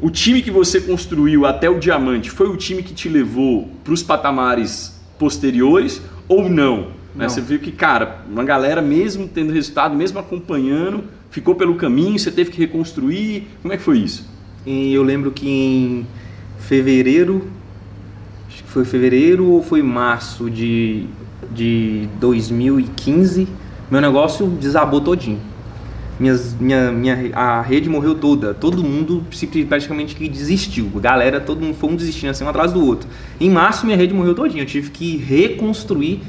o 0.00 0.08
time 0.08 0.40
que 0.40 0.52
você 0.52 0.80
construiu 0.80 1.44
até 1.44 1.68
o 1.68 1.80
diamante 1.80 2.30
foi 2.30 2.48
o 2.48 2.56
time 2.56 2.80
que 2.80 2.94
te 2.94 3.08
levou 3.08 3.68
para 3.82 3.92
os 3.92 4.04
patamares 4.04 4.96
posteriores 5.18 6.00
ou 6.28 6.48
não? 6.48 6.92
Né? 7.12 7.28
Você 7.28 7.40
viu 7.40 7.58
que, 7.58 7.72
cara, 7.72 8.24
uma 8.30 8.44
galera 8.44 8.80
mesmo 8.80 9.26
tendo 9.26 9.52
resultado, 9.52 9.96
mesmo 9.96 10.20
acompanhando, 10.20 11.02
ficou 11.28 11.56
pelo 11.56 11.74
caminho, 11.74 12.16
você 12.16 12.30
teve 12.30 12.52
que 12.52 12.58
reconstruir. 12.58 13.48
Como 13.62 13.74
é 13.74 13.76
que 13.76 13.82
foi 13.82 13.98
isso? 13.98 14.24
E 14.64 14.94
eu 14.94 15.02
lembro 15.02 15.32
que 15.32 15.48
em 15.48 16.06
fevereiro, 16.60 17.48
acho 18.46 18.62
que 18.62 18.70
foi 18.70 18.84
fevereiro 18.84 19.44
ou 19.46 19.60
foi 19.60 19.82
março 19.82 20.48
de, 20.48 21.06
de 21.52 22.08
2015, 22.20 23.48
meu 23.94 24.00
negócio 24.00 24.46
desabou 24.48 25.00
todinho. 25.00 25.38
Minhas, 26.18 26.52
minha, 26.58 26.90
minha, 26.90 27.30
a 27.32 27.62
rede 27.62 27.88
morreu 27.88 28.16
toda, 28.16 28.52
todo 28.52 28.82
mundo 28.82 29.24
praticamente 29.68 30.16
que 30.16 30.28
desistiu. 30.28 30.90
Galera, 30.96 31.40
todo 31.40 31.60
mundo 31.60 31.76
foi 31.76 31.90
um 31.90 31.94
desistindo 31.94 32.30
assim 32.30 32.42
um 32.42 32.48
atrás 32.48 32.72
do 32.72 32.84
outro. 32.84 33.08
Em 33.40 33.48
março 33.48 33.86
minha 33.86 33.96
rede 33.96 34.12
morreu 34.12 34.34
todinha, 34.34 34.62
eu 34.62 34.66
tive 34.66 34.90
que 34.90 35.16
reconstruir 35.16 36.22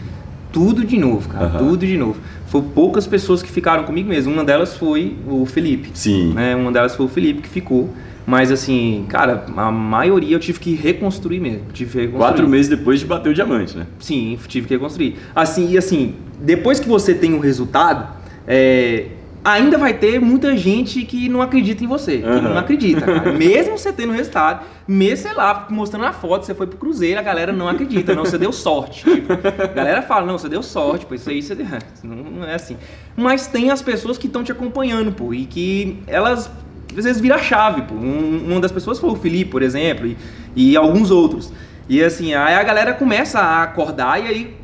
tudo 0.51 0.85
de 0.85 0.95
novo, 0.97 1.27
cara, 1.27 1.53
uhum. 1.53 1.57
tudo 1.69 1.87
de 1.87 1.97
novo. 1.97 2.17
Foi 2.45 2.61
poucas 2.61 3.07
pessoas 3.07 3.41
que 3.41 3.51
ficaram 3.51 3.83
comigo 3.83 4.07
mesmo. 4.09 4.31
Uma 4.31 4.43
delas 4.43 4.77
foi 4.77 5.17
o 5.27 5.43
Felipe. 5.47 5.89
Sim. 5.95 6.33
Né? 6.33 6.55
Uma 6.55 6.71
delas 6.71 6.95
foi 6.95 7.07
o 7.07 7.09
Felipe 7.09 7.41
que 7.41 7.49
ficou. 7.49 7.89
Mas 8.25 8.51
assim, 8.51 9.05
cara, 9.07 9.45
a 9.55 9.71
maioria 9.71 10.35
eu 10.35 10.39
tive 10.39 10.59
que 10.59 10.75
reconstruir 10.75 11.39
mesmo. 11.39 11.65
Tive 11.71 11.91
que 11.91 11.97
reconstruir. 11.97 12.19
Quatro 12.19 12.47
meses 12.47 12.69
depois 12.69 12.99
de 12.99 13.05
bater 13.05 13.29
o 13.29 13.33
diamante, 13.33 13.77
né? 13.77 13.85
Sim, 13.99 14.37
tive 14.47 14.67
que 14.67 14.73
reconstruir. 14.73 15.17
Assim, 15.35 15.71
e 15.71 15.77
assim, 15.77 16.15
depois 16.39 16.79
que 16.79 16.87
você 16.87 17.13
tem 17.13 17.33
um 17.33 17.39
resultado, 17.39 18.07
é, 18.47 19.07
ainda 19.45 19.77
vai 19.77 19.93
ter 19.93 20.19
muita 20.19 20.57
gente 20.57 21.03
que 21.05 21.29
não 21.29 21.39
acredita 21.39 21.83
em 21.83 21.87
você. 21.87 22.15
Uhum. 22.15 22.35
Que 22.35 22.41
não 22.41 22.57
acredita, 22.57 23.01
cara. 23.01 23.31
mesmo 23.37 23.77
você 23.77 23.93
tendo 23.93 24.11
resultado, 24.11 24.65
mesmo, 24.87 25.27
sei 25.27 25.33
lá, 25.33 25.67
mostrando 25.69 26.05
a 26.05 26.13
foto, 26.13 26.45
você 26.45 26.55
foi 26.55 26.65
pro 26.65 26.77
Cruzeiro, 26.77 27.19
a 27.19 27.23
galera 27.23 27.53
não 27.53 27.69
acredita. 27.69 28.15
Não, 28.15 28.25
você 28.25 28.39
deu 28.39 28.51
sorte. 28.51 29.03
Tipo, 29.03 29.33
a 29.33 29.67
galera 29.67 30.01
fala, 30.01 30.25
não, 30.25 30.37
você 30.37 30.49
deu 30.49 30.63
sorte, 30.63 31.05
pô, 31.05 31.13
isso 31.13 31.29
aí 31.29 31.43
você 31.43 31.53
deu... 31.53 31.67
não, 32.03 32.15
não 32.15 32.43
é 32.43 32.55
assim. 32.55 32.75
Mas 33.15 33.45
tem 33.45 33.69
as 33.69 33.83
pessoas 33.83 34.17
que 34.17 34.25
estão 34.25 34.43
te 34.43 34.51
acompanhando, 34.51 35.11
pô, 35.11 35.31
e 35.31 35.45
que 35.45 35.99
elas 36.07 36.49
às 36.97 37.03
vezes 37.03 37.21
vira 37.21 37.37
chave, 37.37 37.83
pô. 37.83 37.95
Um, 37.95 38.51
uma 38.51 38.59
das 38.59 38.71
pessoas 38.71 38.99
foi 38.99 39.09
o 39.09 39.15
Felipe, 39.15 39.51
por 39.51 39.61
exemplo, 39.61 40.07
e, 40.07 40.17
e 40.55 40.77
alguns 40.77 41.11
outros. 41.11 41.51
E 41.87 42.03
assim, 42.03 42.33
aí 42.33 42.55
a 42.55 42.63
galera 42.63 42.93
começa 42.93 43.39
a 43.39 43.63
acordar 43.63 44.23
e 44.23 44.27
aí 44.27 44.57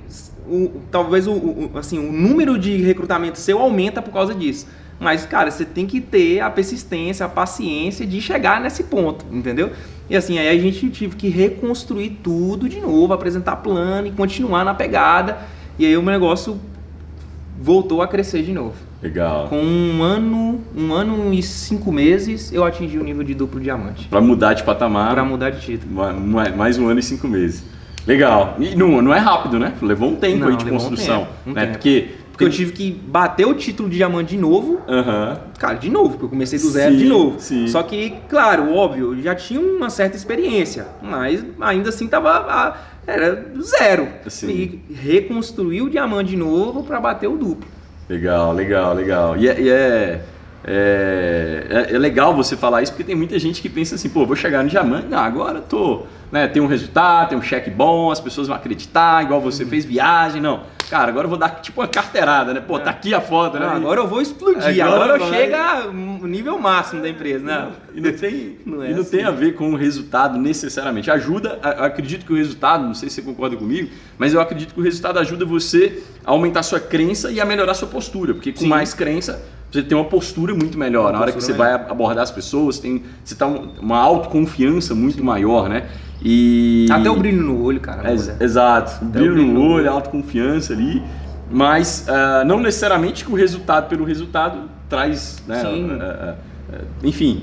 o, 0.48 0.72
talvez 0.90 1.28
o, 1.28 1.34
o, 1.34 1.72
assim, 1.76 1.98
o 2.00 2.12
número 2.12 2.58
de 2.58 2.78
recrutamento 2.78 3.38
seu 3.38 3.60
aumenta 3.60 4.02
por 4.02 4.12
causa 4.12 4.34
disso. 4.34 4.68
Mas, 5.00 5.26
cara, 5.26 5.50
você 5.50 5.66
tem 5.66 5.88
que 5.88 6.00
ter 6.00 6.42
a 6.42 6.50
persistência, 6.50 7.26
a 7.26 7.30
paciência 7.30 8.06
de 8.06 8.22
chegar 8.22 8.62
nesse 8.62 8.84
ponto, 8.84 9.26
entendeu? 9.32 9.72
E 10.08 10.16
assim, 10.16 10.38
aí 10.38 10.48
a 10.48 10.62
gente 10.62 10.90
tive 10.92 11.16
que 11.16 11.28
reconstruir 11.28 12.20
tudo 12.22 12.70
de 12.70 12.80
novo, 12.80 13.12
apresentar 13.12 13.56
plano 13.58 14.08
e 14.08 14.12
continuar 14.12 14.64
na 14.64 14.76
pegada. 14.76 15.40
E 15.80 15.86
aí 15.86 15.98
o 15.98 16.04
negócio 16.04 16.60
voltou 17.62 18.02
a 18.02 18.08
crescer 18.08 18.42
de 18.42 18.52
novo. 18.52 18.76
Legal. 19.02 19.48
Com 19.48 19.62
um 19.62 20.04
ano, 20.04 20.62
um 20.76 20.94
ano 20.94 21.34
e 21.34 21.42
cinco 21.44 21.92
meses, 21.92 22.52
eu 22.52 22.64
atingi 22.64 22.98
o 22.98 23.04
nível 23.04 23.24
de 23.24 23.34
duplo 23.34 23.60
diamante. 23.60 24.08
Para 24.08 24.22
mudar 24.22 24.54
de 24.54 24.64
patamar. 24.64 25.14
Para 25.14 25.24
mudar 25.24 25.52
de 25.52 25.62
título. 25.62 25.94
Mais 26.58 26.78
um 26.78 26.88
ano 26.88 27.00
e 27.00 27.04
cinco 27.04 27.28
meses. 27.28 27.64
Legal. 28.06 28.56
E 28.60 28.76
não, 28.76 29.02
não 29.02 29.14
é 29.14 29.20
rápido, 29.20 29.60
né? 29.60 29.74
Levou 29.82 30.10
um 30.10 30.16
tempo 30.16 30.40
não, 30.40 30.48
aí 30.48 30.58
de 30.58 30.66
construção. 30.66 31.22
Um 31.22 31.26
tempo, 31.26 31.34
um 31.48 31.54
né? 31.54 31.62
Tempo. 31.62 31.74
Porque 31.74 32.08
porque 32.32 32.46
eu 32.46 32.50
tive 32.50 32.72
que 32.72 32.92
bater 32.92 33.46
o 33.46 33.54
título 33.54 33.90
de 33.90 33.98
diamante 33.98 34.32
de 34.32 34.42
novo. 34.42 34.82
Uhum. 34.88 35.38
Cara, 35.60 35.76
de 35.76 35.90
novo, 35.90 36.12
porque 36.12 36.26
eu 36.26 36.30
comecei 36.30 36.58
do 36.58 36.70
zero 36.70 36.94
sim, 36.94 36.98
de 36.98 37.06
novo. 37.06 37.40
Sim. 37.40 37.68
Só 37.68 37.84
que, 37.84 38.14
claro, 38.28 38.74
óbvio, 38.74 39.22
já 39.22 39.36
tinha 39.36 39.60
uma 39.60 39.90
certa 39.90 40.18
experiência, 40.18 40.88
mas 41.02 41.46
ainda 41.60 41.90
assim 41.90 42.08
tava. 42.08 42.76
Era 43.06 43.46
zero. 43.62 44.08
Sim. 44.28 44.50
E 44.50 44.94
reconstruir 44.94 45.82
o 45.82 45.90
diamante 45.90 46.32
de 46.32 46.38
novo 46.38 46.84
para 46.84 47.00
bater 47.00 47.28
o 47.28 47.38
duplo. 47.38 47.68
Legal, 48.08 48.54
legal, 48.54 48.94
legal. 48.94 49.38
E, 49.38 49.48
é, 49.48 49.62
e 49.62 49.70
é, 49.70 50.22
é, 50.64 51.68
é, 51.70 51.96
é, 51.96 51.98
legal 51.98 52.36
você 52.36 52.56
falar 52.56 52.84
isso 52.84 52.92
porque 52.92 53.04
tem 53.04 53.16
muita 53.16 53.40
gente 53.40 53.62
que 53.62 53.70
pensa 53.70 53.96
assim, 53.96 54.10
pô, 54.10 54.26
vou 54.26 54.36
chegar 54.36 54.64
no 54.64 54.70
diamante, 54.70 55.08
não, 55.08 55.18
agora 55.18 55.60
tô, 55.60 56.04
né, 56.32 56.48
tem 56.48 56.62
um 56.62 56.68
resultado, 56.68 57.30
tem 57.30 57.38
um 57.38 57.42
cheque 57.42 57.70
bom, 57.70 58.12
as 58.12 58.20
pessoas 58.20 58.48
vão 58.48 58.56
acreditar, 58.56 59.24
igual 59.24 59.42
você 59.42 59.66
fez 59.66 59.86
viagem, 59.86 60.40
não. 60.40 60.62
Cara, 60.92 61.08
agora 61.08 61.24
eu 61.24 61.30
vou 61.30 61.40
dar 61.40 61.62
tipo 61.62 61.80
uma 61.80 61.88
carteirada, 61.88 62.54
né? 62.54 62.60
Pô, 62.60 62.78
tá 62.78 62.90
aqui 62.90 63.14
a 63.14 63.22
foto, 63.22 63.58
né? 63.58 63.66
Não, 63.66 63.78
agora 63.78 64.02
eu 64.02 64.08
vou 64.10 64.22
explodir, 64.22 64.86
agora, 64.86 65.16
agora 65.16 65.24
eu 65.24 65.30
chego 65.30 65.94
no 65.94 66.28
nível 66.28 66.60
máximo 66.60 67.02
da 67.02 67.08
empresa, 67.08 67.46
né? 67.46 67.70
E 67.96 68.02
não 68.02 68.12
tem, 68.12 68.58
não, 68.68 68.84
é 68.84 68.92
e 68.92 68.94
não 68.94 69.00
assim. 69.00 69.12
tem 69.12 69.24
a 69.24 69.32
ver 69.32 69.56
com 69.56 69.72
o 69.72 69.78
resultado 69.78 70.38
necessariamente. 70.38 71.10
Ajuda, 71.10 71.60
acredito 71.62 72.26
que 72.26 72.34
o 72.34 72.36
resultado, 72.36 72.84
não 72.84 72.94
sei 72.94 73.08
se 73.08 73.16
você 73.16 73.22
concorda 73.22 73.56
comigo, 73.56 73.90
mas 74.18 74.34
eu 74.34 74.42
acredito 74.42 74.74
que 74.74 74.82
o 74.82 74.84
resultado 74.84 75.18
ajuda 75.18 75.46
você 75.46 76.04
a 76.26 76.32
aumentar 76.32 76.62
sua 76.62 76.82
crença 76.82 77.32
e 77.32 77.40
a 77.40 77.46
melhorar 77.46 77.74
sua 77.74 77.88
postura, 77.88 78.34
porque 78.34 78.52
com 78.52 78.60
Sim. 78.60 78.68
mais 78.68 78.94
crença 78.94 79.42
você 79.72 79.82
tem 79.82 79.98
uma 79.98 80.04
postura 80.10 80.54
muito 80.54 80.78
melhor. 80.78 81.06
Uma 81.06 81.12
Na 81.14 81.22
hora 81.22 81.32
que 81.32 81.42
você 81.42 81.54
melhor. 81.54 81.78
vai 81.80 81.90
abordar 81.90 82.24
as 82.24 82.32
pessoas, 82.32 82.80
tem, 82.80 83.02
você 83.24 83.34
tá 83.34 83.48
uma 83.48 83.98
autoconfiança 83.98 84.94
muito 84.94 85.24
maior, 85.24 85.70
né? 85.70 85.88
E... 86.24 86.86
Até 86.92 87.10
o 87.10 87.16
brilho 87.16 87.42
no 87.42 87.64
olho, 87.64 87.80
cara. 87.80 88.10
É, 88.10 88.44
exato. 88.44 89.04
O 89.04 89.08
brilho, 89.08 89.32
o 89.32 89.36
brilho, 89.36 89.54
no 89.54 89.62
olho, 89.72 89.90
autoconfiança 89.90 90.74
ali. 90.74 91.02
Mas 91.50 92.08
uh, 92.08 92.46
não 92.46 92.60
necessariamente 92.60 93.26
que 93.26 93.32
o 93.32 93.36
resultado 93.36 93.90
pelo 93.90 94.06
resultado 94.06 94.70
traz, 94.88 95.44
né? 95.48 95.62
Sim. 95.62 95.86
Uh, 95.92 96.32
uh, 96.74 96.86
enfim. 97.04 97.42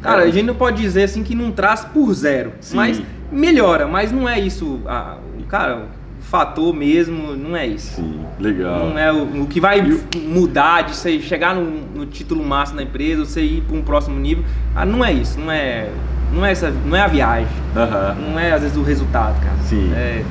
Cara, 0.00 0.22
a 0.22 0.30
gente 0.30 0.46
não 0.46 0.54
pode 0.54 0.80
dizer 0.80 1.04
assim 1.04 1.22
que 1.22 1.34
não 1.34 1.52
traz 1.52 1.84
por 1.84 2.12
zero. 2.14 2.52
Sim. 2.60 2.76
Mas 2.76 3.02
melhora, 3.30 3.86
mas 3.86 4.10
não 4.10 4.28
é 4.28 4.40
isso. 4.40 4.80
Ah, 4.86 5.18
cara, 5.48 5.88
fator 6.20 6.74
mesmo, 6.74 7.36
não 7.36 7.56
é 7.56 7.66
isso. 7.66 7.96
Sim, 7.96 8.20
legal. 8.38 8.88
Não 8.88 8.98
é 8.98 9.12
o, 9.12 9.42
o 9.42 9.46
que 9.46 9.60
vai 9.60 9.82
mudar 10.14 10.82
de 10.82 10.94
você 10.94 11.20
chegar 11.20 11.54
no, 11.54 11.64
no 11.94 12.06
título 12.06 12.44
máximo 12.44 12.78
da 12.78 12.84
empresa, 12.84 13.24
você 13.24 13.42
ir 13.42 13.62
para 13.62 13.76
um 13.76 13.82
próximo 13.82 14.18
nível. 14.18 14.44
Ah, 14.74 14.86
não 14.86 15.04
é 15.04 15.12
isso, 15.12 15.38
não 15.38 15.50
é, 15.50 15.90
não 16.32 16.44
é 16.44 16.52
essa, 16.52 16.72
não 16.86 16.96
é 16.96 17.00
a 17.00 17.08
viagem. 17.08 17.48
Não 17.74 18.38
é 18.38 18.52
às 18.52 18.62
vezes 18.62 18.76
o 18.76 18.82
resultado, 18.82 19.40
cara. 19.40 19.56
Sim. 19.64 19.92
É, 19.94 20.22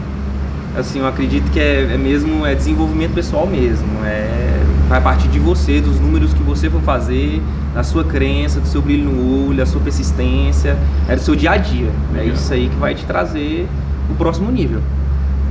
assim, 0.78 1.00
eu 1.00 1.08
acredito 1.08 1.50
que 1.52 1.60
é, 1.60 1.94
é, 1.94 1.98
mesmo 1.98 2.46
é 2.46 2.56
desenvolvimento 2.56 3.14
pessoal 3.14 3.46
mesmo. 3.46 3.88
É 4.06 4.50
vai 4.90 5.00
partir 5.00 5.28
de 5.28 5.38
você, 5.38 5.80
dos 5.80 6.00
números 6.00 6.34
que 6.34 6.42
você 6.42 6.68
for 6.68 6.82
fazer, 6.82 7.40
da 7.76 7.84
sua 7.84 8.04
crença, 8.04 8.60
do 8.60 8.68
seu 8.68 8.82
brilho 8.82 9.04
no 9.04 9.48
olho, 9.48 9.58
da 9.58 9.66
sua 9.66 9.80
persistência, 9.80 10.76
é 11.08 11.16
do 11.16 11.22
seu 11.22 11.36
dia 11.36 11.52
a 11.52 11.58
dia. 11.58 11.92
É 12.18 12.26
isso 12.26 12.52
aí 12.52 12.68
que 12.68 12.76
vai 12.76 12.96
te 12.96 13.06
trazer 13.06 13.68
o 14.10 14.16
próximo 14.16 14.52
nível. 14.52 14.82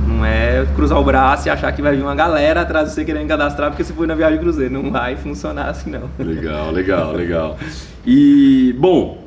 Não 0.05 0.25
é 0.25 0.65
cruzar 0.75 0.99
o 0.99 1.03
braço 1.05 1.47
e 1.47 1.49
achar 1.49 1.71
que 1.71 1.81
vai 1.81 1.95
vir 1.95 2.01
uma 2.01 2.15
galera 2.15 2.61
atrás 2.61 2.89
de 2.89 2.95
você 2.95 3.05
querendo 3.05 3.27
cadastrar 3.29 3.69
porque 3.69 3.83
você 3.83 3.93
foi 3.93 4.07
na 4.07 4.15
viagem 4.15 4.37
de 4.37 4.43
cruzeiro. 4.43 4.73
Não 4.73 4.91
vai 4.91 5.15
funcionar 5.15 5.69
assim, 5.69 5.89
não. 5.89 6.09
Legal, 6.19 6.71
legal, 6.71 7.13
legal. 7.13 7.57
E, 8.05 8.75
bom, 8.77 9.18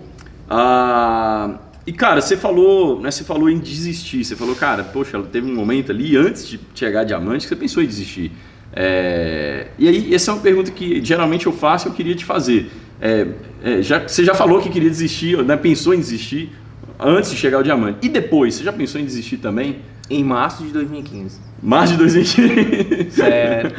uh, 0.52 1.58
e 1.86 1.92
cara, 1.92 2.20
você 2.20 2.36
falou, 2.36 3.00
né, 3.00 3.10
você 3.10 3.24
falou 3.24 3.50
em 3.50 3.58
desistir. 3.58 4.24
Você 4.24 4.36
falou, 4.36 4.54
cara, 4.54 4.84
poxa, 4.84 5.20
teve 5.22 5.50
um 5.50 5.54
momento 5.54 5.90
ali 5.90 6.16
antes 6.16 6.46
de 6.46 6.60
chegar 6.74 7.00
a 7.00 7.04
diamante 7.04 7.44
que 7.44 7.48
você 7.48 7.56
pensou 7.56 7.82
em 7.82 7.86
desistir. 7.86 8.30
É, 8.72 9.66
e 9.78 9.88
aí, 9.88 10.14
essa 10.14 10.30
é 10.30 10.34
uma 10.34 10.40
pergunta 10.40 10.70
que 10.70 11.04
geralmente 11.04 11.46
eu 11.46 11.52
faço 11.52 11.88
e 11.88 11.90
eu 11.90 11.94
queria 11.94 12.14
te 12.14 12.24
fazer. 12.24 12.70
É, 13.00 13.26
é, 13.62 13.82
já, 13.82 14.06
você 14.06 14.24
já 14.24 14.34
falou 14.34 14.60
que 14.60 14.70
queria 14.70 14.88
desistir, 14.88 15.36
né, 15.44 15.56
pensou 15.56 15.92
em 15.92 15.98
desistir 15.98 16.52
antes 16.98 17.30
de 17.30 17.36
chegar 17.36 17.58
ao 17.58 17.62
diamante. 17.62 17.98
E 18.02 18.08
depois, 18.08 18.54
você 18.54 18.64
já 18.64 18.72
pensou 18.72 19.00
em 19.00 19.04
desistir 19.04 19.38
também? 19.38 19.80
Em 20.08 20.22
março 20.22 20.62
de 20.62 20.72
2015. 20.72 21.40
Março 21.60 21.94
de 21.94 21.98
2015? 21.98 23.10
Sério. 23.10 23.72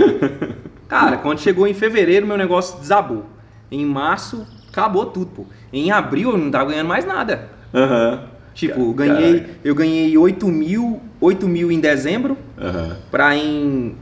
Cara, 0.90 1.18
quando 1.18 1.40
chegou 1.40 1.66
em 1.66 1.74
fevereiro, 1.74 2.28
meu 2.28 2.38
negócio 2.38 2.80
desabou. 2.80 3.26
Em 3.72 3.86
março, 3.86 4.46
acabou 4.74 5.06
tudo, 5.06 5.28
pô. 5.28 5.46
Em 5.72 5.92
abril, 5.92 6.32
eu 6.32 6.38
não 6.38 6.50
tava 6.50 6.72
ganhando 6.72 6.88
mais 6.88 7.06
nada. 7.06 7.48
Aham. 7.74 8.12
Uhum. 8.12 8.34
Tipo, 8.54 8.82
eu 8.82 8.94
ganhei, 8.94 9.46
eu 9.64 9.74
ganhei 9.74 10.16
8 10.16 10.48
mil, 10.48 11.02
8 11.20 11.48
mil 11.48 11.72
em 11.72 11.80
dezembro, 11.80 12.38
uhum. 12.56 12.96
pra 13.10 13.36
em 13.36 13.96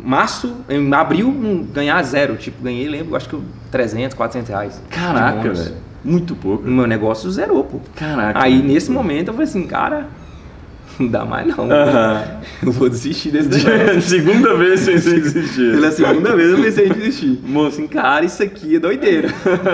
março, 0.00 0.56
em 0.68 0.94
abril, 0.94 1.30
ganhar 1.72 2.02
zero. 2.02 2.36
Tipo, 2.36 2.62
ganhei, 2.62 2.88
lembro, 2.88 3.14
acho 3.14 3.28
que 3.28 3.38
300, 3.70 4.14
400 4.16 4.48
reais. 4.48 4.82
Caraca, 4.88 5.52
velho. 5.52 5.74
Muito 6.02 6.34
pouco. 6.34 6.64
Meu 6.64 6.86
negócio 6.86 7.30
zerou, 7.30 7.64
pô. 7.64 7.80
Caraca. 7.94 8.42
Aí, 8.42 8.62
nesse 8.62 8.90
momento, 8.90 9.28
eu 9.28 9.34
falei 9.34 9.48
assim, 9.48 9.66
cara, 9.66 10.06
não 11.02 11.08
dá 11.08 11.24
mais 11.24 11.46
não. 11.46 11.68
Eu 12.62 12.72
vou 12.72 12.88
desistir 12.88 13.30
desse 13.30 13.48
negócio. 13.48 14.02
segunda 14.02 14.54
vez 14.56 14.84
pensei 14.84 15.18
em 15.18 15.20
desistir. 15.20 15.72
Pela 15.72 15.90
segunda 15.90 16.36
vez 16.36 16.50
eu 16.50 16.62
pensei 16.62 16.86
em 16.86 16.92
desistir. 16.92 17.40
Moço, 17.42 17.88
cara, 17.88 18.24
isso 18.24 18.42
aqui 18.42 18.76
é 18.76 18.78
doideira. 18.78 19.28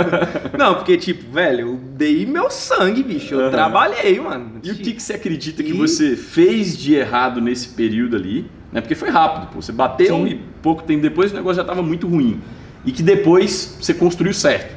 não, 0.59 0.75
porque 0.75 0.97
tipo, 0.97 1.31
velho, 1.31 1.61
eu 1.61 1.81
dei 1.95 2.27
meu 2.27 2.51
sangue, 2.51 3.03
bicho. 3.03 3.35
Eu 3.35 3.51
trabalhei, 3.51 4.19
mano. 4.21 4.53
E 4.63 4.71
o 4.71 4.75
que, 4.75 4.95
que 4.95 5.03
você 5.03 5.15
acredita 5.15 5.63
que 5.63 5.73
você 5.73 6.17
fez 6.17 6.77
de 6.77 6.95
errado 6.95 7.41
nesse 7.41 7.69
período 7.69 8.17
ali? 8.17 8.47
Né? 8.73 8.81
Porque 8.81 8.95
foi 8.95 9.11
rápido, 9.11 9.53
pô. 9.53 9.61
Você 9.61 9.73
bateu 9.73 10.17
Sim. 10.17 10.27
e 10.27 10.41
pouco 10.63 10.83
tempo 10.83 11.03
depois 11.03 11.33
o 11.33 11.35
negócio 11.35 11.57
já 11.57 11.63
estava 11.63 11.83
muito 11.83 12.07
ruim. 12.07 12.41
E 12.85 12.93
que 12.93 13.03
depois 13.03 13.77
você 13.81 13.93
construiu 13.93 14.33
certo. 14.33 14.77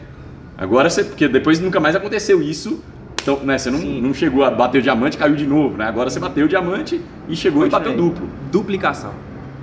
Agora 0.58 0.90
você. 0.90 1.04
Porque 1.04 1.28
depois 1.28 1.60
nunca 1.60 1.80
mais 1.80 1.96
aconteceu 1.96 2.42
isso 2.42 2.82
Então, 3.22 3.40
né, 3.44 3.58
você 3.58 3.70
não, 3.70 3.80
não 3.80 4.14
chegou 4.14 4.44
a 4.44 4.50
bater 4.50 4.80
o 4.80 4.82
diamante 4.82 5.16
e 5.16 5.20
caiu 5.20 5.36
de 5.36 5.46
novo, 5.46 5.78
né? 5.78 5.86
Agora 5.86 6.10
você 6.10 6.20
bateu 6.20 6.46
o 6.46 6.50
diamante 6.50 7.02
e 7.30 7.36
chegou 7.36 7.64
Continue. 7.64 7.82
e 7.82 7.86
bateu 7.86 7.98
duplo. 7.98 8.30
Duplicação. 8.52 9.12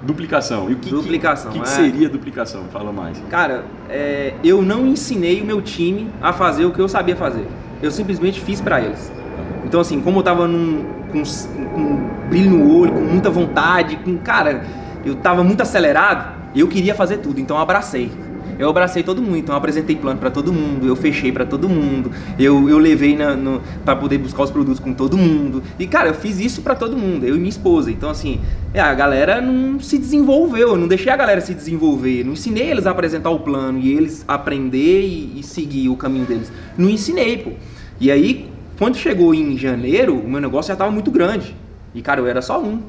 Duplicação. 0.02 0.70
E 0.70 0.74
o 0.74 0.76
que, 0.76 0.90
duplicação, 0.90 1.50
que, 1.50 1.58
que, 1.58 1.64
que 1.64 1.70
é... 1.70 1.74
seria 1.74 2.08
duplicação? 2.08 2.64
Fala 2.72 2.92
mais. 2.92 3.20
Cara, 3.28 3.64
é, 3.90 4.34
eu 4.44 4.62
não 4.62 4.86
ensinei 4.86 5.40
o 5.40 5.44
meu 5.44 5.60
time 5.60 6.08
a 6.22 6.32
fazer 6.32 6.64
o 6.64 6.70
que 6.70 6.78
eu 6.78 6.88
sabia 6.88 7.16
fazer. 7.16 7.46
Eu 7.82 7.90
simplesmente 7.90 8.40
fiz 8.40 8.60
para 8.60 8.80
eles. 8.80 9.12
Então, 9.64 9.80
assim, 9.80 10.00
como 10.00 10.20
eu 10.20 10.22
tava 10.22 10.46
num, 10.46 10.84
com, 11.10 11.22
com 11.22 12.10
brilho 12.28 12.50
no 12.50 12.78
olho, 12.78 12.92
com 12.92 13.00
muita 13.00 13.28
vontade, 13.28 13.96
com. 13.96 14.16
Cara, 14.18 14.64
eu 15.04 15.16
tava 15.16 15.42
muito 15.42 15.60
acelerado, 15.60 16.34
eu 16.54 16.68
queria 16.68 16.94
fazer 16.94 17.18
tudo, 17.18 17.40
então 17.40 17.56
eu 17.56 17.62
abracei 17.62 18.10
eu 18.58 18.68
abracei 18.68 19.02
todo 19.02 19.22
mundo, 19.22 19.36
então 19.36 19.54
eu 19.54 19.58
apresentei 19.58 19.94
plano 19.94 20.18
para 20.18 20.30
todo 20.30 20.52
mundo, 20.52 20.86
eu 20.86 20.96
fechei 20.96 21.30
para 21.30 21.46
todo 21.46 21.68
mundo, 21.68 22.10
eu, 22.38 22.68
eu 22.68 22.78
levei 22.78 23.16
para 23.84 23.96
poder 23.96 24.18
buscar 24.18 24.42
os 24.42 24.50
produtos 24.50 24.80
com 24.80 24.92
todo 24.92 25.16
mundo. 25.16 25.62
E 25.78 25.86
cara, 25.86 26.08
eu 26.08 26.14
fiz 26.14 26.40
isso 26.40 26.62
para 26.62 26.74
todo 26.74 26.96
mundo, 26.96 27.24
eu 27.24 27.36
e 27.36 27.38
minha 27.38 27.48
esposa. 27.48 27.90
Então 27.90 28.10
assim, 28.10 28.40
é, 28.74 28.80
a 28.80 28.92
galera 28.94 29.40
não 29.40 29.78
se 29.78 29.96
desenvolveu, 29.98 30.70
eu 30.70 30.76
não 30.76 30.88
deixei 30.88 31.12
a 31.12 31.16
galera 31.16 31.40
se 31.40 31.54
desenvolver, 31.54 32.24
não 32.24 32.32
ensinei 32.32 32.70
eles 32.70 32.86
a 32.86 32.90
apresentar 32.90 33.30
o 33.30 33.40
plano 33.40 33.78
e 33.78 33.92
eles 33.92 34.24
aprender 34.26 35.02
e, 35.02 35.40
e 35.40 35.42
seguir 35.42 35.88
o 35.88 35.96
caminho 35.96 36.26
deles. 36.26 36.52
Não 36.76 36.88
ensinei, 36.88 37.38
pô. 37.38 37.52
E 38.00 38.10
aí, 38.10 38.48
quando 38.78 38.96
chegou 38.96 39.34
em 39.34 39.56
janeiro, 39.56 40.14
o 40.16 40.28
meu 40.28 40.40
negócio 40.40 40.68
já 40.68 40.74
estava 40.74 40.90
muito 40.90 41.10
grande. 41.10 41.54
E 41.94 42.02
cara, 42.02 42.20
eu 42.20 42.26
era 42.26 42.42
só 42.42 42.62
um. 42.62 42.80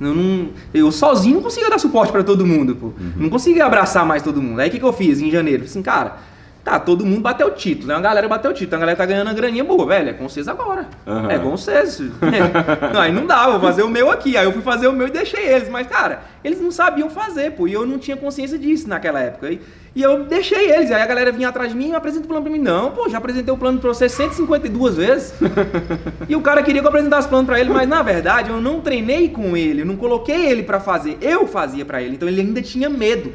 Eu, 0.00 0.14
não, 0.14 0.48
eu 0.72 0.90
sozinho 0.90 1.36
não 1.36 1.42
conseguia 1.42 1.70
dar 1.70 1.78
suporte 1.78 2.10
para 2.10 2.24
todo 2.24 2.46
mundo, 2.46 2.74
pô. 2.74 2.86
Uhum. 2.86 3.12
Não 3.16 3.30
conseguia 3.30 3.64
abraçar 3.64 4.04
mais 4.04 4.22
todo 4.22 4.42
mundo. 4.42 4.60
Aí 4.60 4.68
o 4.68 4.70
que, 4.72 4.78
que 4.78 4.84
eu 4.84 4.92
fiz 4.92 5.20
em 5.20 5.30
janeiro? 5.30 5.60
Falei 5.60 5.70
assim, 5.70 5.82
cara, 5.82 6.16
tá, 6.64 6.80
todo 6.80 7.04
mundo 7.04 7.20
bateu 7.20 7.48
o 7.48 7.50
título, 7.50 7.88
né? 7.88 7.94
A 7.94 8.00
galera 8.00 8.26
bateu 8.26 8.50
o 8.50 8.54
título, 8.54 8.76
a 8.76 8.80
galera 8.80 8.96
tá 8.96 9.04
ganhando 9.04 9.28
uma 9.28 9.34
graninha 9.34 9.62
boa, 9.62 9.84
velho. 9.86 10.08
É 10.08 10.12
com 10.14 10.26
vocês 10.26 10.48
agora. 10.48 10.86
Uhum. 11.06 11.30
É 11.30 11.38
com 11.38 11.50
vocês. 11.50 12.00
não, 12.92 13.00
aí 13.00 13.12
não 13.12 13.26
dá, 13.26 13.46
vou 13.50 13.60
fazer 13.60 13.82
o 13.82 13.88
meu 13.88 14.10
aqui. 14.10 14.36
Aí 14.36 14.46
eu 14.46 14.52
fui 14.52 14.62
fazer 14.62 14.88
o 14.88 14.92
meu 14.92 15.06
e 15.06 15.10
deixei 15.10 15.46
eles. 15.46 15.68
Mas, 15.68 15.86
cara, 15.86 16.22
eles 16.42 16.60
não 16.60 16.70
sabiam 16.70 17.10
fazer, 17.10 17.50
pô. 17.50 17.68
E 17.68 17.72
eu 17.74 17.86
não 17.86 17.98
tinha 17.98 18.16
consciência 18.16 18.58
disso 18.58 18.88
naquela 18.88 19.20
época. 19.20 19.52
E, 19.52 19.60
e 19.94 20.02
eu 20.02 20.24
deixei 20.24 20.70
eles. 20.70 20.90
Aí 20.90 21.02
a 21.02 21.06
galera 21.06 21.30
vinha 21.30 21.50
atrás 21.50 21.70
de 21.70 21.76
mim 21.76 21.90
e 21.90 21.94
apresenta 21.94 22.24
o 22.24 22.28
plano 22.28 22.42
pra 22.42 22.50
mim. 22.50 22.58
Não, 22.58 22.92
pô, 22.92 23.10
já 23.10 23.18
apresentei 23.18 23.52
o 23.52 23.58
plano 23.58 23.78
pra 23.78 23.88
você 23.88 24.08
152 24.08 24.96
vezes. 24.96 25.34
e 26.26 26.34
o 26.34 26.40
cara 26.40 26.62
queria 26.62 26.80
que 26.80 26.86
eu 26.86 26.90
apresentasse 26.90 27.26
o 27.26 27.30
plano 27.30 27.44
pra 27.44 27.60
ele, 27.60 27.68
mas 27.68 27.86
na 27.86 28.02
verdade 28.02 28.48
eu 28.48 28.60
não 28.60 28.80
treinei 28.80 29.28
com 29.28 29.54
ele, 29.54 29.82
eu 29.82 29.86
não 29.86 29.96
coloquei 29.96 30.46
ele 30.46 30.62
para 30.62 30.80
fazer. 30.80 31.18
Eu 31.20 31.46
fazia 31.46 31.84
para 31.84 32.02
ele. 32.02 32.14
Então 32.14 32.26
ele 32.26 32.40
ainda 32.40 32.62
tinha 32.62 32.88
medo. 32.88 33.32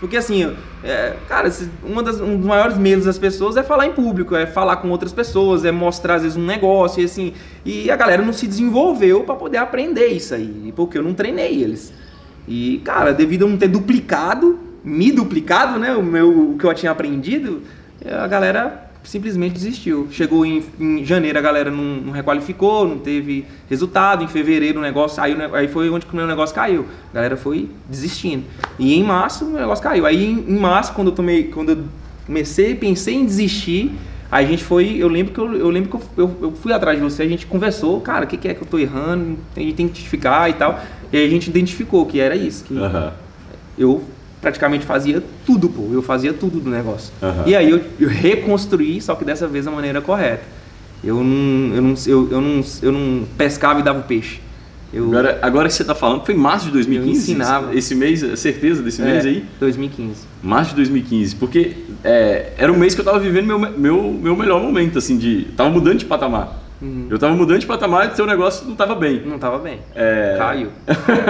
Porque 0.00 0.16
assim, 0.16 0.56
é, 0.82 1.14
cara, 1.28 1.52
uma 1.84 2.02
das, 2.02 2.20
um 2.20 2.38
dos 2.38 2.46
maiores 2.46 2.78
medos 2.78 3.04
das 3.04 3.18
pessoas 3.18 3.58
é 3.58 3.62
falar 3.62 3.86
em 3.86 3.92
público, 3.92 4.34
é 4.34 4.46
falar 4.46 4.76
com 4.76 4.88
outras 4.88 5.12
pessoas, 5.12 5.62
é 5.62 5.70
mostrar 5.70 6.14
às 6.14 6.22
vezes 6.22 6.38
um 6.38 6.44
negócio 6.44 7.02
e 7.02 7.04
assim. 7.04 7.34
E 7.64 7.90
a 7.90 7.96
galera 7.96 8.22
não 8.22 8.32
se 8.32 8.46
desenvolveu 8.46 9.24
para 9.24 9.34
poder 9.34 9.58
aprender 9.58 10.06
isso 10.06 10.34
aí, 10.34 10.72
porque 10.74 10.96
eu 10.96 11.02
não 11.02 11.12
treinei 11.12 11.62
eles. 11.62 11.92
E, 12.48 12.80
cara, 12.82 13.12
devido 13.12 13.44
a 13.44 13.48
não 13.48 13.58
ter 13.58 13.68
duplicado, 13.68 14.58
me 14.82 15.12
duplicado, 15.12 15.78
né, 15.78 15.94
o 15.94 16.02
meu 16.02 16.52
o 16.52 16.58
que 16.58 16.64
eu 16.64 16.72
tinha 16.72 16.90
aprendido, 16.90 17.62
a 18.04 18.26
galera 18.26 18.89
simplesmente 19.02 19.54
desistiu. 19.54 20.08
Chegou 20.10 20.44
em, 20.44 20.62
em 20.78 21.04
janeiro, 21.04 21.38
a 21.38 21.42
galera 21.42 21.70
não, 21.70 21.82
não, 21.82 22.12
requalificou, 22.12 22.86
não 22.86 22.98
teve 22.98 23.44
resultado. 23.68 24.22
Em 24.22 24.28
fevereiro 24.28 24.78
o 24.78 24.82
negócio 24.82 25.16
saiu, 25.16 25.54
aí 25.54 25.68
foi 25.68 25.90
onde 25.90 26.06
o 26.10 26.16
meu 26.16 26.26
negócio 26.26 26.54
caiu. 26.54 26.86
A 27.10 27.14
galera 27.14 27.36
foi 27.36 27.70
desistindo. 27.88 28.44
E 28.78 28.94
em 28.94 29.02
março 29.02 29.44
o 29.44 29.50
negócio 29.50 29.82
caiu. 29.82 30.06
Aí 30.06 30.24
em, 30.24 30.44
em 30.48 30.58
março, 30.58 30.92
quando 30.92 31.08
eu 31.08 31.14
tomei, 31.14 31.44
quando 31.44 31.70
eu 31.70 31.84
comecei, 32.26 32.74
pensei 32.74 33.14
em 33.14 33.24
desistir, 33.24 33.92
a 34.30 34.42
gente 34.44 34.62
foi, 34.62 34.96
eu 34.96 35.08
lembro 35.08 35.32
que 35.32 35.40
eu, 35.40 35.52
eu 35.56 35.68
lembro 35.68 35.90
que 35.90 36.20
eu, 36.20 36.36
eu, 36.40 36.52
fui 36.52 36.72
atrás 36.72 36.96
de 36.96 37.02
você, 37.02 37.24
a 37.24 37.28
gente 37.28 37.46
conversou, 37.46 38.00
cara, 38.00 38.24
o 38.24 38.28
que, 38.28 38.36
que, 38.36 38.46
é 38.46 38.54
que 38.54 38.62
eu 38.62 38.66
tô 38.66 38.78
errando, 38.78 39.36
a 39.56 39.60
gente 39.60 39.74
tem 39.74 39.88
que 39.88 39.92
identificar 39.94 40.48
e 40.48 40.52
tal. 40.52 40.80
E 41.12 41.16
aí 41.16 41.26
a 41.26 41.28
gente 41.28 41.48
identificou 41.48 42.06
que 42.06 42.20
era 42.20 42.36
isso, 42.36 42.62
que 42.64 42.74
uhum. 42.74 43.10
eu 43.76 44.04
praticamente 44.40 44.84
fazia 44.84 45.22
tudo, 45.44 45.68
pô. 45.68 45.88
Eu 45.92 46.02
fazia 46.02 46.32
tudo 46.32 46.60
do 46.60 46.70
negócio. 46.70 47.12
Uhum. 47.20 47.46
E 47.46 47.54
aí 47.54 47.70
eu, 47.70 47.82
eu, 47.98 48.08
reconstruí, 48.08 49.00
só 49.00 49.14
que 49.14 49.24
dessa 49.24 49.46
vez 49.46 49.64
da 49.64 49.70
maneira 49.70 50.00
correta. 50.00 50.44
Eu 51.02 51.22
não, 51.22 51.74
eu 51.74 51.82
não, 51.82 51.94
eu, 52.06 52.28
eu 52.30 52.40
não, 52.40 52.64
eu 52.82 52.92
não 52.92 53.26
pescava 53.36 53.80
e 53.80 53.82
dava 53.82 54.00
o 54.00 54.02
peixe. 54.02 54.40
Eu, 54.92 55.06
agora, 55.06 55.38
agora 55.40 55.68
que 55.68 55.74
você 55.74 55.82
está 55.82 55.94
falando, 55.94 56.24
foi 56.24 56.34
março 56.34 56.66
de 56.66 56.72
2015? 56.72 57.08
Eu 57.08 57.22
ensinava. 57.22 57.74
Esse 57.74 57.94
mês, 57.94 58.24
certeza 58.38 58.82
desse 58.82 59.00
mês 59.00 59.24
é, 59.24 59.28
aí? 59.28 59.44
2015. 59.60 60.22
Março 60.42 60.70
de 60.70 60.76
2015. 60.76 61.36
Porque 61.36 61.76
é, 62.02 62.52
era 62.58 62.72
um 62.72 62.76
mês 62.76 62.94
que 62.94 63.00
eu 63.00 63.04
estava 63.04 63.18
vivendo 63.18 63.46
meu, 63.46 63.58
meu, 63.58 64.12
meu 64.12 64.36
melhor 64.36 64.60
momento, 64.60 64.98
assim, 64.98 65.16
de... 65.16 65.44
Tava 65.56 65.70
mudando 65.70 65.98
de 65.98 66.06
patamar. 66.06 66.59
Uhum. 66.80 67.06
Eu 67.10 67.16
estava 67.16 67.34
mudando 67.34 67.58
de 67.58 67.66
patamar 67.66 68.10
e 68.10 68.16
seu 68.16 68.26
negócio 68.26 68.64
não 68.64 68.72
estava 68.72 68.94
bem. 68.94 69.20
Não 69.24 69.36
estava 69.36 69.58
bem. 69.58 69.80
É... 69.94 70.36
Caiu. 70.38 70.70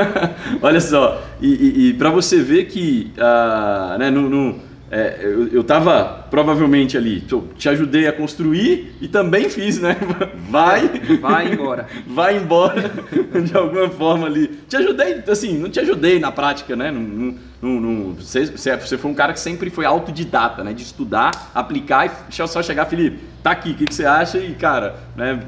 Olha 0.62 0.80
só, 0.80 1.22
e, 1.40 1.48
e, 1.48 1.88
e 1.88 1.94
para 1.94 2.10
você 2.10 2.40
ver 2.40 2.66
que 2.66 3.12
uh, 3.16 3.98
né, 3.98 4.10
no, 4.10 4.28
no 4.28 4.69
é, 4.92 5.20
eu, 5.22 5.60
estava 5.60 6.26
provavelmente 6.28 6.96
ali, 6.96 7.24
te 7.56 7.68
ajudei 7.68 8.08
a 8.08 8.12
construir 8.12 8.96
e 9.00 9.06
também 9.06 9.48
fiz, 9.48 9.78
né? 9.78 9.96
Vai. 10.50 10.88
Vai 11.20 11.52
embora. 11.52 11.86
vai 12.08 12.36
embora 12.36 12.90
de 13.44 13.56
alguma 13.56 13.88
forma 13.88 14.26
ali. 14.26 14.48
Te 14.68 14.76
ajudei, 14.76 15.22
assim, 15.28 15.56
não 15.56 15.70
te 15.70 15.78
ajudei 15.78 16.18
na 16.18 16.32
prática, 16.32 16.74
né? 16.74 16.90
Não, 16.90 17.36
não, 17.62 17.80
não, 17.80 18.12
você, 18.14 18.46
você 18.46 18.98
foi 18.98 19.08
um 19.08 19.14
cara 19.14 19.32
que 19.32 19.38
sempre 19.38 19.70
foi 19.70 19.84
autodidata, 19.84 20.64
né? 20.64 20.72
De 20.72 20.82
estudar, 20.82 21.52
aplicar 21.54 22.06
e 22.06 22.10
deixa 22.24 22.42
eu 22.42 22.48
só 22.48 22.60
chegar, 22.60 22.86
Felipe, 22.86 23.20
tá 23.44 23.52
aqui, 23.52 23.70
o 23.70 23.74
que, 23.76 23.84
que 23.84 23.94
você 23.94 24.04
acha? 24.04 24.38
E, 24.38 24.54
cara, 24.54 24.96
né? 25.14 25.40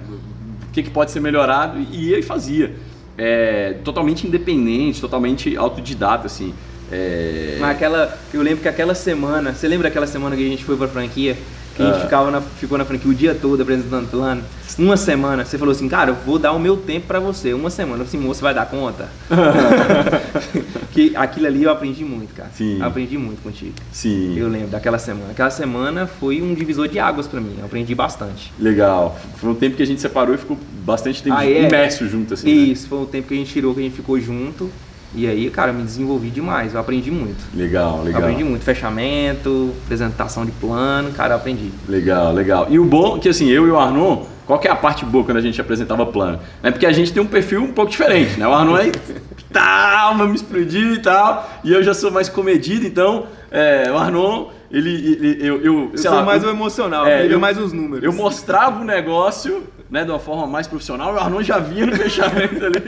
O 0.68 0.72
que, 0.72 0.84
que 0.84 0.90
pode 0.90 1.10
ser 1.10 1.18
melhorado? 1.18 1.80
E 1.80 2.10
ia 2.10 2.18
e 2.18 2.22
fazia. 2.22 2.76
É, 3.18 3.74
totalmente 3.84 4.24
independente, 4.24 5.00
totalmente 5.00 5.56
autodidata, 5.56 6.26
assim. 6.26 6.54
É... 6.92 7.56
Mas 7.58 7.70
aquela, 7.70 8.18
eu 8.32 8.42
lembro 8.42 8.60
que 8.60 8.68
aquela 8.68 8.94
semana, 8.94 9.54
você 9.54 9.66
lembra 9.66 9.88
aquela 9.88 10.06
semana 10.06 10.36
que 10.36 10.44
a 10.44 10.48
gente 10.48 10.64
foi 10.64 10.76
pra 10.76 10.86
franquia? 10.86 11.36
Que 11.74 11.82
a 11.82 11.86
gente 11.86 11.96
ah. 11.96 12.00
ficava 12.00 12.30
na, 12.30 12.40
ficou 12.42 12.76
na 12.76 12.84
franquia 12.84 13.10
o 13.10 13.14
dia 13.14 13.34
todo 13.34 13.62
apresentando 13.62 14.10
plano. 14.10 14.42
Uma 14.78 14.96
semana, 14.96 15.42
você 15.44 15.56
falou 15.56 15.72
assim, 15.72 15.88
cara, 15.88 16.10
eu 16.10 16.14
vou 16.14 16.38
dar 16.38 16.52
o 16.52 16.58
meu 16.58 16.76
tempo 16.76 17.06
para 17.06 17.18
você. 17.18 17.54
Uma 17.54 17.70
semana, 17.70 18.04
assim, 18.04 18.18
moço, 18.18 18.42
vai 18.42 18.54
dar 18.54 18.66
conta? 18.66 19.08
que 20.92 21.16
aquilo 21.16 21.46
ali 21.46 21.62
eu 21.62 21.70
aprendi 21.70 22.04
muito, 22.04 22.34
cara. 22.34 22.50
Sim. 22.54 22.78
Eu 22.78 22.86
aprendi 22.86 23.16
muito 23.16 23.42
contigo. 23.42 23.72
Sim. 23.90 24.36
Eu 24.36 24.48
lembro 24.48 24.68
daquela 24.68 24.98
semana. 24.98 25.30
Aquela 25.30 25.50
semana 25.50 26.06
foi 26.06 26.42
um 26.42 26.54
divisor 26.54 26.88
de 26.88 26.98
águas 26.98 27.26
para 27.26 27.40
mim. 27.40 27.56
Eu 27.58 27.64
aprendi 27.64 27.94
bastante. 27.94 28.52
Legal. 28.58 29.18
Foi 29.36 29.48
um 29.48 29.54
tempo 29.54 29.76
que 29.76 29.82
a 29.82 29.86
gente 29.86 30.00
separou 30.00 30.34
e 30.34 30.38
ficou 30.38 30.58
bastante 30.84 31.22
tempo 31.22 31.36
ah, 31.36 31.46
é? 31.46 31.66
imerso 31.66 32.06
junto, 32.06 32.34
assim. 32.34 32.46
Né? 32.46 32.52
Isso, 32.52 32.82
né? 32.82 32.88
foi 32.90 32.98
um 32.98 33.06
tempo 33.06 33.28
que 33.28 33.34
a 33.34 33.36
gente 33.38 33.50
tirou, 33.50 33.72
que 33.72 33.80
a 33.80 33.82
gente 33.82 33.96
ficou 33.96 34.20
junto. 34.20 34.70
E 35.14 35.26
aí, 35.26 35.50
cara, 35.50 35.72
me 35.72 35.82
desenvolvi 35.82 36.30
demais, 36.30 36.74
eu 36.74 36.80
aprendi 36.80 37.10
muito. 37.10 37.44
Legal, 37.54 38.02
legal. 38.02 38.20
Eu 38.22 38.26
aprendi 38.26 38.44
muito, 38.44 38.64
fechamento, 38.64 39.72
apresentação 39.84 40.44
de 40.44 40.52
plano, 40.52 41.12
cara, 41.12 41.34
eu 41.34 41.36
aprendi. 41.36 41.70
Legal, 41.88 42.32
legal. 42.32 42.66
E 42.70 42.78
o 42.78 42.84
bom 42.84 43.16
é 43.16 43.20
que 43.20 43.28
assim, 43.28 43.48
eu 43.48 43.66
e 43.66 43.70
o 43.70 43.78
Arnon, 43.78 44.24
qual 44.46 44.58
que 44.58 44.66
é 44.66 44.70
a 44.70 44.76
parte 44.76 45.04
boa 45.04 45.24
quando 45.24 45.36
a 45.36 45.40
gente 45.42 45.60
apresentava 45.60 46.06
plano? 46.06 46.40
É 46.62 46.70
porque 46.70 46.86
a 46.86 46.92
gente 46.92 47.12
tem 47.12 47.22
um 47.22 47.26
perfil 47.26 47.62
um 47.62 47.72
pouco 47.72 47.90
diferente, 47.90 48.38
né? 48.38 48.46
O 48.46 48.52
Arnon 48.52 48.76
é 48.78 48.90
tal, 49.52 50.16
vamos 50.16 50.40
explodir 50.40 50.94
e 50.94 50.98
tal, 51.00 51.50
e 51.62 51.72
eu 51.72 51.82
já 51.82 51.92
sou 51.92 52.10
mais 52.10 52.28
comedido, 52.30 52.86
então 52.86 53.26
é, 53.50 53.90
o 53.92 53.98
Arnon 53.98 54.48
ele, 54.70 54.90
ele, 54.90 55.46
eu, 55.46 55.62
eu, 55.62 55.90
eu 55.92 55.98
sou 55.98 56.14
lá, 56.14 56.22
mais 56.24 56.42
o 56.42 56.48
emocional, 56.48 57.06
é, 57.06 57.26
ele 57.26 57.34
é 57.34 57.36
mais 57.36 57.58
os 57.58 57.74
números. 57.74 58.02
Eu 58.02 58.12
mostrava 58.14 58.80
o 58.80 58.84
negócio, 58.84 59.64
né, 59.92 60.06
de 60.06 60.10
uma 60.10 60.18
forma 60.18 60.46
mais 60.46 60.66
profissional, 60.66 61.12
o 61.12 61.18
Arnon 61.18 61.42
já 61.42 61.58
vinha 61.58 61.84
no 61.84 61.94
fechamento 61.94 62.64
ali. 62.64 62.80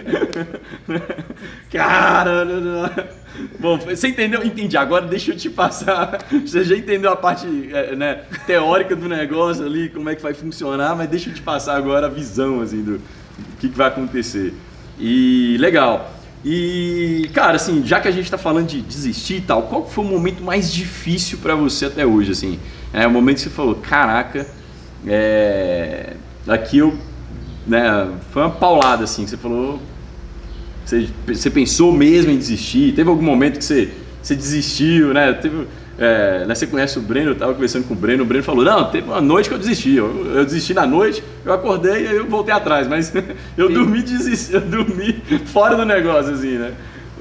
Cara, 1.71 2.47
bom, 3.61 3.77
você 3.77 4.09
entendeu? 4.09 4.43
Entendi. 4.43 4.75
Agora 4.75 5.07
deixa 5.07 5.33
eu 5.33 5.37
te 5.37 5.51
passar. 5.51 6.25
Você 6.33 6.65
já 6.65 6.75
entendeu 6.75 7.13
a 7.13 7.17
parte 7.17 7.47
é, 7.71 7.95
né, 7.95 8.23
teórica 8.47 8.97
do 8.97 9.07
negócio 9.07 9.67
ali, 9.67 9.91
como 9.91 10.09
é 10.09 10.15
que 10.15 10.23
vai 10.23 10.33
funcionar, 10.33 10.97
mas 10.97 11.07
deixa 11.11 11.29
eu 11.29 11.35
te 11.35 11.43
passar 11.43 11.77
agora 11.77 12.07
a 12.07 12.09
visão 12.09 12.63
assim 12.63 12.83
do, 12.83 12.93
do 12.93 13.03
que, 13.61 13.69
que 13.69 13.77
vai 13.77 13.89
acontecer. 13.89 14.55
E 14.99 15.59
legal. 15.61 16.11
E, 16.43 17.29
cara, 17.35 17.57
assim, 17.57 17.85
já 17.85 18.01
que 18.01 18.09
a 18.09 18.13
gente 18.13 18.25
está 18.25 18.39
falando 18.39 18.69
de 18.69 18.81
desistir 18.81 19.37
e 19.37 19.41
tal, 19.43 19.65
qual 19.65 19.87
foi 19.87 20.03
o 20.07 20.09
momento 20.09 20.43
mais 20.43 20.73
difícil 20.73 21.37
para 21.43 21.55
você 21.55 21.85
até 21.85 22.07
hoje, 22.07 22.31
assim? 22.31 22.59
É 22.95 23.07
o 23.07 23.11
momento 23.11 23.37
que 23.37 23.43
você 23.43 23.51
falou, 23.51 23.75
caraca, 23.75 24.47
é... 25.07 26.15
aqui 26.49 26.79
eu, 26.79 26.97
né, 27.67 28.09
foi 28.33 28.43
uma 28.43 28.51
paulada, 28.51 29.05
assim, 29.05 29.25
que 29.25 29.31
você 29.31 29.37
falou, 29.37 29.81
você, 30.85 31.09
você 31.27 31.51
pensou 31.51 31.93
mesmo 31.93 32.31
em 32.31 32.37
desistir? 32.37 32.93
Teve 32.95 33.09
algum 33.09 33.23
momento 33.23 33.59
que 33.59 33.65
você, 33.65 33.91
você 34.23 34.35
desistiu, 34.35 35.15
né? 35.15 35.33
Teve 35.33 35.67
é, 35.99 36.45
né, 36.47 36.55
você 36.55 36.67
conhece 36.67 36.99
o 36.99 37.03
Breno, 37.03 37.31
eu 37.31 37.33
estava 37.35 37.53
conversando 37.53 37.87
com 37.87 37.95
o 37.95 37.97
Breno, 37.97 38.25
o 38.25 38.27
Breno 38.27 38.43
falou, 38.43 38.65
não, 38.65 38.91
teve 38.91 39.07
uma 39.07 39.21
noite 39.21 39.49
que 39.49 39.55
eu 39.55 39.59
desisti, 39.59 39.95
eu, 39.95 40.27
eu 40.35 40.45
desisti 40.45 40.75
na 40.75 40.87
noite, 40.87 41.23
eu 41.45 41.53
acordei 41.53 42.07
e 42.07 42.17
eu 42.17 42.27
voltei 42.27 42.53
atrás, 42.53 42.89
mas 42.89 43.13
eu 43.57 43.73
dormi 43.73 44.03
desisti, 44.03 44.55
eu 44.55 44.61
dormi 44.61 45.23
fora 45.47 45.77
do 45.77 45.85
negócio, 45.85 46.35
assim, 46.35 46.59
né? 46.59 46.73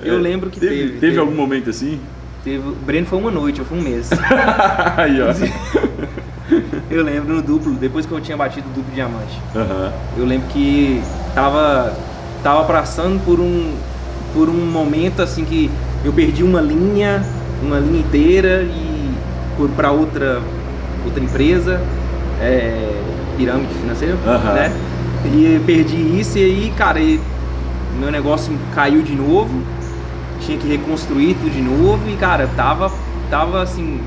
Eu 0.03 0.17
é, 0.17 0.21
lembro 0.21 0.49
que 0.49 0.59
teve. 0.59 0.75
Teve, 0.75 0.99
teve, 0.99 1.19
algum 1.19 1.35
momento 1.35 1.69
assim? 1.69 1.99
Teve, 2.43 2.67
o 2.67 2.71
Breno 2.71 3.05
foi 3.05 3.19
uma 3.19 3.31
noite, 3.31 3.59
eu 3.59 3.65
fui 3.65 3.77
um 3.77 3.81
mês. 3.81 4.09
Aí, 4.97 5.21
ó. 5.21 5.27
Eu 6.93 7.03
lembro 7.03 7.33
no 7.35 7.41
duplo, 7.41 7.73
depois 7.73 8.05
que 8.05 8.11
eu 8.11 8.21
tinha 8.21 8.37
batido 8.37 8.67
o 8.69 8.71
duplo 8.71 8.93
diamante. 8.93 9.41
Uhum. 9.55 9.91
Eu 10.15 10.25
lembro 10.25 10.47
que 10.49 11.01
tava, 11.33 11.91
tava 12.43 12.65
passando 12.65 13.19
por 13.25 13.39
um, 13.39 13.73
por 14.31 14.47
um 14.47 14.65
momento 14.65 15.23
assim 15.23 15.43
que 15.43 15.71
eu 16.05 16.13
perdi 16.13 16.43
uma 16.43 16.61
linha, 16.61 17.23
uma 17.63 17.79
linha 17.79 17.99
inteira 17.99 18.61
e 18.61 19.11
para 19.75 19.89
outra, 19.89 20.39
outra 21.03 21.23
empresa, 21.23 21.81
é, 22.39 23.01
pirâmide 23.37 23.73
financeira, 23.73 24.15
uhum. 24.15 24.53
né? 24.53 24.71
E 25.25 25.59
perdi 25.65 26.19
isso 26.19 26.37
e 26.37 26.43
aí, 26.43 26.73
cara, 26.77 26.99
e 26.99 27.19
meu 27.99 28.11
negócio 28.11 28.55
caiu 28.75 29.01
de 29.01 29.15
novo, 29.15 29.63
tinha 30.41 30.59
que 30.59 30.67
reconstruir 30.67 31.33
tudo 31.35 31.49
de 31.49 31.61
novo 31.61 32.07
e, 32.07 32.15
cara, 32.17 32.47
tava, 32.55 32.91
tava 33.31 33.63
assim, 33.63 33.99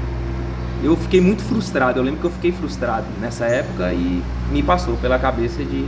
eu 0.86 0.96
fiquei 0.96 1.20
muito 1.20 1.42
frustrado. 1.42 1.98
Eu 1.98 2.04
lembro 2.04 2.20
que 2.20 2.26
eu 2.26 2.30
fiquei 2.30 2.52
frustrado 2.52 3.06
nessa 3.20 3.44
época 3.44 3.92
e 3.92 4.22
me 4.50 4.62
passou 4.62 4.96
pela 4.96 5.18
cabeça 5.18 5.64
de. 5.64 5.84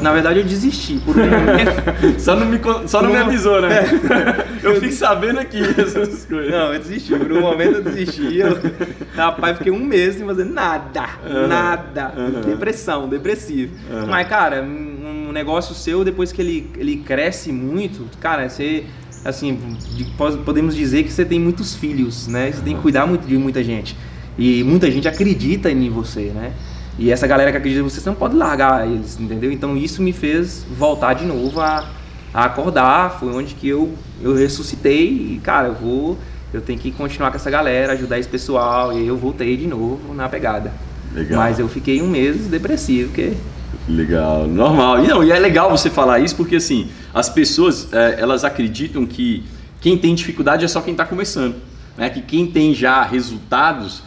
Na 0.00 0.12
verdade, 0.12 0.40
eu 0.40 0.44
desisti 0.44 0.98
por 0.98 1.14
só 2.20 2.36
não 2.36 2.46
me, 2.46 2.60
só 2.86 3.00
não 3.00 3.10
me 3.10 3.16
avisou, 3.16 3.62
né? 3.62 3.78
É. 3.78 4.46
Eu 4.66 4.74
fiquei 4.74 4.90
sabendo 4.90 5.38
aqui 5.38 5.60
essas 5.80 6.24
coisas. 6.24 6.50
Não, 6.50 6.74
eu 6.74 6.80
desisti. 6.80 7.14
Por 7.14 7.30
um 7.30 7.40
momento 7.40 7.76
eu 7.76 7.82
desisti. 7.82 8.38
Eu, 8.38 8.58
rapaz, 9.14 9.58
fiquei 9.58 9.72
um 9.72 9.78
mês 9.78 10.16
sem 10.16 10.26
fazer 10.26 10.44
nada. 10.44 11.06
Uhum. 11.24 11.46
Nada. 11.46 12.12
Uhum. 12.16 12.40
Depressão, 12.40 13.08
depressivo. 13.08 13.76
Uhum. 13.88 14.06
Mas, 14.08 14.26
cara, 14.26 14.62
um 14.62 15.30
negócio 15.30 15.72
seu, 15.72 16.02
depois 16.02 16.32
que 16.32 16.42
ele, 16.42 16.70
ele 16.76 16.96
cresce 16.96 17.52
muito, 17.52 18.06
cara, 18.18 18.48
você 18.48 18.84
assim, 19.24 19.58
podemos 20.44 20.74
dizer 20.74 21.02
que 21.04 21.12
você 21.12 21.24
tem 21.24 21.38
muitos 21.38 21.74
filhos, 21.74 22.26
né? 22.26 22.50
Você 22.52 22.62
tem 22.62 22.76
que 22.76 22.82
cuidar 22.82 23.06
muito 23.06 23.26
de 23.26 23.36
muita 23.36 23.62
gente. 23.62 23.96
E 24.38 24.62
muita 24.62 24.90
gente 24.90 25.08
acredita 25.08 25.70
em 25.70 25.88
você, 25.88 26.32
né? 26.34 26.52
E 26.98 27.10
essa 27.10 27.26
galera 27.26 27.50
que 27.50 27.58
acredita 27.58 27.80
em 27.80 27.84
você, 27.84 28.00
você 28.00 28.08
não 28.08 28.16
pode 28.16 28.34
largar 28.34 28.86
eles, 28.86 29.18
entendeu? 29.20 29.52
Então 29.52 29.76
isso 29.76 30.02
me 30.02 30.12
fez 30.12 30.64
voltar 30.78 31.14
de 31.14 31.26
novo 31.26 31.60
a, 31.60 31.88
a 32.32 32.44
acordar. 32.44 33.18
Foi 33.18 33.28
onde 33.32 33.54
que 33.54 33.68
eu, 33.68 33.94
eu 34.22 34.34
ressuscitei 34.34 35.08
e, 35.08 35.40
cara, 35.42 35.68
eu 35.68 35.74
vou. 35.74 36.18
Eu 36.52 36.60
tenho 36.62 36.78
que 36.78 36.90
continuar 36.90 37.30
com 37.30 37.36
essa 37.36 37.50
galera, 37.50 37.92
ajudar 37.92 38.18
esse 38.18 38.28
pessoal. 38.28 38.98
E 38.98 39.06
eu 39.06 39.16
voltei 39.16 39.56
de 39.56 39.66
novo 39.66 40.14
na 40.14 40.28
pegada. 40.28 40.72
Legal. 41.12 41.38
Mas 41.38 41.58
eu 41.58 41.68
fiquei 41.68 42.00
um 42.00 42.08
mês 42.08 42.46
depressivo, 42.46 43.08
porque. 43.08 43.34
Legal, 43.88 44.46
normal. 44.46 45.04
E, 45.04 45.06
não, 45.06 45.22
e 45.22 45.30
é 45.30 45.38
legal 45.38 45.70
você 45.70 45.90
falar 45.90 46.18
isso 46.18 46.34
porque 46.34 46.56
assim, 46.56 46.88
as 47.14 47.28
pessoas 47.28 47.92
é, 47.92 48.16
elas 48.18 48.42
acreditam 48.42 49.06
que 49.06 49.44
quem 49.80 49.96
tem 49.98 50.14
dificuldade 50.14 50.64
é 50.64 50.68
só 50.68 50.80
quem 50.80 50.92
está 50.92 51.04
começando. 51.04 51.56
Né? 51.96 52.10
Que 52.10 52.22
quem 52.22 52.46
tem 52.46 52.74
já 52.74 53.02
resultados 53.02 54.02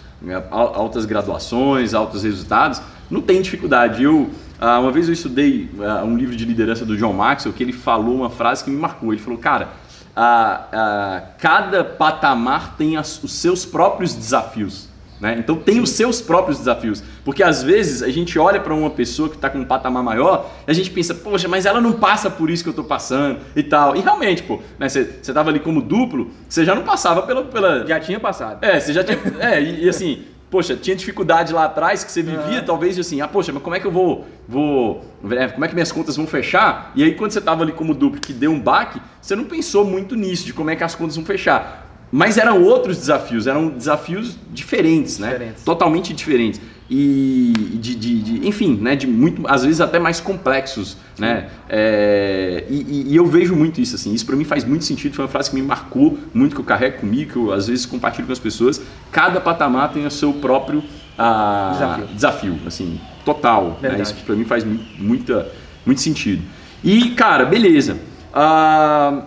altas 0.52 1.06
graduações, 1.06 1.94
altos 1.94 2.24
resultados, 2.24 2.82
não 3.10 3.22
tem 3.22 3.42
dificuldade. 3.42 4.04
Eu, 4.04 4.30
ah, 4.60 4.80
uma 4.80 4.92
vez 4.92 5.08
eu 5.08 5.14
estudei 5.14 5.70
ah, 5.80 6.04
um 6.04 6.18
livro 6.18 6.36
de 6.36 6.46
liderança 6.46 6.86
do 6.86 6.98
John 6.98 7.14
Maxwell 7.14 7.54
que 7.54 7.64
ele 7.64 7.74
falou 7.74 8.16
uma 8.16 8.30
frase 8.30 8.64
que 8.64 8.70
me 8.70 8.78
marcou. 8.78 9.14
Ele 9.14 9.22
falou, 9.22 9.40
cara, 9.40 9.70
ah, 10.16 11.24
cada 11.38 11.84
patamar 11.84 12.76
tem 12.76 12.98
os 12.98 13.20
seus 13.28 13.66
próprios 13.66 14.14
desafios. 14.14 14.89
Né? 15.20 15.36
Então 15.38 15.56
tem 15.56 15.80
os 15.82 15.90
seus 15.92 16.22
próprios 16.22 16.60
desafios. 16.60 17.04
Porque 17.26 17.44
às 17.44 17.62
vezes 17.62 18.02
a 18.02 18.10
gente 18.10 18.40
olha 18.40 18.60
para 18.60 18.74
uma 18.74 18.90
pessoa 18.90 19.28
que 19.28 19.36
está 19.36 19.50
com 19.50 19.60
um 19.60 19.66
patamar 19.66 20.02
maior 20.02 20.50
e 20.68 20.72
a 20.72 20.74
gente 20.74 20.90
pensa, 20.92 21.14
poxa, 21.14 21.48
mas 21.48 21.66
ela 21.66 21.82
não 21.82 21.94
passa 21.94 22.30
por 22.30 22.50
isso 22.50 22.64
que 22.64 22.70
eu 22.70 22.72
estou 22.72 22.86
passando 22.86 23.40
e 23.56 23.62
tal. 23.62 23.96
E 23.96 24.00
realmente, 24.00 24.44
pô, 24.44 24.60
né, 24.78 24.88
você 24.88 25.02
estava 25.22 25.50
ali 25.50 25.60
como 25.60 25.82
duplo, 25.82 26.32
você 26.48 26.64
já 26.64 26.74
não 26.74 26.84
passava 26.84 27.24
pela, 27.24 27.44
pela. 27.44 27.86
Já 27.86 28.00
tinha 28.00 28.20
passado. 28.20 28.64
É, 28.64 28.80
você 28.80 28.94
já 28.94 29.04
tinha. 29.04 29.20
é, 29.40 29.62
e, 29.62 29.86
e 29.86 29.90
assim, 29.90 30.24
poxa, 30.50 30.76
tinha 30.76 30.96
dificuldade 30.96 31.54
lá 31.54 31.66
atrás 31.66 32.04
que 32.04 32.12
você 32.12 32.22
vivia, 32.22 32.62
talvez 32.62 32.98
assim, 32.98 33.22
ah, 33.22 33.28
poxa, 33.28 33.52
mas 33.52 33.62
como 33.62 33.76
é 33.76 33.80
que 33.80 33.86
eu 33.86 33.92
vou, 33.92 34.26
vou, 34.48 35.04
é, 35.32 35.48
como 35.48 35.66
é 35.66 35.68
que 35.68 35.74
minhas 35.74 35.92
contas 35.92 36.16
vão 36.16 36.26
fechar? 36.26 36.92
E 36.96 37.04
aí 37.04 37.14
quando 37.16 37.32
você 37.32 37.40
estava 37.40 37.64
ali 37.64 37.72
como 37.72 37.94
duplo 37.94 38.20
que 38.20 38.34
deu 38.34 38.52
um 38.52 38.60
baque, 38.60 39.02
você 39.22 39.36
não 39.36 39.46
pensou 39.46 39.86
muito 39.86 40.16
nisso, 40.16 40.46
de 40.46 40.54
como 40.54 40.70
é 40.70 40.76
que 40.76 40.84
as 40.84 40.96
contas 40.96 41.16
vão 41.16 41.26
fechar. 41.26 41.89
Mas 42.12 42.38
eram 42.38 42.64
outros 42.64 42.98
desafios, 42.98 43.46
eram 43.46 43.70
desafios 43.70 44.36
diferentes, 44.52 45.20
né? 45.20 45.32
Diferentes. 45.32 45.64
Totalmente 45.64 46.14
diferentes. 46.14 46.60
E 46.90 47.54
de, 47.80 47.94
de, 47.94 48.22
de, 48.22 48.48
enfim, 48.48 48.80
né? 48.82 48.96
De 48.96 49.06
muito, 49.06 49.48
às 49.48 49.64
vezes 49.64 49.80
até 49.80 50.00
mais 50.00 50.20
complexos, 50.20 50.98
Sim. 51.16 51.22
né? 51.22 51.50
É, 51.70 52.66
e, 52.68 53.12
e, 53.12 53.16
eu 53.16 53.28
vejo 53.28 53.56
muito 53.56 53.80
isso, 53.80 53.96
assim. 53.96 54.12
Isso 54.12 54.26
para 54.26 54.36
mim 54.36 54.44
faz 54.44 54.66
muito 54.66 54.86
sentido. 54.86 55.14
Foi 55.14 55.24
uma 55.26 55.32
frase 55.32 55.52
que 55.52 55.56
me 55.56 55.62
marcou 55.62 56.18
muito, 56.34 56.56
que 56.56 56.62
eu 56.62 56.66
carrego 56.66 57.00
comigo, 57.00 57.32
que 57.32 57.38
eu 57.38 57.52
às 57.52 57.68
vezes 57.68 57.86
compartilho 57.86 58.26
com 58.26 58.34
as 58.34 58.40
pessoas. 58.40 58.82
Cada 59.12 59.40
patamar 59.40 59.94
tem 59.94 60.04
o 60.06 60.12
seu 60.12 60.34
próprio 60.34 60.84
ah, 61.16 61.72
desafio. 61.74 62.06
desafio, 62.16 62.60
assim, 62.66 63.00
total. 63.24 63.78
Né? 63.82 64.02
Isso 64.02 64.16
para 64.26 64.36
mim 64.36 64.46
faz 64.46 64.66
muita, 64.98 65.48
muito 65.86 66.02
sentido. 66.02 66.42
E, 66.84 67.12
cara, 67.12 67.46
beleza. 67.46 68.00
Ah, 68.34 69.26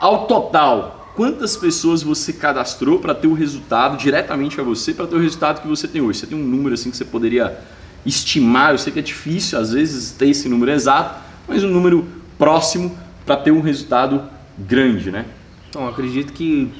ao 0.00 0.26
total, 0.26 1.03
quantas 1.14 1.56
pessoas 1.56 2.02
você 2.02 2.32
cadastrou 2.32 2.98
para 2.98 3.14
ter 3.14 3.26
o 3.26 3.34
resultado 3.34 3.96
diretamente 3.96 4.60
a 4.60 4.64
você, 4.64 4.92
para 4.92 5.06
ter 5.06 5.16
o 5.16 5.20
resultado 5.20 5.62
que 5.62 5.68
você 5.68 5.86
tem 5.86 6.02
hoje. 6.02 6.20
Você 6.20 6.26
tem 6.26 6.38
um 6.38 6.42
número 6.42 6.74
assim 6.74 6.90
que 6.90 6.96
você 6.96 7.04
poderia 7.04 7.56
estimar, 8.04 8.72
eu 8.72 8.78
sei 8.78 8.92
que 8.92 8.98
é 8.98 9.02
difícil 9.02 9.58
às 9.58 9.72
vezes 9.72 10.12
ter 10.12 10.28
esse 10.28 10.48
número 10.48 10.70
exato, 10.70 11.20
mas 11.48 11.62
um 11.64 11.70
número 11.70 12.06
próximo 12.36 12.96
para 13.24 13.36
ter 13.36 13.50
um 13.50 13.60
resultado 13.60 14.22
grande, 14.58 15.10
né? 15.10 15.24
Então, 15.70 15.88
acredito 15.88 16.32
que 16.32 16.70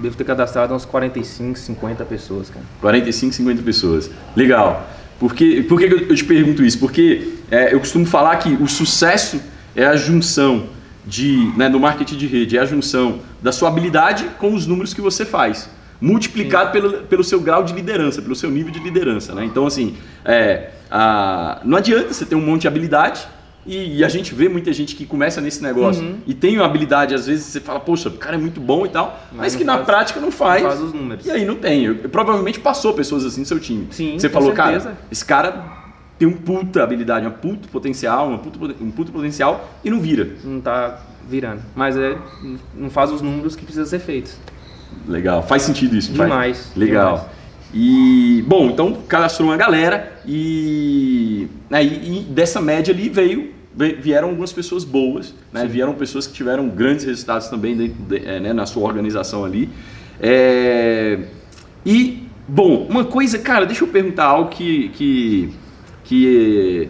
devo 0.00 0.16
ter 0.16 0.24
cadastrado 0.24 0.74
uns 0.74 0.84
45, 0.84 1.58
50 1.58 2.04
pessoas, 2.04 2.48
cara. 2.48 2.64
45, 2.80 3.34
50 3.34 3.62
pessoas. 3.62 4.10
Legal. 4.36 4.88
Porque, 5.18 5.64
por 5.68 5.78
que 5.78 5.86
eu 5.86 6.14
te 6.14 6.24
pergunto 6.24 6.64
isso? 6.64 6.78
Porque 6.78 7.34
é, 7.50 7.74
eu 7.74 7.80
costumo 7.80 8.06
falar 8.06 8.36
que 8.36 8.50
o 8.50 8.68
sucesso 8.68 9.40
é 9.74 9.84
a 9.84 9.96
junção 9.96 10.68
de, 11.08 11.50
né, 11.56 11.70
do 11.70 11.80
marketing 11.80 12.16
de 12.16 12.26
rede, 12.26 12.58
é 12.58 12.60
a 12.60 12.66
junção 12.66 13.20
da 13.42 13.50
sua 13.50 13.68
habilidade 13.68 14.26
com 14.38 14.54
os 14.54 14.66
números 14.66 14.92
que 14.92 15.00
você 15.00 15.24
faz, 15.24 15.70
multiplicado 16.00 16.70
pelo, 16.70 17.02
pelo 17.04 17.24
seu 17.24 17.40
grau 17.40 17.64
de 17.64 17.72
liderança, 17.72 18.20
pelo 18.20 18.36
seu 18.36 18.50
nível 18.50 18.70
de 18.70 18.78
liderança. 18.78 19.34
Né? 19.34 19.44
Então, 19.44 19.66
assim, 19.66 19.96
é, 20.24 20.70
a, 20.90 21.60
não 21.64 21.78
adianta 21.78 22.12
você 22.12 22.26
ter 22.26 22.34
um 22.34 22.40
monte 22.40 22.62
de 22.62 22.68
habilidade 22.68 23.26
e, 23.66 23.98
e, 23.98 24.04
a 24.04 24.08
gente 24.08 24.34
vê 24.34 24.48
muita 24.48 24.72
gente 24.72 24.96
que 24.96 25.04
começa 25.04 25.42
nesse 25.42 25.62
negócio 25.62 26.02
uhum. 26.02 26.18
e 26.26 26.32
tem 26.32 26.56
uma 26.56 26.64
habilidade, 26.64 27.14
às 27.14 27.26
vezes 27.26 27.44
você 27.44 27.60
fala, 27.60 27.78
poxa, 27.78 28.08
o 28.08 28.12
cara 28.12 28.36
é 28.36 28.38
muito 28.38 28.60
bom 28.60 28.86
e 28.86 28.88
tal, 28.88 29.20
mas, 29.30 29.40
mas 29.40 29.56
que 29.56 29.64
faz, 29.64 29.78
na 29.78 29.84
prática 29.84 30.20
não 30.20 30.30
faz. 30.30 30.62
Não 30.62 30.70
faz 30.70 30.82
os 30.82 30.92
números. 30.92 31.26
E 31.26 31.30
aí 31.30 31.44
não 31.44 31.56
tem. 31.56 31.84
Eu, 31.84 31.96
provavelmente 32.08 32.60
passou 32.60 32.94
pessoas 32.94 33.26
assim 33.26 33.40
no 33.40 33.46
seu 33.46 33.60
time. 33.60 33.88
Sim, 33.90 34.18
você 34.18 34.30
falou, 34.30 34.54
certeza. 34.54 34.84
cara, 34.88 34.98
esse 35.10 35.24
cara 35.24 35.77
tem 36.18 36.26
um 36.26 36.32
puta 36.32 36.82
habilidade, 36.82 37.26
um 37.26 37.30
puto 37.30 37.68
potencial, 37.68 38.28
um 38.28 38.38
puto, 38.38 38.58
um 38.80 38.90
puto 38.90 39.12
potencial 39.12 39.68
e 39.84 39.90
não 39.90 40.00
vira. 40.00 40.28
Não 40.44 40.60
tá 40.60 41.02
virando. 41.28 41.62
Mas 41.76 41.96
é, 41.96 42.16
não 42.74 42.90
faz 42.90 43.12
os 43.12 43.22
números 43.22 43.54
que 43.54 43.64
precisa 43.64 43.86
ser 43.86 44.00
feitos. 44.00 44.36
Legal, 45.06 45.42
faz 45.42 45.62
sentido 45.62 45.96
isso. 45.96 46.12
Demais. 46.12 46.58
Faz? 46.58 46.76
Legal. 46.76 47.16
Demais. 47.16 47.38
E, 47.72 48.42
bom, 48.46 48.70
então 48.70 48.94
cadastrou 49.06 49.48
uma 49.48 49.56
galera 49.56 50.20
e, 50.26 51.46
né, 51.68 51.84
e, 51.84 52.20
e 52.20 52.22
dessa 52.22 52.62
média 52.62 52.94
ali 52.94 53.10
veio 53.10 53.58
vieram 54.00 54.30
algumas 54.30 54.52
pessoas 54.52 54.82
boas, 54.82 55.32
né? 55.52 55.64
vieram 55.64 55.94
pessoas 55.94 56.26
que 56.26 56.32
tiveram 56.32 56.68
grandes 56.68 57.04
resultados 57.04 57.46
também 57.48 57.76
de, 57.76 57.88
de, 57.88 58.16
é, 58.26 58.40
né, 58.40 58.52
na 58.52 58.66
sua 58.66 58.82
organização 58.82 59.44
ali. 59.44 59.68
É, 60.20 61.20
e, 61.86 62.24
bom, 62.48 62.86
uma 62.88 63.04
coisa, 63.04 63.38
cara, 63.38 63.64
deixa 63.64 63.84
eu 63.84 63.88
perguntar 63.88 64.24
algo 64.24 64.50
que, 64.50 64.88
que 64.90 65.54
que 66.08 66.88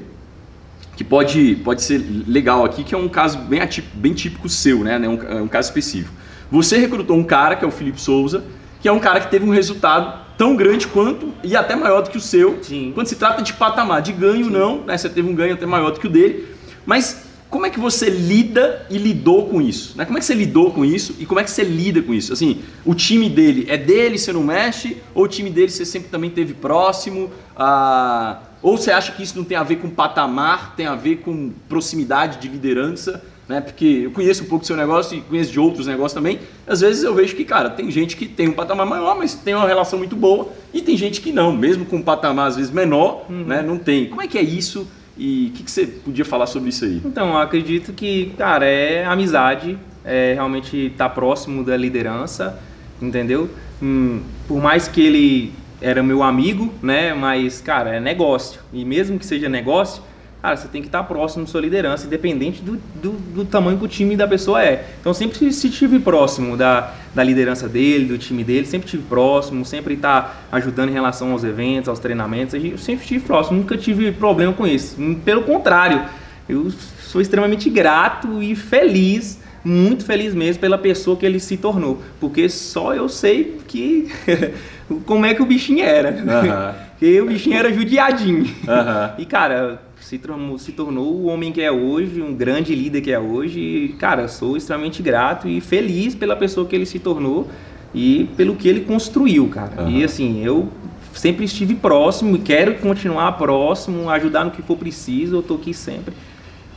que 0.96 1.04
pode, 1.04 1.54
pode 1.62 1.82
ser 1.82 2.04
legal 2.26 2.64
aqui, 2.64 2.82
que 2.82 2.92
é 2.92 2.98
um 2.98 3.08
caso 3.08 3.38
bem, 3.38 3.60
atípico, 3.60 3.96
bem 3.96 4.14
típico 4.14 4.48
seu, 4.48 4.82
né? 4.82 4.98
Um, 4.98 5.22
é 5.22 5.42
um 5.42 5.46
caso 5.46 5.68
específico. 5.68 6.12
Você 6.50 6.76
recrutou 6.76 7.16
um 7.16 7.22
cara, 7.22 7.54
que 7.54 7.64
é 7.64 7.68
o 7.68 7.70
Felipe 7.70 8.00
Souza, 8.00 8.42
que 8.80 8.88
é 8.88 8.92
um 8.92 8.98
cara 8.98 9.20
que 9.20 9.30
teve 9.30 9.46
um 9.46 9.50
resultado 9.50 10.26
tão 10.36 10.56
grande 10.56 10.88
quanto 10.88 11.32
e 11.44 11.54
até 11.54 11.76
maior 11.76 12.00
do 12.02 12.10
que 12.10 12.16
o 12.16 12.20
seu. 12.20 12.58
Sim. 12.62 12.90
Quando 12.92 13.06
se 13.06 13.14
trata 13.14 13.42
de 13.42 13.52
patamar, 13.52 14.02
de 14.02 14.12
ganho 14.12 14.46
Sim. 14.46 14.50
não, 14.50 14.84
né? 14.84 14.98
Você 14.98 15.08
teve 15.08 15.28
um 15.28 15.34
ganho 15.36 15.54
até 15.54 15.66
maior 15.66 15.92
do 15.92 16.00
que 16.00 16.08
o 16.08 16.10
dele. 16.10 16.48
Mas 16.84 17.28
como 17.48 17.64
é 17.64 17.70
que 17.70 17.78
você 17.78 18.10
lida 18.10 18.84
e 18.90 18.98
lidou 18.98 19.46
com 19.46 19.62
isso? 19.62 19.96
Né? 19.96 20.04
Como 20.04 20.18
é 20.18 20.20
que 20.20 20.26
você 20.26 20.34
lidou 20.34 20.72
com 20.72 20.84
isso 20.84 21.14
e 21.20 21.24
como 21.24 21.38
é 21.38 21.44
que 21.44 21.50
você 21.50 21.62
lida 21.62 22.02
com 22.02 22.12
isso? 22.12 22.32
Assim, 22.32 22.60
o 22.84 22.92
time 22.92 23.30
dele 23.30 23.66
é 23.68 23.76
dele, 23.76 24.18
você 24.18 24.32
não 24.32 24.42
mexe? 24.42 24.96
Ou 25.14 25.24
o 25.24 25.28
time 25.28 25.48
dele 25.48 25.70
você 25.70 25.84
sempre 25.84 26.08
também 26.08 26.28
teve 26.28 26.54
próximo? 26.54 27.30
Ah, 27.56 28.40
ou 28.62 28.76
você 28.76 28.90
acha 28.90 29.12
que 29.12 29.22
isso 29.22 29.36
não 29.36 29.44
tem 29.44 29.56
a 29.56 29.62
ver 29.62 29.76
com 29.76 29.88
patamar, 29.88 30.74
tem 30.76 30.86
a 30.86 30.94
ver 30.94 31.16
com 31.16 31.52
proximidade 31.68 32.38
de 32.38 32.48
liderança? 32.48 33.22
Né? 33.48 33.60
Porque 33.62 34.02
eu 34.04 34.10
conheço 34.10 34.44
um 34.44 34.46
pouco 34.46 34.64
do 34.64 34.66
seu 34.66 34.76
negócio 34.76 35.16
e 35.16 35.22
conheço 35.22 35.50
de 35.50 35.58
outros 35.58 35.86
negócios 35.86 36.12
também. 36.12 36.38
Às 36.66 36.80
vezes 36.80 37.02
eu 37.02 37.14
vejo 37.14 37.34
que, 37.34 37.44
cara, 37.44 37.70
tem 37.70 37.90
gente 37.90 38.16
que 38.16 38.26
tem 38.26 38.48
um 38.48 38.52
patamar 38.52 38.86
maior, 38.86 39.16
mas 39.16 39.34
tem 39.34 39.54
uma 39.54 39.66
relação 39.66 39.98
muito 39.98 40.14
boa, 40.14 40.50
e 40.74 40.82
tem 40.82 40.96
gente 40.96 41.20
que 41.20 41.32
não, 41.32 41.52
mesmo 41.52 41.86
com 41.86 41.96
um 41.96 42.02
patamar 42.02 42.48
às 42.48 42.56
vezes 42.56 42.70
menor, 42.70 43.24
uhum. 43.28 43.44
né? 43.44 43.62
não 43.62 43.78
tem. 43.78 44.06
Como 44.06 44.20
é 44.20 44.26
que 44.26 44.36
é 44.36 44.42
isso? 44.42 44.86
E 45.16 45.48
o 45.48 45.56
que, 45.56 45.62
que, 45.64 45.70
você 45.70 45.86
podia 45.86 46.24
falar 46.24 46.46
sobre 46.46 46.68
isso 46.68 46.84
aí? 46.84 47.00
Então, 47.04 47.30
eu 47.30 47.38
acredito 47.38 47.92
que, 47.92 48.32
cara, 48.36 48.66
é 48.66 49.04
amizade, 49.04 49.78
é 50.04 50.34
realmente 50.34 50.76
estar 50.76 51.08
tá 51.08 51.14
próximo 51.14 51.64
da 51.64 51.76
liderança, 51.76 52.58
entendeu? 53.00 53.48
Hum, 53.82 54.20
por 54.46 54.62
mais 54.62 54.86
que 54.86 55.00
ele 55.00 55.52
era 55.80 56.02
meu 56.02 56.22
amigo, 56.22 56.72
né? 56.82 57.14
Mas, 57.14 57.60
cara, 57.60 57.96
é 57.96 58.00
negócio. 58.00 58.60
E 58.72 58.84
mesmo 58.84 59.18
que 59.18 59.26
seja 59.26 59.48
negócio, 59.48 60.02
cara, 60.42 60.56
você 60.56 60.68
tem 60.68 60.82
que 60.82 60.88
estar 60.88 61.02
próximo 61.04 61.44
da 61.44 61.50
sua 61.50 61.60
liderança, 61.60 62.06
independente 62.06 62.62
do, 62.62 62.76
do, 62.94 63.12
do, 63.12 63.44
tamanho 63.44 63.78
que 63.78 63.84
o 63.84 63.88
time 63.88 64.16
da 64.16 64.26
pessoa 64.26 64.62
é. 64.62 64.88
Então, 65.00 65.14
sempre 65.14 65.52
se 65.52 65.68
estive 65.68 65.98
próximo 65.98 66.56
da, 66.56 66.92
da 67.14 67.22
liderança 67.22 67.68
dele, 67.68 68.06
do 68.06 68.18
time 68.18 68.42
dele, 68.42 68.66
sempre 68.66 68.86
estive 68.86 69.04
próximo, 69.04 69.64
sempre 69.64 69.94
estar 69.94 70.48
ajudando 70.50 70.90
em 70.90 70.92
relação 70.92 71.32
aos 71.32 71.44
eventos, 71.44 71.88
aos 71.88 71.98
treinamentos. 71.98 72.54
Eu 72.54 72.78
sempre 72.78 73.02
estive 73.02 73.24
próximo, 73.24 73.58
nunca 73.58 73.76
tive 73.76 74.12
problema 74.12 74.52
com 74.52 74.66
isso. 74.66 74.96
Pelo 75.24 75.42
contrário, 75.42 76.04
eu 76.48 76.70
sou 77.02 77.20
extremamente 77.20 77.70
grato 77.70 78.42
e 78.42 78.54
feliz 78.54 79.38
muito 79.68 80.04
feliz 80.04 80.34
mesmo 80.34 80.60
pela 80.60 80.78
pessoa 80.78 81.16
que 81.16 81.26
ele 81.26 81.38
se 81.38 81.56
tornou, 81.56 82.00
porque 82.18 82.48
só 82.48 82.94
eu 82.94 83.08
sei 83.08 83.58
que 83.68 84.08
como 85.04 85.26
é 85.26 85.34
que 85.34 85.42
o 85.42 85.46
bichinho 85.46 85.84
era. 85.84 86.10
Uhum. 86.10 86.88
Porque 86.98 87.20
o 87.20 87.26
bichinho 87.26 87.56
era 87.56 87.72
judiadinho. 87.72 88.42
Uhum. 88.42 89.10
E, 89.18 89.24
cara, 89.24 89.80
se, 90.00 90.20
se 90.58 90.72
tornou 90.72 91.14
o 91.14 91.26
homem 91.26 91.52
que 91.52 91.60
é 91.60 91.70
hoje, 91.70 92.20
um 92.20 92.34
grande 92.34 92.74
líder 92.74 93.00
que 93.00 93.12
é 93.12 93.20
hoje. 93.20 93.60
E, 93.60 93.88
cara, 93.90 94.26
sou 94.26 94.56
extremamente 94.56 95.00
grato 95.00 95.46
e 95.46 95.60
feliz 95.60 96.16
pela 96.16 96.34
pessoa 96.34 96.66
que 96.66 96.74
ele 96.74 96.84
se 96.84 96.98
tornou 96.98 97.46
e 97.94 98.28
pelo 98.36 98.56
que 98.56 98.66
ele 98.66 98.80
construiu, 98.80 99.46
cara. 99.46 99.84
Uhum. 99.84 99.90
E, 99.90 100.02
assim, 100.02 100.44
eu 100.44 100.68
sempre 101.12 101.44
estive 101.44 101.76
próximo 101.76 102.34
e 102.34 102.40
quero 102.40 102.74
continuar 102.78 103.30
próximo, 103.38 104.10
ajudar 104.10 104.44
no 104.44 104.50
que 104.50 104.60
for 104.60 104.76
preciso. 104.76 105.36
Eu 105.36 105.42
tô 105.44 105.54
aqui 105.54 105.72
sempre 105.72 106.12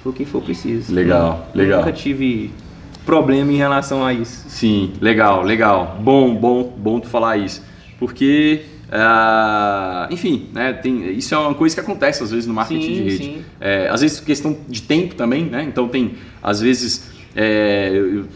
por 0.03 0.13
quem 0.13 0.25
for 0.25 0.41
preciso. 0.41 0.93
Legal, 0.93 1.47
eu, 1.53 1.57
legal. 1.57 1.79
nunca 1.79 1.91
tive 1.91 2.51
problema 3.05 3.51
em 3.51 3.57
relação 3.57 4.05
a 4.05 4.13
isso. 4.13 4.45
Sim, 4.49 4.93
legal, 5.01 5.43
legal. 5.43 5.99
Bom, 6.01 6.35
bom, 6.35 6.63
bom 6.77 6.99
tu 6.99 7.07
falar 7.07 7.37
isso. 7.37 7.63
Porque, 7.99 8.63
uh, 8.87 10.11
enfim, 10.13 10.49
né, 10.53 10.73
tem, 10.73 11.11
isso 11.13 11.33
é 11.35 11.37
uma 11.37 11.53
coisa 11.53 11.75
que 11.75 11.81
acontece 11.81 12.23
às 12.23 12.31
vezes 12.31 12.47
no 12.47 12.53
marketing 12.53 12.81
sim, 12.81 12.93
de 12.93 13.03
rede. 13.03 13.23
Sim. 13.23 13.45
É, 13.59 13.87
às 13.89 14.01
vezes 14.01 14.19
questão 14.19 14.57
de 14.67 14.81
tempo 14.81 15.15
também, 15.15 15.45
né? 15.45 15.63
Então 15.63 15.87
tem, 15.87 16.15
às 16.41 16.61
vezes, 16.61 17.11
é, 17.35 17.93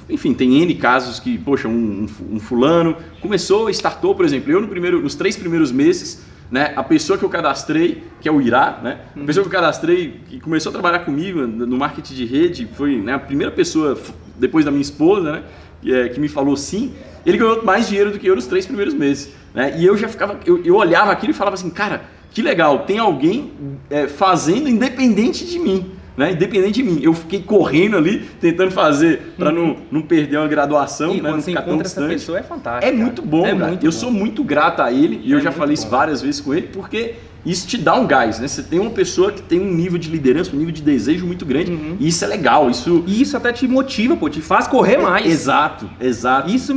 enfim, 0.10 0.34
tem 0.34 0.62
N 0.62 0.76
casos 0.76 1.20
que, 1.20 1.38
poxa, 1.38 1.68
um, 1.68 2.06
um, 2.32 2.40
fulano 2.40 2.96
começou, 3.22 3.70
startou, 3.70 4.16
por 4.16 4.26
exemplo, 4.26 4.52
eu 4.52 4.62
no 4.62 4.68
primeiro, 4.68 5.02
nos 5.02 5.16
três 5.16 5.36
primeiros 5.36 5.72
meses, 5.72 6.25
né, 6.52 6.74
a 6.76 6.84
pessoa 6.84 7.18
que 7.18 7.26
eu 7.26 7.30
cadastrei, 7.30 8.04
que 8.22 8.30
é 8.30 8.32
o 8.32 8.42
Irá, 8.42 8.80
né, 8.84 9.00
a 9.16 9.20
uhum. 9.20 9.26
pessoa 9.26 9.44
que 9.44 9.48
eu 9.48 9.60
cadastrei, 9.60 10.22
que 10.28 10.40
começou 10.40 10.70
a 10.70 10.74
trabalhar 10.74 11.00
comigo 11.00 11.42
no 11.42 11.78
marketing 11.78 12.14
de 12.14 12.26
rede, 12.26 12.70
foi 12.74 12.98
né, 12.98 13.14
a 13.14 13.20
primeira 13.20 13.52
pessoa 13.52 13.98
depois 14.38 14.66
da 14.66 14.72
minha 14.72 14.82
esposa, 14.82 15.32
né, 15.32 15.44
que, 15.82 15.94
é, 15.94 16.10
que 16.10 16.20
me 16.20 16.28
falou 16.28 16.56
sim, 16.56 16.94
ele 17.26 17.38
ganhou 17.38 17.64
mais 17.64 17.88
dinheiro 17.88 18.12
do 18.12 18.20
que 18.20 18.28
eu 18.28 18.36
nos 18.36 18.46
três 18.46 18.66
primeiros 18.66 18.94
meses. 18.94 19.34
Né? 19.54 19.76
E 19.80 19.86
eu 19.86 19.98
já 19.98 20.08
ficava, 20.08 20.40
eu, 20.46 20.64
eu 20.64 20.76
olhava 20.76 21.12
aquilo 21.12 21.32
e 21.32 21.34
falava 21.34 21.56
assim, 21.56 21.70
cara, 21.70 22.04
que 22.32 22.42
legal, 22.42 22.80
tem 22.80 23.00
alguém 23.00 23.54
é, 23.90 24.08
fazendo 24.08 24.68
independente 24.68 25.46
de 25.46 25.58
mim. 25.58 25.92
Né? 26.18 26.32
Independente 26.32 26.76
de 26.76 26.84
mim. 26.84 27.00
Eu 27.02 27.14
fiquei 27.14 27.42
correndo 27.42 27.98
ali, 27.98 28.20
tentando 28.40 28.72
fazer 28.72 29.34
para 29.38 29.52
não, 29.52 29.64
uhum. 29.64 29.78
não 29.92 30.02
perder 30.02 30.38
uma 30.38 30.48
graduação, 30.48 31.14
e 31.14 31.22
né? 31.22 31.30
não 31.30 31.42
ficar 31.42 31.62
tão 31.62 31.78
distante. 31.78 32.06
Essa 32.06 32.14
pessoa 32.14 32.40
é 32.40 32.44
fantástico. 32.44 32.94
É 32.94 32.96
muito 32.96 33.22
bom, 33.22 33.46
é 33.46 33.54
cara. 33.54 33.68
Muito 33.68 33.86
eu 33.86 33.92
bom. 33.92 33.98
sou 33.98 34.12
muito 34.12 34.44
grato 34.44 34.82
a 34.82 34.92
ele 34.92 35.22
e 35.24 35.34
é 35.34 35.36
eu 35.36 35.42
já 35.42 35.52
falei 35.52 35.76
bom. 35.76 35.82
isso 35.82 35.90
várias 35.90 36.22
vezes 36.22 36.40
com 36.40 36.54
ele, 36.54 36.68
porque 36.68 37.16
isso 37.46 37.68
te 37.68 37.78
dá 37.78 37.94
um 37.94 38.08
gás, 38.08 38.40
né? 38.40 38.48
Você 38.48 38.64
tem 38.64 38.80
uma 38.80 38.90
pessoa 38.90 39.32
que 39.32 39.42
tem 39.42 39.60
um 39.60 39.72
nível 39.72 40.00
de 40.00 40.10
liderança, 40.10 40.56
um 40.56 40.58
nível 40.58 40.74
de 40.74 40.82
desejo 40.82 41.28
muito 41.28 41.46
grande, 41.46 41.72
uhum. 41.72 41.96
e 42.00 42.08
isso 42.08 42.24
é 42.26 42.28
legal, 42.28 42.70
isso... 42.72 43.04
E 43.06 43.22
isso 43.22 43.38
até 43.38 43.54
te 43.54 43.68
motiva, 43.68 44.18
pô, 44.18 44.28
te 44.28 44.42
faz 44.42 44.68
correr 44.68 44.98
mais. 44.98 45.28
Exato, 45.28 45.88
exato. 46.02 46.50
Isso, 46.50 46.74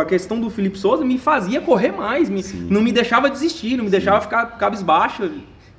a 0.00 0.04
questão 0.04 0.40
do 0.40 0.50
Felipe 0.50 0.78
Souza 0.78 1.04
me 1.04 1.16
fazia 1.16 1.60
correr 1.60 1.92
mais, 1.92 2.28
me, 2.28 2.44
não 2.68 2.82
me 2.82 2.90
deixava 2.90 3.30
desistir, 3.30 3.76
não 3.76 3.84
me 3.84 3.90
Sim. 3.90 3.92
deixava 3.92 4.20
ficar 4.20 4.46
cabisbaixo, 4.58 5.30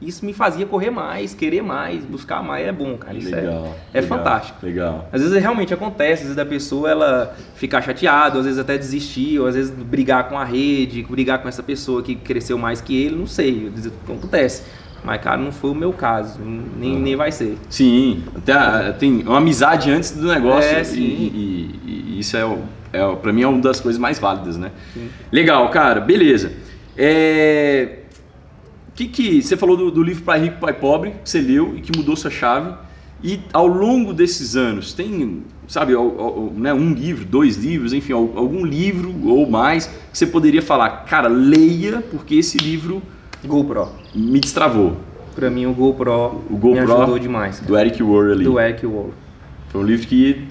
isso 0.02 0.26
me 0.26 0.34
fazia 0.34 0.66
correr 0.66 0.89
mais, 0.89 1.34
querer 1.34 1.62
mais, 1.62 2.04
buscar 2.04 2.43
mais. 2.43 2.66
É 2.66 2.72
bom, 2.72 2.97
cara. 2.97 3.16
Isso 3.16 3.34
é, 3.34 3.41
legal, 3.41 3.76
é, 3.93 3.97
é 3.97 4.02
legal, 4.02 4.18
fantástico. 4.18 4.66
Legal. 4.66 5.10
Às 5.12 5.22
vezes 5.22 5.39
realmente 5.39 5.74
acontece, 5.74 6.24
às 6.24 6.30
vezes 6.30 6.38
a 6.39 6.45
pessoa 6.45 6.89
ela 6.89 7.36
ficar 7.54 7.82
chateada, 7.82 8.39
às 8.39 8.45
vezes 8.45 8.60
até 8.60 8.78
desistir, 8.78 9.39
ou 9.39 9.45
às 9.45 9.56
vezes 9.56 9.72
brigar 9.72 10.28
com 10.28 10.38
a 10.38 10.43
rede, 10.43 11.04
brigar 11.04 11.39
com 11.41 11.47
essa 11.47 11.62
pessoa 11.62 12.02
que 12.02 12.16
cresceu 12.16 12.58
mais 12.58 12.82
que 12.82 12.99
ele, 12.99 13.16
não 13.16 13.28
sei. 13.28 13.72
Acontece. 14.04 14.64
Mas, 15.04 15.22
cara, 15.22 15.38
não 15.38 15.52
foi 15.52 15.72
o 15.72 15.76
meu 15.76 15.93
caso, 15.93 16.39
nem, 16.39 16.99
nem 16.99 17.16
vai 17.16 17.32
ser. 17.32 17.58
Sim, 17.70 18.24
até, 18.36 18.91
tem 18.93 19.24
uma 19.24 19.38
amizade 19.38 19.89
antes 19.89 20.12
do 20.12 20.28
negócio. 20.28 20.70
É, 20.70 20.84
sim. 20.84 20.99
E, 21.02 21.80
e, 21.84 22.16
e 22.16 22.20
isso 22.20 22.38
é, 22.38 22.58
é, 22.93 23.16
pra 23.16 23.34
mim, 23.34 23.41
é 23.41 23.47
uma 23.47 23.62
das 23.62 23.80
coisas 23.80 23.99
mais 23.99 24.20
válidas, 24.20 24.58
né? 24.58 24.72
Sim. 24.93 25.10
Legal, 25.32 25.68
cara, 25.70 25.99
beleza. 25.99 26.52
É, 26.95 28.01
que, 28.95 29.07
que 29.07 29.41
você 29.41 29.55
falou 29.55 29.77
do, 29.77 29.91
do 29.91 30.03
livro 30.03 30.23
Pai 30.23 30.41
Rico, 30.41 30.59
Pai 30.59 30.73
Pobre, 30.73 31.11
que 31.23 31.29
você 31.29 31.41
leu 31.41 31.75
e 31.77 31.81
que 31.81 31.97
mudou 31.97 32.15
sua 32.15 32.31
chave. 32.31 32.73
E 33.23 33.39
ao 33.53 33.67
longo 33.67 34.13
desses 34.13 34.55
anos, 34.55 34.93
tem, 34.93 35.43
sabe, 35.67 35.93
né, 36.55 36.73
um 36.73 36.91
livro, 36.91 37.23
dois 37.23 37.55
livros, 37.55 37.93
enfim, 37.93 38.13
algum 38.13 38.65
livro 38.65 39.13
ou 39.25 39.47
mais 39.47 39.85
que 40.11 40.17
você 40.17 40.25
poderia 40.25 40.61
falar, 40.61 41.05
cara, 41.05 41.27
leia, 41.27 42.01
porque 42.09 42.35
esse 42.35 42.57
livro 42.57 43.01
GoPro 43.45 43.89
me 44.13 44.39
destravou. 44.39 44.97
Para 45.35 45.49
mim, 45.49 45.65
o 45.65 45.73
GoPro, 45.73 46.41
o 46.49 46.57
GoPro 46.57 46.71
me 46.71 46.79
ajudou 46.79 47.19
demais. 47.19 47.59
Cara. 47.59 47.67
Do 47.67 47.77
Eric 47.77 48.03
Worley. 48.03 48.43
Do 48.43 48.59
Eric 48.59 48.85
Worley. 48.85 49.13
Foi 49.69 49.81
um 49.81 49.85
livro 49.85 50.07
que 50.07 50.47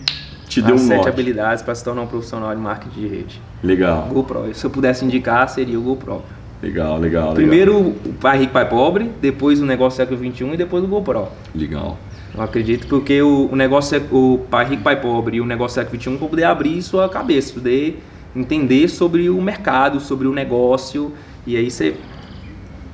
te 0.49 0.62
deu 0.62 0.74
As 0.74 0.82
um 0.82 0.86
sete 0.86 0.97
norte. 0.97 1.09
habilidades 1.09 1.62
para 1.62 1.74
se 1.74 1.84
tornar 1.84 2.03
um 2.03 2.07
profissional 2.07 2.55
de 2.55 2.61
marketing 2.61 3.01
de 3.01 3.07
rede. 3.07 3.43
Legal. 3.62 4.09
GoPro. 4.12 4.55
Se 4.55 4.64
eu 4.64 4.70
pudesse 4.70 5.05
indicar, 5.05 5.49
seria 5.49 5.78
o 5.78 5.82
GoPro. 5.82 6.22
Legal, 6.63 6.99
legal. 6.99 7.35
Primeiro 7.35 7.77
legal. 7.77 7.93
o 8.07 8.13
Pai 8.15 8.39
Rico, 8.39 8.53
Pai 8.53 8.69
Pobre, 8.69 9.11
depois 9.21 9.61
o 9.61 9.67
Negócio 9.67 9.97
Século 9.97 10.19
XXI 10.19 10.53
e 10.53 10.57
depois 10.57 10.85
o 10.85 10.87
GoPro. 10.87 11.29
Legal. 11.55 11.99
Eu 12.35 12.43
acredito 12.43 12.87
porque 12.87 13.21
o, 13.23 13.49
o 13.51 13.57
negócio, 13.57 14.01
o 14.13 14.39
Pai 14.51 14.67
Rico, 14.67 14.83
Pai 14.83 15.01
Pobre 15.01 15.39
e 15.39 15.41
o 15.41 15.47
Negócio 15.47 15.77
Século 15.77 16.01
XXI 16.01 16.17
para 16.17 16.29
poder 16.29 16.45
abrir 16.45 16.83
sua 16.83 17.09
cabeça, 17.09 17.55
poder 17.55 18.03
entender 18.37 18.89
sobre 18.89 19.29
o 19.29 19.41
mercado, 19.41 20.01
sobre 20.01 20.29
o 20.29 20.33
negócio 20.33 21.13
e 21.47 21.57
aí 21.57 21.71
você 21.71 21.97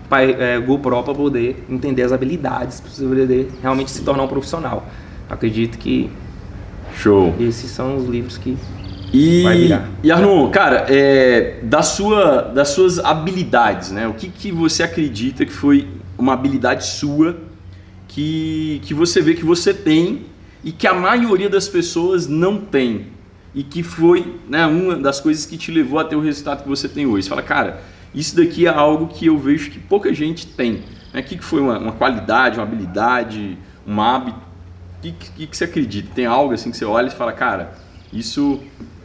pai, 0.09 0.35
é, 0.39 0.59
GoPro 0.59 1.03
para 1.03 1.15
poder 1.15 1.65
entender 1.69 2.03
as 2.03 2.13
habilidades, 2.13 2.81
para 2.81 3.09
poder 3.09 3.49
realmente 3.61 3.91
se 3.91 4.03
tornar 4.03 4.23
um 4.23 4.29
profissional. 4.29 4.87
Acredito 5.29 5.77
que 5.77 6.11
Show. 6.97 7.35
Esses 7.39 7.71
são 7.71 7.97
os 7.97 8.07
livros 8.07 8.39
que 8.39 8.57
e, 9.13 9.71
e 10.03 10.11
Arnon, 10.11 10.51
cara, 10.51 10.87
é, 10.89 11.61
da 11.63 11.83
sua, 11.83 12.43
das 12.43 12.69
suas 12.69 12.99
habilidades, 12.99 13.91
né? 13.91 14.07
O 14.09 14.15
que, 14.15 14.29
que 14.29 14.51
você 14.51 14.83
acredita 14.83 15.45
que 15.45 15.53
foi 15.53 15.89
uma 16.19 16.33
habilidade 16.33 16.85
sua 16.85 17.37
que, 18.09 18.81
que 18.85 18.95
você 18.95 19.21
vê 19.21 19.35
que 19.35 19.45
você 19.45 19.73
tem 19.73 20.27
e 20.65 20.73
que 20.73 20.87
a 20.87 20.95
maioria 20.95 21.49
das 21.49 21.69
pessoas 21.69 22.27
não 22.27 22.59
tem? 22.59 23.09
E 23.55 23.63
que 23.63 23.83
foi 23.83 24.37
né, 24.49 24.67
uma 24.67 24.97
das 24.97 25.21
coisas 25.21 25.47
que 25.47 25.57
te 25.57 25.71
levou 25.71 25.99
a 25.99 26.05
ter 26.05 26.17
o 26.17 26.21
resultado 26.21 26.63
que 26.63 26.69
você 26.69 26.89
tem 26.89 27.07
hoje. 27.07 27.25
Você 27.25 27.31
fala, 27.31 27.43
cara, 27.43 27.83
isso 28.15 28.37
daqui 28.37 28.67
é 28.67 28.71
algo 28.71 29.07
que 29.07 29.27
eu 29.27 29.39
vejo 29.39 29.71
que 29.71 29.79
pouca 29.79 30.13
gente 30.13 30.47
tem. 30.47 30.83
Né? 31.13 31.21
O 31.21 31.23
que, 31.23 31.37
que 31.37 31.45
foi 31.45 31.61
uma, 31.61 31.79
uma 31.79 31.93
qualidade, 31.93 32.59
uma 32.59 32.65
habilidade, 32.65 33.57
um 33.87 34.01
hábito? 34.01 34.39
O 34.39 35.03
que, 35.03 35.13
que, 35.13 35.47
que 35.47 35.57
você 35.57 35.65
acredita? 35.65 36.11
Tem 36.15 36.27
algo 36.27 36.53
assim 36.53 36.71
que 36.71 36.77
você 36.77 36.85
olha 36.85 37.09
e 37.09 37.11
fala, 37.11 37.33
cara, 37.33 37.75
isso 38.13 38.61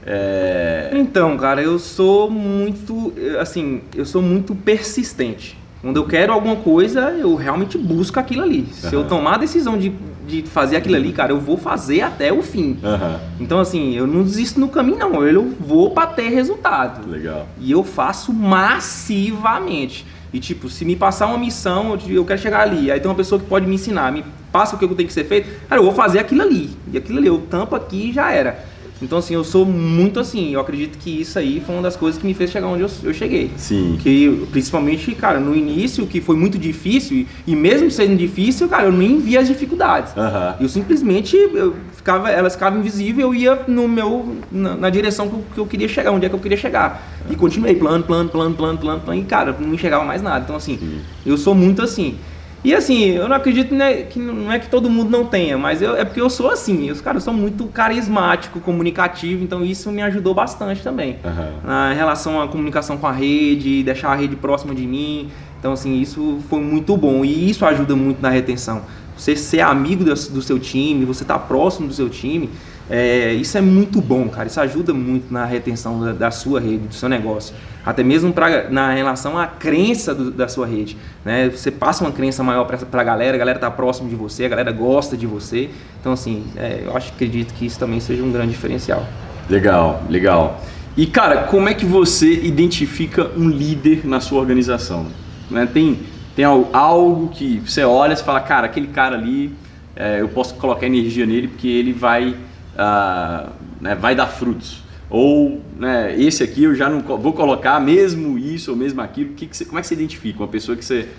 é... 0.05 0.89
Então, 0.93 1.37
cara, 1.37 1.61
eu 1.61 1.77
sou 1.77 2.29
muito, 2.29 3.13
assim, 3.39 3.81
eu 3.95 4.05
sou 4.05 4.21
muito 4.21 4.55
persistente. 4.55 5.57
Quando 5.81 5.97
eu 5.97 6.05
quero 6.05 6.31
alguma 6.31 6.57
coisa, 6.57 7.09
eu 7.11 7.35
realmente 7.35 7.75
busco 7.75 8.19
aquilo 8.19 8.43
ali. 8.43 8.59
Uhum. 8.59 8.89
Se 8.89 8.93
eu 8.93 9.03
tomar 9.03 9.35
a 9.35 9.37
decisão 9.39 9.77
de, 9.77 9.91
de 10.27 10.43
fazer 10.43 10.75
aquilo 10.75 10.95
ali, 10.95 11.11
cara, 11.11 11.31
eu 11.31 11.39
vou 11.39 11.57
fazer 11.57 12.01
até 12.01 12.31
o 12.31 12.43
fim. 12.43 12.77
Uhum. 12.83 13.19
Então, 13.39 13.59
assim, 13.59 13.95
eu 13.95 14.05
não 14.05 14.21
desisto 14.21 14.59
no 14.59 14.69
caminho, 14.69 14.99
não. 14.99 15.25
Eu 15.25 15.51
vou 15.59 15.89
para 15.89 16.05
ter 16.05 16.29
resultado. 16.29 17.09
Legal. 17.09 17.47
E 17.59 17.71
eu 17.71 17.83
faço 17.83 18.31
massivamente. 18.31 20.05
E, 20.31 20.39
tipo, 20.39 20.69
se 20.69 20.85
me 20.85 20.95
passar 20.95 21.25
uma 21.25 21.37
missão, 21.37 21.97
eu 22.07 22.23
quero 22.25 22.39
chegar 22.39 22.61
ali. 22.61 22.91
Aí 22.91 22.99
tem 22.99 23.09
uma 23.09 23.17
pessoa 23.17 23.41
que 23.41 23.47
pode 23.47 23.65
me 23.65 23.73
ensinar, 23.73 24.11
me 24.11 24.23
passa 24.51 24.75
o 24.75 24.79
que 24.79 24.87
tem 24.89 25.07
que 25.07 25.13
ser 25.13 25.23
feito. 25.23 25.49
Cara, 25.67 25.81
eu 25.81 25.85
vou 25.85 25.93
fazer 25.95 26.19
aquilo 26.19 26.43
ali. 26.43 26.69
E 26.93 26.97
aquilo 26.97 27.17
ali, 27.17 27.27
eu 27.27 27.39
tampo 27.49 27.75
aqui 27.75 28.09
e 28.09 28.13
já 28.13 28.31
era. 28.31 28.63
Então, 29.01 29.17
assim, 29.17 29.33
eu 29.33 29.43
sou 29.43 29.65
muito 29.65 30.19
assim. 30.19 30.53
Eu 30.53 30.59
acredito 30.59 30.97
que 30.97 31.21
isso 31.21 31.39
aí 31.39 31.61
foi 31.65 31.75
uma 31.75 31.81
das 31.81 31.95
coisas 31.95 32.21
que 32.21 32.27
me 32.27 32.33
fez 32.33 32.51
chegar 32.51 32.67
onde 32.67 32.83
eu, 32.83 32.89
eu 33.03 33.13
cheguei. 33.13 33.51
Sim. 33.57 33.97
Que, 34.01 34.45
principalmente, 34.51 35.13
cara, 35.15 35.39
no 35.39 35.55
início, 35.55 36.05
que 36.05 36.21
foi 36.21 36.35
muito 36.35 36.57
difícil, 36.57 37.25
e, 37.45 37.55
mesmo 37.55 37.89
sendo 37.89 38.15
difícil, 38.15 38.67
cara, 38.69 38.85
eu 38.85 38.91
nem 38.91 39.19
via 39.19 39.39
as 39.39 39.47
dificuldades. 39.47 40.13
Uhum. 40.15 40.53
Eu 40.61 40.69
simplesmente, 40.69 41.35
eu 41.35 41.75
ficava, 41.93 42.29
elas 42.29 42.53
ficavam 42.53 42.79
invisíveis, 42.79 43.19
eu 43.19 43.33
ia 43.33 43.59
no 43.67 43.87
meu, 43.87 44.37
na, 44.51 44.75
na 44.75 44.89
direção 44.89 45.27
que 45.27 45.33
eu, 45.33 45.43
que 45.53 45.59
eu, 45.59 45.65
queria 45.65 45.87
chegar, 45.87 46.11
onde 46.11 46.25
é 46.25 46.29
que 46.29 46.35
eu 46.35 46.39
queria 46.39 46.57
chegar. 46.57 47.01
E 47.29 47.35
continuei 47.35 47.75
plano, 47.75 48.03
plano, 48.03 48.29
plano, 48.29 48.55
plano, 48.55 48.77
plano, 48.77 49.01
plano, 49.01 49.19
e, 49.19 49.23
cara, 49.23 49.55
não 49.59 49.73
enxergava 49.73 50.03
mais 50.03 50.21
nada. 50.21 50.43
Então, 50.43 50.55
assim, 50.55 50.77
Sim. 50.77 50.99
eu 51.25 51.37
sou 51.37 51.55
muito 51.55 51.81
assim. 51.81 52.17
E 52.63 52.75
assim, 52.75 53.05
eu 53.05 53.27
não 53.27 53.35
acredito 53.35 53.73
né, 53.73 54.03
que 54.03 54.19
não 54.19 54.51
é 54.51 54.59
que 54.59 54.69
todo 54.69 54.87
mundo 54.89 55.09
não 55.09 55.25
tenha, 55.25 55.57
mas 55.57 55.81
eu, 55.81 55.95
é 55.95 56.05
porque 56.05 56.21
eu 56.21 56.29
sou 56.29 56.49
assim. 56.49 56.91
Os 56.91 57.01
caras 57.01 57.23
são 57.23 57.33
muito 57.33 57.65
carismático, 57.65 58.59
comunicativo, 58.59 59.43
então 59.43 59.65
isso 59.65 59.91
me 59.91 60.01
ajudou 60.03 60.33
bastante 60.33 60.83
também. 60.83 61.17
Uhum. 61.23 61.67
Na 61.67 61.91
relação 61.93 62.39
à 62.39 62.47
comunicação 62.47 62.97
com 62.97 63.07
a 63.07 63.11
rede, 63.11 63.81
deixar 63.81 64.11
a 64.11 64.15
rede 64.15 64.35
próxima 64.35 64.75
de 64.75 64.85
mim. 64.85 65.29
Então, 65.59 65.73
assim, 65.73 65.99
isso 65.99 66.39
foi 66.49 66.59
muito 66.59 66.95
bom 66.95 67.25
e 67.25 67.49
isso 67.49 67.65
ajuda 67.65 67.95
muito 67.95 68.21
na 68.21 68.29
retenção. 68.29 68.83
Você 69.17 69.35
ser 69.35 69.61
amigo 69.61 70.03
do, 70.03 70.13
do 70.13 70.41
seu 70.41 70.59
time, 70.59 71.03
você 71.03 71.23
estar 71.23 71.39
tá 71.39 71.39
próximo 71.39 71.87
do 71.87 71.93
seu 71.93 72.09
time, 72.09 72.49
é, 72.91 73.33
isso 73.33 73.57
é 73.57 73.61
muito 73.61 74.01
bom, 74.01 74.27
cara. 74.27 74.47
Isso 74.47 74.59
ajuda 74.59 74.93
muito 74.93 75.33
na 75.33 75.45
retenção 75.45 75.97
da, 75.97 76.11
da 76.11 76.29
sua 76.29 76.59
rede, 76.59 76.87
do 76.89 76.93
seu 76.93 77.07
negócio. 77.07 77.55
Até 77.85 78.03
mesmo 78.03 78.33
pra, 78.33 78.69
na 78.69 78.93
relação 78.93 79.37
à 79.37 79.47
crença 79.47 80.13
do, 80.13 80.29
da 80.29 80.49
sua 80.49 80.67
rede. 80.67 80.97
Né? 81.23 81.49
Você 81.49 81.71
passa 81.71 82.03
uma 82.03 82.11
crença 82.11 82.43
maior 82.43 82.65
para 82.65 83.01
a 83.01 83.03
galera, 83.03 83.35
a 83.35 83.39
galera 83.39 83.57
está 83.57 83.71
próximo 83.71 84.09
de 84.09 84.15
você, 84.15 84.43
a 84.43 84.49
galera 84.49 84.73
gosta 84.73 85.15
de 85.15 85.25
você. 85.25 85.69
Então, 86.01 86.11
assim, 86.11 86.43
é, 86.57 86.81
eu 86.85 86.95
acho, 86.95 87.13
acredito 87.13 87.53
que 87.53 87.65
isso 87.65 87.79
também 87.79 88.01
seja 88.01 88.21
um 88.23 88.31
grande 88.31 88.51
diferencial. 88.51 89.07
Legal, 89.49 90.03
legal. 90.09 90.61
E, 90.97 91.07
cara, 91.07 91.43
como 91.43 91.69
é 91.69 91.73
que 91.73 91.85
você 91.85 92.33
identifica 92.43 93.31
um 93.37 93.47
líder 93.47 94.05
na 94.05 94.19
sua 94.19 94.41
organização? 94.41 95.07
Né? 95.49 95.65
Tem, 95.65 95.97
tem 96.35 96.43
algo 96.43 97.29
que 97.29 97.61
você 97.65 97.85
olha 97.85 98.13
e 98.13 98.17
fala, 98.17 98.41
cara, 98.41 98.65
aquele 98.65 98.87
cara 98.87 99.15
ali, 99.15 99.55
é, 99.95 100.19
eu 100.19 100.27
posso 100.27 100.55
colocar 100.55 100.85
energia 100.85 101.25
nele 101.25 101.47
porque 101.47 101.69
ele 101.69 101.93
vai 101.93 102.35
ah, 102.81 103.49
né, 103.79 103.95
vai 103.95 104.15
dar 104.15 104.27
frutos. 104.27 104.81
Ou 105.09 105.61
né, 105.77 106.15
esse 106.17 106.41
aqui 106.41 106.63
eu 106.63 106.73
já 106.73 106.89
não 106.89 107.01
vou 107.01 107.33
colocar 107.33 107.79
mesmo 107.79 108.39
isso 108.39 108.71
ou 108.71 108.77
mesmo 108.77 109.01
aquilo. 109.01 109.33
Que 109.33 109.45
que 109.45 109.55
você, 109.55 109.65
como 109.65 109.77
é 109.77 109.81
que 109.81 109.87
você 109.87 109.93
identifica 109.93 110.39
uma 110.39 110.47
pessoa 110.47 110.75
que 110.75 110.83
você. 110.83 111.09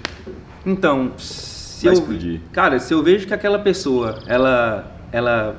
Então, 0.64 1.12
se 1.18 1.84
vai 1.84 1.94
eu, 1.94 1.98
explodir? 1.98 2.40
Cara, 2.52 2.78
se 2.78 2.92
eu 2.92 3.02
vejo 3.02 3.26
que 3.26 3.34
aquela 3.34 3.58
pessoa 3.58 4.18
ela, 4.26 4.96
ela 5.12 5.56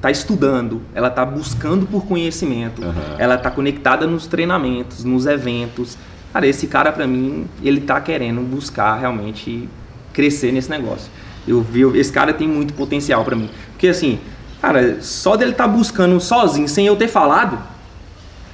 tá 0.00 0.10
estudando, 0.10 0.82
ela 0.94 1.08
tá 1.08 1.24
buscando 1.24 1.86
por 1.86 2.04
conhecimento, 2.04 2.82
uhum. 2.82 2.92
ela 3.18 3.38
tá 3.38 3.50
conectada 3.50 4.06
nos 4.06 4.26
treinamentos, 4.26 5.02
nos 5.02 5.24
eventos. 5.24 5.96
Cara, 6.32 6.46
esse 6.46 6.66
cara 6.66 6.92
para 6.92 7.06
mim, 7.06 7.46
ele 7.62 7.80
tá 7.80 8.00
querendo 8.00 8.42
buscar 8.42 8.96
realmente 8.96 9.68
crescer 10.12 10.52
nesse 10.52 10.68
negócio. 10.68 11.10
Eu 11.48 11.62
vi, 11.62 11.82
esse 11.98 12.12
cara 12.12 12.34
tem 12.34 12.46
muito 12.46 12.74
potencial 12.74 13.24
para 13.24 13.34
mim. 13.34 13.48
Porque 13.70 13.88
assim, 13.88 14.18
Cara, 14.64 15.02
só 15.02 15.36
dele 15.36 15.50
estar 15.50 15.64
tá 15.64 15.70
buscando 15.70 16.18
sozinho, 16.18 16.66
sem 16.66 16.86
eu 16.86 16.96
ter 16.96 17.06
falado, 17.06 17.58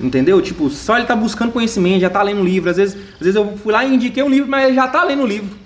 entendeu? 0.01 0.43
Tipo, 0.43 0.69
só 0.69 0.97
ele 0.97 1.07
tá 1.07 1.15
buscando 1.15 1.53
conhecimento, 1.53 2.01
já 2.01 2.11
tá 2.11 2.21
lendo 2.21 2.43
livro. 2.43 2.69
Às 2.69 2.79
vezes, 2.79 2.97
às 3.15 3.21
vezes 3.21 3.37
eu 3.37 3.57
fui 3.59 3.73
lá 3.73 3.85
e 3.85 3.95
indiquei 3.95 4.21
um 4.21 4.29
livro, 4.29 4.51
mas 4.51 4.65
ele 4.67 4.75
já 4.75 4.89
tá 4.89 5.05
lendo 5.05 5.23
o 5.23 5.27
livro 5.27 5.57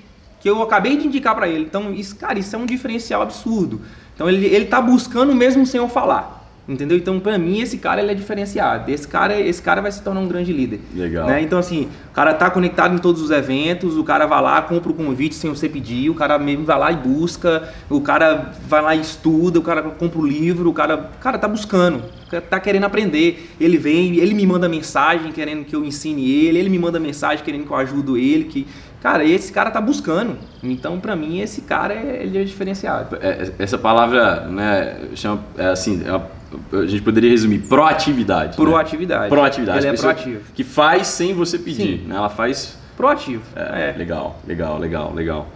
que 0.40 0.50
eu 0.50 0.62
acabei 0.62 0.98
de 0.98 1.06
indicar 1.06 1.34
para 1.34 1.48
ele. 1.48 1.64
Então, 1.64 1.94
isso, 1.94 2.14
cara, 2.16 2.38
isso 2.38 2.54
é 2.54 2.58
um 2.58 2.66
diferencial 2.66 3.22
absurdo. 3.22 3.80
Então, 4.14 4.28
ele, 4.28 4.44
ele 4.44 4.66
tá 4.66 4.82
buscando 4.82 5.34
mesmo 5.34 5.64
sem 5.64 5.78
eu 5.78 5.88
falar. 5.88 6.43
Entendeu? 6.66 6.96
Então, 6.96 7.20
para 7.20 7.36
mim, 7.36 7.60
esse 7.60 7.76
cara 7.76 8.00
ele 8.00 8.10
é 8.10 8.14
diferenciado. 8.14 8.90
Esse 8.90 9.06
cara, 9.06 9.38
esse 9.38 9.60
cara 9.60 9.82
vai 9.82 9.92
se 9.92 10.02
tornar 10.02 10.20
um 10.20 10.28
grande 10.28 10.50
líder. 10.50 10.80
Legal. 10.94 11.26
Né? 11.26 11.42
Então, 11.42 11.58
assim, 11.58 11.88
o 12.10 12.14
cara 12.14 12.32
tá 12.32 12.50
conectado 12.50 12.94
em 12.94 12.98
todos 12.98 13.20
os 13.20 13.30
eventos, 13.30 13.98
o 13.98 14.04
cara 14.04 14.26
vai 14.26 14.40
lá, 14.40 14.62
compra 14.62 14.90
o 14.90 14.94
convite 14.94 15.34
sem 15.34 15.50
você 15.50 15.68
pedir, 15.68 16.08
o 16.08 16.14
cara 16.14 16.38
mesmo 16.38 16.64
vai 16.64 16.78
lá 16.78 16.90
e 16.90 16.96
busca, 16.96 17.68
o 17.90 18.00
cara 18.00 18.52
vai 18.66 18.80
lá 18.80 18.94
e 18.94 19.00
estuda, 19.00 19.58
o 19.58 19.62
cara 19.62 19.82
compra 19.82 20.18
o 20.18 20.26
livro, 20.26 20.70
o 20.70 20.72
cara, 20.72 20.96
o 20.96 21.18
cara 21.20 21.36
tá 21.36 21.46
buscando, 21.46 21.98
o 22.26 22.30
cara 22.30 22.42
tá 22.42 22.58
querendo 22.58 22.84
aprender. 22.84 23.50
Ele 23.60 23.76
vem, 23.76 24.16
ele 24.16 24.32
me 24.32 24.46
manda 24.46 24.66
mensagem 24.66 25.32
querendo 25.32 25.66
que 25.66 25.76
eu 25.76 25.84
ensine 25.84 26.30
ele, 26.30 26.58
ele 26.58 26.70
me 26.70 26.78
manda 26.78 26.98
mensagem 26.98 27.44
querendo 27.44 27.66
que 27.66 27.70
eu 27.70 27.76
ajudo 27.76 28.16
ele, 28.16 28.44
que 28.44 28.66
Cara, 29.04 29.22
esse 29.22 29.52
cara 29.52 29.70
tá 29.70 29.82
buscando. 29.82 30.38
Então, 30.62 30.98
para 30.98 31.14
mim, 31.14 31.38
esse 31.38 31.60
cara 31.60 31.92
é, 31.92 32.22
ele 32.22 32.38
é 32.38 32.42
diferenciado. 32.42 33.18
É, 33.20 33.52
essa 33.58 33.76
palavra, 33.76 34.46
né, 34.46 34.96
chama, 35.14 35.44
é 35.58 35.66
assim, 35.66 36.02
é 36.06 36.10
uma 36.10 36.26
a 36.72 36.86
gente 36.86 37.02
poderia 37.02 37.30
resumir, 37.30 37.60
proatividade. 37.60 38.56
Proatividade. 38.56 39.22
Né? 39.24 39.28
Proatividade. 39.28 39.86
Ela 39.86 39.94
é 39.94 39.98
proativa. 39.98 40.40
Que 40.54 40.64
faz 40.64 41.06
sem 41.06 41.34
você 41.34 41.58
pedir, 41.58 42.00
Sim. 42.00 42.06
né? 42.06 42.16
Ela 42.16 42.28
faz... 42.28 42.78
Proativo. 42.96 43.42
É, 43.56 43.90
é. 43.90 43.98
Legal, 43.98 44.40
legal, 44.46 44.78
legal, 44.78 45.12
legal. 45.12 45.48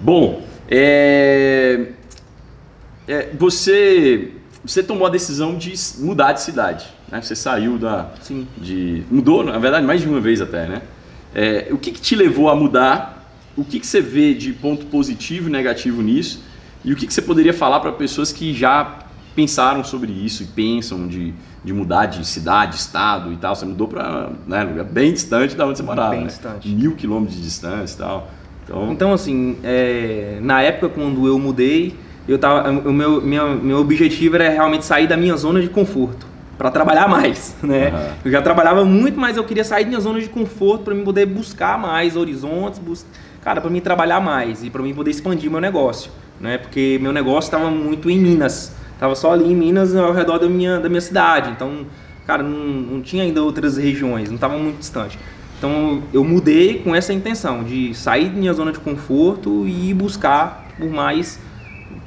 Bom, 0.00 0.44
é... 0.68 1.86
É, 3.08 3.30
você, 3.38 4.32
você 4.64 4.82
tomou 4.82 5.06
a 5.06 5.10
decisão 5.10 5.56
de 5.56 5.72
mudar 5.98 6.32
de 6.32 6.42
cidade, 6.42 6.86
né? 7.10 7.20
Você 7.20 7.34
saiu 7.34 7.78
da... 7.78 8.10
Sim. 8.20 8.46
De, 8.56 9.02
mudou, 9.10 9.42
na 9.42 9.58
verdade, 9.58 9.86
mais 9.86 10.00
de 10.00 10.08
uma 10.08 10.20
vez 10.20 10.40
até, 10.40 10.66
né? 10.66 10.82
É, 11.34 11.68
o 11.70 11.78
que, 11.78 11.90
que 11.92 12.00
te 12.00 12.14
levou 12.14 12.48
a 12.48 12.54
mudar? 12.54 13.26
O 13.56 13.64
que, 13.64 13.80
que 13.80 13.86
você 13.86 14.00
vê 14.00 14.34
de 14.34 14.52
ponto 14.52 14.86
positivo 14.86 15.48
e 15.48 15.52
negativo 15.52 16.00
nisso? 16.02 16.42
E 16.84 16.92
o 16.92 16.96
que, 16.96 17.06
que 17.06 17.14
você 17.14 17.22
poderia 17.22 17.52
falar 17.52 17.80
para 17.80 17.92
pessoas 17.92 18.32
que 18.32 18.52
já 18.52 18.98
pensaram 19.34 19.82
sobre 19.84 20.12
isso 20.12 20.42
e 20.42 20.46
pensam 20.46 21.06
de, 21.06 21.34
de 21.64 21.72
mudar 21.72 22.06
de 22.06 22.24
cidade, 22.26 22.76
estado 22.76 23.32
e 23.32 23.36
tal. 23.36 23.54
Você 23.54 23.64
mudou 23.64 23.88
para 23.88 24.30
né, 24.46 24.62
lugar 24.64 24.84
bem 24.84 25.12
distante 25.12 25.54
da 25.54 25.66
onde 25.66 25.78
você 25.78 25.82
morava. 25.82 26.10
Bem 26.10 26.20
né? 26.20 26.26
distante. 26.26 26.68
Mil 26.68 26.94
quilômetros 26.94 27.36
de 27.36 27.42
distância 27.42 27.94
e 27.94 27.98
tal. 27.98 28.30
Então, 28.64 28.92
então 28.92 29.12
assim, 29.12 29.56
é, 29.62 30.38
na 30.40 30.62
época 30.62 30.88
quando 30.88 31.26
eu 31.26 31.38
mudei, 31.38 31.96
eu 32.28 32.38
tava, 32.38 32.70
o 32.70 32.92
meu, 32.92 33.20
meu, 33.20 33.56
meu 33.56 33.78
objetivo 33.78 34.36
era 34.36 34.48
realmente 34.48 34.84
sair 34.84 35.06
da 35.06 35.16
minha 35.16 35.36
zona 35.36 35.60
de 35.60 35.68
conforto 35.68 36.26
para 36.56 36.70
trabalhar 36.70 37.08
mais, 37.08 37.56
né? 37.62 37.90
Uhum. 37.90 38.14
Eu 38.26 38.30
já 38.30 38.42
trabalhava 38.42 38.84
muito, 38.84 39.18
mas 39.18 39.36
eu 39.36 39.44
queria 39.44 39.64
sair 39.64 39.84
da 39.84 39.88
minha 39.90 40.00
zona 40.00 40.20
de 40.20 40.28
conforto 40.28 40.84
para 40.84 40.94
mim 40.94 41.02
poder 41.02 41.26
buscar 41.26 41.78
mais 41.78 42.14
horizontes, 42.16 42.78
bus... 42.78 43.04
cara, 43.42 43.60
para 43.60 43.70
mim 43.70 43.80
trabalhar 43.80 44.20
mais 44.20 44.62
e 44.62 44.70
para 44.70 44.82
mim 44.82 44.94
poder 44.94 45.10
expandir 45.10 45.50
meu 45.50 45.60
negócio, 45.60 46.10
né? 46.40 46.58
Porque 46.58 46.98
meu 47.02 47.12
negócio 47.12 47.48
estava 47.48 47.70
muito 47.70 48.08
em 48.08 48.18
Minas. 48.18 48.76
Tava 49.02 49.16
só 49.16 49.32
ali 49.32 49.50
em 49.50 49.56
Minas, 49.56 49.96
ao 49.96 50.12
redor 50.12 50.38
da 50.38 50.48
minha, 50.48 50.78
da 50.78 50.88
minha 50.88 51.00
cidade. 51.00 51.50
Então, 51.50 51.84
cara, 52.24 52.40
não, 52.40 52.50
não 52.56 53.02
tinha 53.02 53.24
ainda 53.24 53.42
outras 53.42 53.76
regiões, 53.76 54.28
não 54.28 54.36
estava 54.36 54.56
muito 54.56 54.78
distante. 54.78 55.18
Então, 55.58 56.04
eu 56.12 56.22
mudei 56.22 56.78
com 56.78 56.94
essa 56.94 57.12
intenção 57.12 57.64
de 57.64 57.92
sair 57.94 58.28
da 58.28 58.38
minha 58.38 58.52
zona 58.52 58.70
de 58.70 58.78
conforto 58.78 59.66
e 59.66 59.92
buscar 59.92 60.68
por 60.78 60.88
mais 60.88 61.40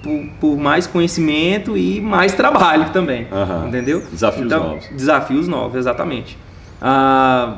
por, 0.01 0.25
por, 0.39 0.57
mais 0.57 0.87
conhecimento 0.87 1.77
e 1.77 1.99
mais 1.99 2.31
trabalho 2.31 2.89
também, 2.91 3.27
uhum. 3.29 3.67
entendeu? 3.67 4.01
Desafios 4.09 4.45
então, 4.45 4.63
novos. 4.69 4.87
Desafios 4.87 5.47
novos, 5.49 5.75
exatamente. 5.75 6.37
Ah, 6.81 7.57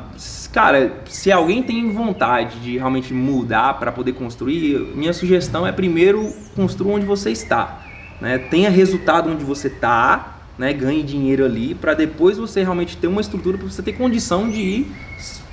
cara, 0.52 0.94
se 1.06 1.30
alguém 1.30 1.62
tem 1.62 1.92
vontade 1.92 2.58
de 2.58 2.76
realmente 2.76 3.14
mudar 3.14 3.78
para 3.78 3.92
poder 3.92 4.14
construir, 4.14 4.80
minha 4.96 5.12
sugestão 5.12 5.64
é 5.64 5.70
primeiro 5.70 6.28
construa 6.56 6.96
onde 6.96 7.06
você 7.06 7.30
está 7.30 7.84
né? 8.20 8.38
Tenha 8.38 8.70
resultado 8.70 9.30
onde 9.30 9.44
você 9.44 9.68
está, 9.68 10.38
né? 10.58 10.72
Ganhe 10.72 11.02
dinheiro 11.02 11.44
ali, 11.44 11.74
para 11.74 11.94
depois 11.94 12.36
você 12.36 12.62
realmente 12.62 12.96
ter 12.96 13.06
uma 13.06 13.20
estrutura 13.20 13.56
para 13.56 13.68
você 13.68 13.82
ter 13.82 13.92
condição 13.92 14.50
de 14.50 14.60
ir 14.60 14.92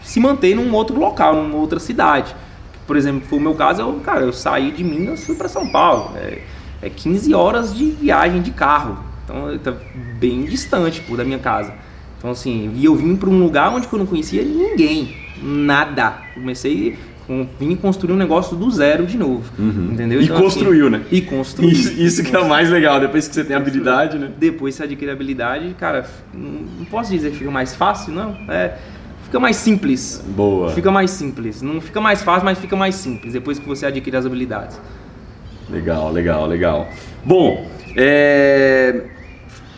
se 0.03 0.19
manter 0.19 0.55
num 0.55 0.71
outro 0.73 0.97
local, 0.97 1.35
numa 1.35 1.57
outra 1.57 1.79
cidade. 1.79 2.35
Por 2.85 2.95
exemplo, 2.95 3.27
foi 3.27 3.39
o 3.39 3.41
meu 3.41 3.55
caso, 3.55 3.81
eu, 3.81 3.93
cara, 4.01 4.21
eu 4.21 4.31
saí 4.31 4.71
de 4.71 4.83
Minas 4.83 5.25
fui 5.25 5.35
para 5.35 5.47
São 5.47 5.67
Paulo. 5.67 6.15
É, 6.15 6.41
é 6.81 6.89
15 6.89 7.33
horas 7.33 7.75
de 7.75 7.91
viagem 7.91 8.41
de 8.41 8.51
carro. 8.51 8.97
Então, 9.23 9.57
tá 9.57 9.73
bem 10.19 10.45
distante 10.45 11.01
pô, 11.01 11.17
da 11.17 11.23
minha 11.23 11.39
casa. 11.39 11.73
Então, 12.17 12.29
assim, 12.29 12.71
e 12.75 12.85
eu 12.85 12.95
vim 12.95 13.15
para 13.15 13.29
um 13.29 13.39
lugar 13.39 13.73
onde 13.73 13.87
eu 13.91 13.99
não 13.99 14.05
conhecia 14.05 14.43
ninguém, 14.43 15.15
nada. 15.41 16.21
Comecei 16.33 16.97
com, 17.14 17.14
vim 17.59 17.75
construir 17.75 18.13
um 18.13 18.17
negócio 18.17 18.55
do 18.55 18.69
zero 18.69 19.05
de 19.05 19.17
novo. 19.17 19.43
Uhum. 19.57 19.89
Entendeu? 19.93 20.21
Então, 20.21 20.37
e 20.37 20.39
construiu, 20.39 20.87
assim, 20.87 20.97
né? 20.97 21.05
E 21.11 21.21
construiu. 21.21 21.71
Isso, 21.71 22.01
isso 22.01 22.23
que 22.23 22.35
é 22.35 22.39
o 22.39 22.47
mais 22.47 22.69
legal, 22.69 22.99
depois 22.99 23.27
que 23.27 23.33
você 23.33 23.43
tem 23.43 23.55
habilidade, 23.55 24.17
né? 24.17 24.29
Depois 24.37 24.75
você 24.75 24.83
adquire 24.83 25.11
habilidade, 25.11 25.75
cara, 25.79 26.05
não 26.33 26.85
posso 26.85 27.11
dizer 27.11 27.31
que 27.31 27.37
fica 27.37 27.51
mais 27.51 27.73
fácil, 27.73 28.13
não. 28.13 28.37
É, 28.49 28.77
fica 29.23 29.39
mais 29.39 29.55
simples. 29.55 30.23
Boa. 30.35 30.71
Fica 30.71 30.91
mais 30.91 31.11
simples. 31.11 31.61
Não 31.61 31.81
fica 31.81 31.99
mais 31.99 32.21
fácil, 32.21 32.45
mas 32.45 32.59
fica 32.59 32.75
mais 32.75 32.95
simples 32.95 33.33
depois 33.33 33.57
que 33.57 33.67
você 33.67 33.85
adquire 33.85 34.15
as 34.15 34.25
habilidades. 34.25 34.79
Legal, 35.69 36.11
legal, 36.11 36.45
legal. 36.45 36.87
Bom, 37.23 37.67
é... 37.95 39.01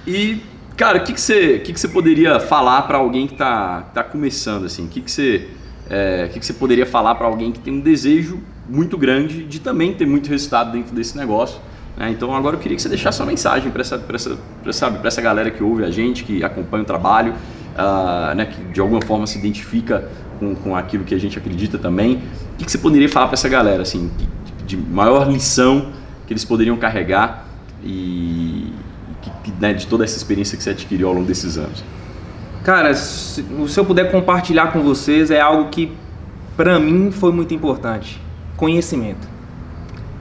e 0.05 0.41
cara, 0.75 0.99
o 0.99 1.03
que, 1.03 1.13
que, 1.13 1.21
você, 1.21 1.59
que, 1.59 1.71
que 1.71 1.79
você 1.79 1.87
poderia 1.87 2.39
falar 2.39 2.81
para 2.83 2.97
alguém 2.97 3.25
que 3.25 3.33
está 3.33 3.81
tá 3.93 4.03
começando 4.03 4.65
assim? 4.65 4.85
O 4.85 4.89
que, 4.89 5.01
que 5.01 5.09
você 5.09 5.47
é, 5.89 6.25
o 6.29 6.33
que, 6.33 6.39
que 6.39 6.45
você 6.45 6.53
poderia 6.53 6.85
falar 6.85 7.15
para 7.15 7.27
alguém 7.27 7.51
que 7.51 7.59
tem 7.59 7.73
um 7.73 7.79
desejo 7.79 8.39
muito 8.69 8.97
grande 8.97 9.43
de 9.43 9.59
também 9.59 9.93
ter 9.93 10.05
muito 10.05 10.29
resultado 10.29 10.71
dentro 10.71 10.95
desse 10.95 11.17
negócio? 11.17 11.59
Né? 11.97 12.11
Então 12.11 12.33
agora 12.35 12.55
eu 12.55 12.59
queria 12.59 12.75
que 12.75 12.81
você 12.81 12.89
deixasse 12.89 13.19
uma 13.19 13.27
mensagem 13.27 13.71
para 13.71 13.81
essa, 13.81 14.01
essa, 14.65 15.01
essa 15.03 15.21
galera 15.21 15.49
que 15.49 15.63
ouve 15.63 15.83
a 15.83 15.89
gente, 15.89 16.23
que 16.23 16.43
acompanha 16.43 16.83
o 16.83 16.85
trabalho, 16.85 17.33
uh, 17.33 18.35
né, 18.35 18.45
que 18.45 18.61
de 18.73 18.79
alguma 18.79 19.01
forma 19.01 19.25
se 19.25 19.39
identifica 19.39 20.09
com, 20.39 20.53
com 20.55 20.75
aquilo 20.75 21.03
que 21.03 21.15
a 21.15 21.19
gente 21.19 21.37
acredita 21.37 21.77
também. 21.77 22.15
O 22.53 22.57
que, 22.57 22.65
que 22.65 22.71
você 22.71 22.77
poderia 22.77 23.09
falar 23.09 23.27
para 23.27 23.35
essa 23.35 23.49
galera, 23.49 23.81
assim, 23.81 24.11
de, 24.65 24.77
maior 24.77 25.29
lição 25.29 25.91
que 26.25 26.33
eles 26.33 26.43
poderiam 26.43 26.77
carregar 26.77 27.47
e 27.83 28.71
né, 29.59 29.73
de 29.73 29.87
toda 29.87 30.03
essa 30.03 30.17
experiência 30.17 30.57
que 30.57 30.63
você 30.63 30.71
adquiriu 30.71 31.07
ao 31.07 31.13
longo 31.13 31.25
desses 31.25 31.57
anos? 31.57 31.83
Cara, 32.67 32.93
se, 32.95 33.45
se 33.69 33.79
eu 33.79 33.85
puder 33.85 34.11
compartilhar 34.11 34.73
com 34.73 34.81
vocês, 34.81 35.31
é 35.31 35.39
algo 35.39 35.69
que 35.69 35.89
para 36.57 36.77
mim 36.77 37.11
foi 37.13 37.31
muito 37.31 37.53
importante: 37.53 38.21
conhecimento. 38.57 39.25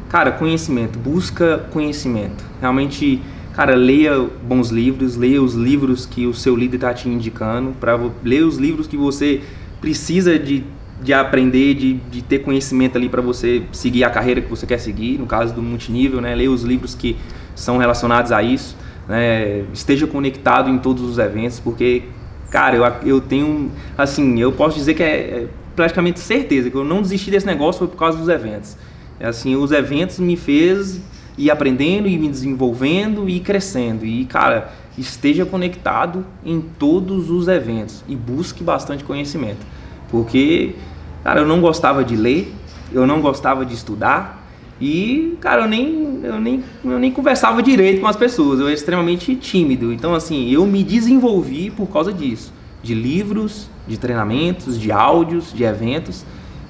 cara, 0.09 0.30
conhecimento, 0.30 0.97
busca 0.97 1.66
conhecimento. 1.72 2.44
Realmente, 2.61 3.20
cara, 3.53 3.74
leia 3.74 4.28
bons 4.44 4.70
livros, 4.70 5.16
leia 5.16 5.42
os 5.42 5.55
livros 5.55 6.07
que 6.07 6.24
o 6.24 6.32
seu 6.32 6.55
líder 6.55 6.76
está 6.76 6.94
te 6.94 7.09
indicando, 7.09 7.72
para 7.80 7.99
ler 8.22 8.44
os 8.44 8.59
livros 8.59 8.86
que 8.86 8.97
você 8.97 9.40
precisa 9.80 10.38
de, 10.38 10.62
de 11.03 11.12
aprender, 11.12 11.74
de, 11.74 11.94
de 11.94 12.22
ter 12.22 12.44
conhecimento 12.44 12.97
ali 12.97 13.09
para 13.09 13.20
você 13.20 13.64
seguir 13.72 14.05
a 14.05 14.11
carreira 14.11 14.40
que 14.40 14.49
você 14.49 14.64
quer 14.64 14.78
seguir, 14.78 15.18
no 15.18 15.26
caso 15.26 15.53
do 15.53 15.61
multinível, 15.61 16.20
né? 16.20 16.32
Leia 16.32 16.53
os 16.53 16.62
livros 16.62 16.94
que 16.94 17.16
são 17.57 17.76
relacionados 17.76 18.30
a 18.30 18.40
isso, 18.40 18.76
né? 19.09 19.64
Esteja 19.74 20.07
conectado 20.07 20.70
em 20.70 20.78
todos 20.78 21.03
os 21.03 21.18
eventos, 21.18 21.59
porque, 21.59 22.05
cara, 22.51 22.76
eu, 22.76 22.84
eu 23.05 23.20
tenho, 23.20 23.70
assim, 23.97 24.38
eu 24.38 24.53
posso 24.53 24.76
dizer 24.76 24.94
que 24.94 25.03
é, 25.03 25.07
é 25.07 25.49
praticamente 25.74 26.20
certeza 26.20 26.70
que 26.70 26.76
eu 26.76 26.84
não 26.84 27.03
desisti 27.03 27.30
desse 27.30 27.47
negócio 27.47 27.80
foi 27.80 27.88
por 27.88 27.97
causa 27.97 28.18
dos 28.18 28.28
eventos. 28.28 28.76
Assim, 29.20 29.57
os 29.57 29.72
eventos 29.72 30.18
me 30.18 30.36
fez 30.36 31.01
ir 31.38 31.51
aprendendo 31.51 32.09
e 32.09 32.18
me 32.18 32.28
desenvolvendo 32.28 33.28
e 33.28 33.40
crescendo. 33.40 34.05
E, 34.05 34.24
cara, 34.24 34.72
esteja 34.97 35.44
conectado 35.44 36.24
em 36.44 36.61
todos 36.61 37.30
os 37.30 37.49
eventos 37.49 38.03
e 38.09 38.16
busque 38.16 38.64
bastante 38.64 39.05
conhecimento. 39.05 39.66
Porque, 40.11 40.74
cara, 41.22 41.40
eu 41.40 41.47
não 41.47 41.61
gostava 41.61 42.05
de 42.05 42.16
ler, 42.16 42.53
eu 42.92 43.07
não 43.07 43.20
gostava 43.20 43.64
de 43.64 43.74
estudar 43.74 44.45
e, 44.81 45.37
cara, 45.41 45.62
eu 45.62 45.68
nem, 45.68 46.20
eu 46.22 46.41
nem, 46.41 46.62
eu 46.85 46.99
nem 46.99 47.11
conversava 47.11 47.62
direito 47.62 48.01
com 48.01 48.07
as 48.07 48.16
pessoas, 48.16 48.61
eu 48.61 48.66
era 48.66 48.74
extremamente 48.74 49.35
tímido. 49.35 49.93
Então, 49.93 50.14
assim, 50.14 50.51
eu 50.51 50.66
me 50.66 50.83
desenvolvi 50.85 51.70
por 51.70 51.87
causa 51.87 52.12
disso. 52.12 52.53
De 52.83 52.95
livros, 52.95 53.68
de 53.89 53.97
treinamentos, 53.97 54.79
de 54.79 54.93
áudios, 54.93 55.53
de 55.53 55.64
eventos. 55.64 56.27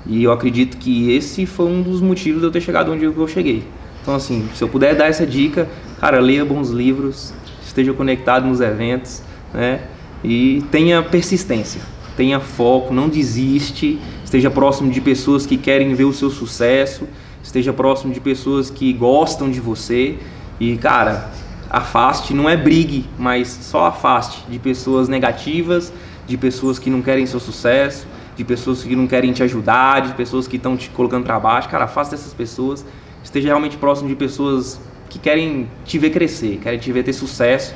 E 0.07 0.23
eu 0.23 0.31
acredito 0.31 0.77
que 0.77 1.11
esse 1.13 1.47
foi 1.47 1.67
um 1.67 1.83
dos 1.83 2.01
motivos 2.01 2.41
de 2.41 2.47
eu 2.47 2.53
ter 2.53 2.61
chegado 2.61 2.93
onde 2.93 3.05
eu 3.05 3.29
cheguei. 3.29 3.65
Então, 4.03 4.15
assim, 4.15 4.49
se 4.55 4.63
eu 4.63 4.69
puder 4.69 4.95
dar 4.95 5.07
essa 5.07 5.27
dica, 5.27 5.69
cara, 6.01 6.21
leia 6.21 6.45
bons 6.45 6.71
livros, 6.71 7.35
esteja 7.61 7.93
conectado 7.93 8.47
nos 8.47 8.61
eventos, 8.61 9.21
né? 9.53 9.81
E 10.23 10.63
tenha 10.71 11.03
persistência, 11.03 11.81
tenha 12.17 12.39
foco, 12.39 12.95
não 12.95 13.09
desiste, 13.09 13.99
esteja 14.25 14.49
próximo 14.49 14.93
de 14.93 15.01
pessoas 15.01 15.45
que 15.45 15.57
querem 15.57 15.93
ver 15.95 16.05
o 16.05 16.13
seu 16.13 16.31
sucesso, 16.31 17.07
esteja 17.47 17.72
próximo 17.72 18.12
de 18.12 18.20
pessoas 18.20 18.70
que 18.70 18.92
gostam 18.92 19.49
de 19.49 19.61
você 19.61 20.18
e, 20.59 20.76
cara, 20.76 21.30
afaste, 21.70 22.34
não 22.34 22.49
é 22.49 22.57
brigue, 22.57 23.07
mas 23.16 23.49
só 23.49 23.86
afaste 23.86 24.42
de 24.49 24.59
pessoas 24.59 25.09
negativas, 25.09 25.92
de 26.26 26.36
pessoas 26.36 26.78
que 26.78 26.90
não 26.90 27.01
querem 27.01 27.24
seu 27.24 27.38
sucesso, 27.38 28.07
de 28.36 28.44
pessoas 28.44 28.82
que 28.82 28.97
não 28.97 29.07
querem 29.07 29.32
te 29.32 29.42
ajudar, 29.44 30.03
de 30.03 30.14
pessoas 30.14 30.49
que 30.49 30.57
estão 30.57 30.76
te 30.76 30.90
colocando 30.90 31.24
para 31.24 31.38
baixo. 31.38 31.68
Cara, 31.68 31.84
afasta 31.84 32.14
essas 32.16 32.34
pessoas. 32.34 32.84
Esteja 33.22 33.49
realmente 33.49 33.76
próximo 33.76 34.09
de 34.09 34.16
pessoas 34.16 34.80
que 35.09 35.18
querem 35.18 35.68
te 35.84 35.99
ver 35.99 36.11
crescer, 36.11 36.59
querem 36.62 36.78
te 36.78 36.92
ver 36.92 37.05
ter 37.05 37.12
sucesso. 37.12 37.74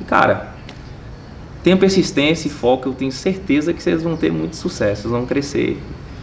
E, 0.00 0.04
cara, 0.04 0.54
tenha 1.62 1.76
persistência 1.76 2.46
e 2.46 2.50
foco. 2.50 2.88
Eu 2.88 2.94
tenho 2.94 3.12
certeza 3.12 3.72
que 3.72 3.82
vocês 3.82 4.02
vão 4.02 4.16
ter 4.16 4.32
muito 4.32 4.54
sucesso, 4.54 5.02
vocês 5.02 5.12
vão 5.12 5.26
crescer. 5.26 5.76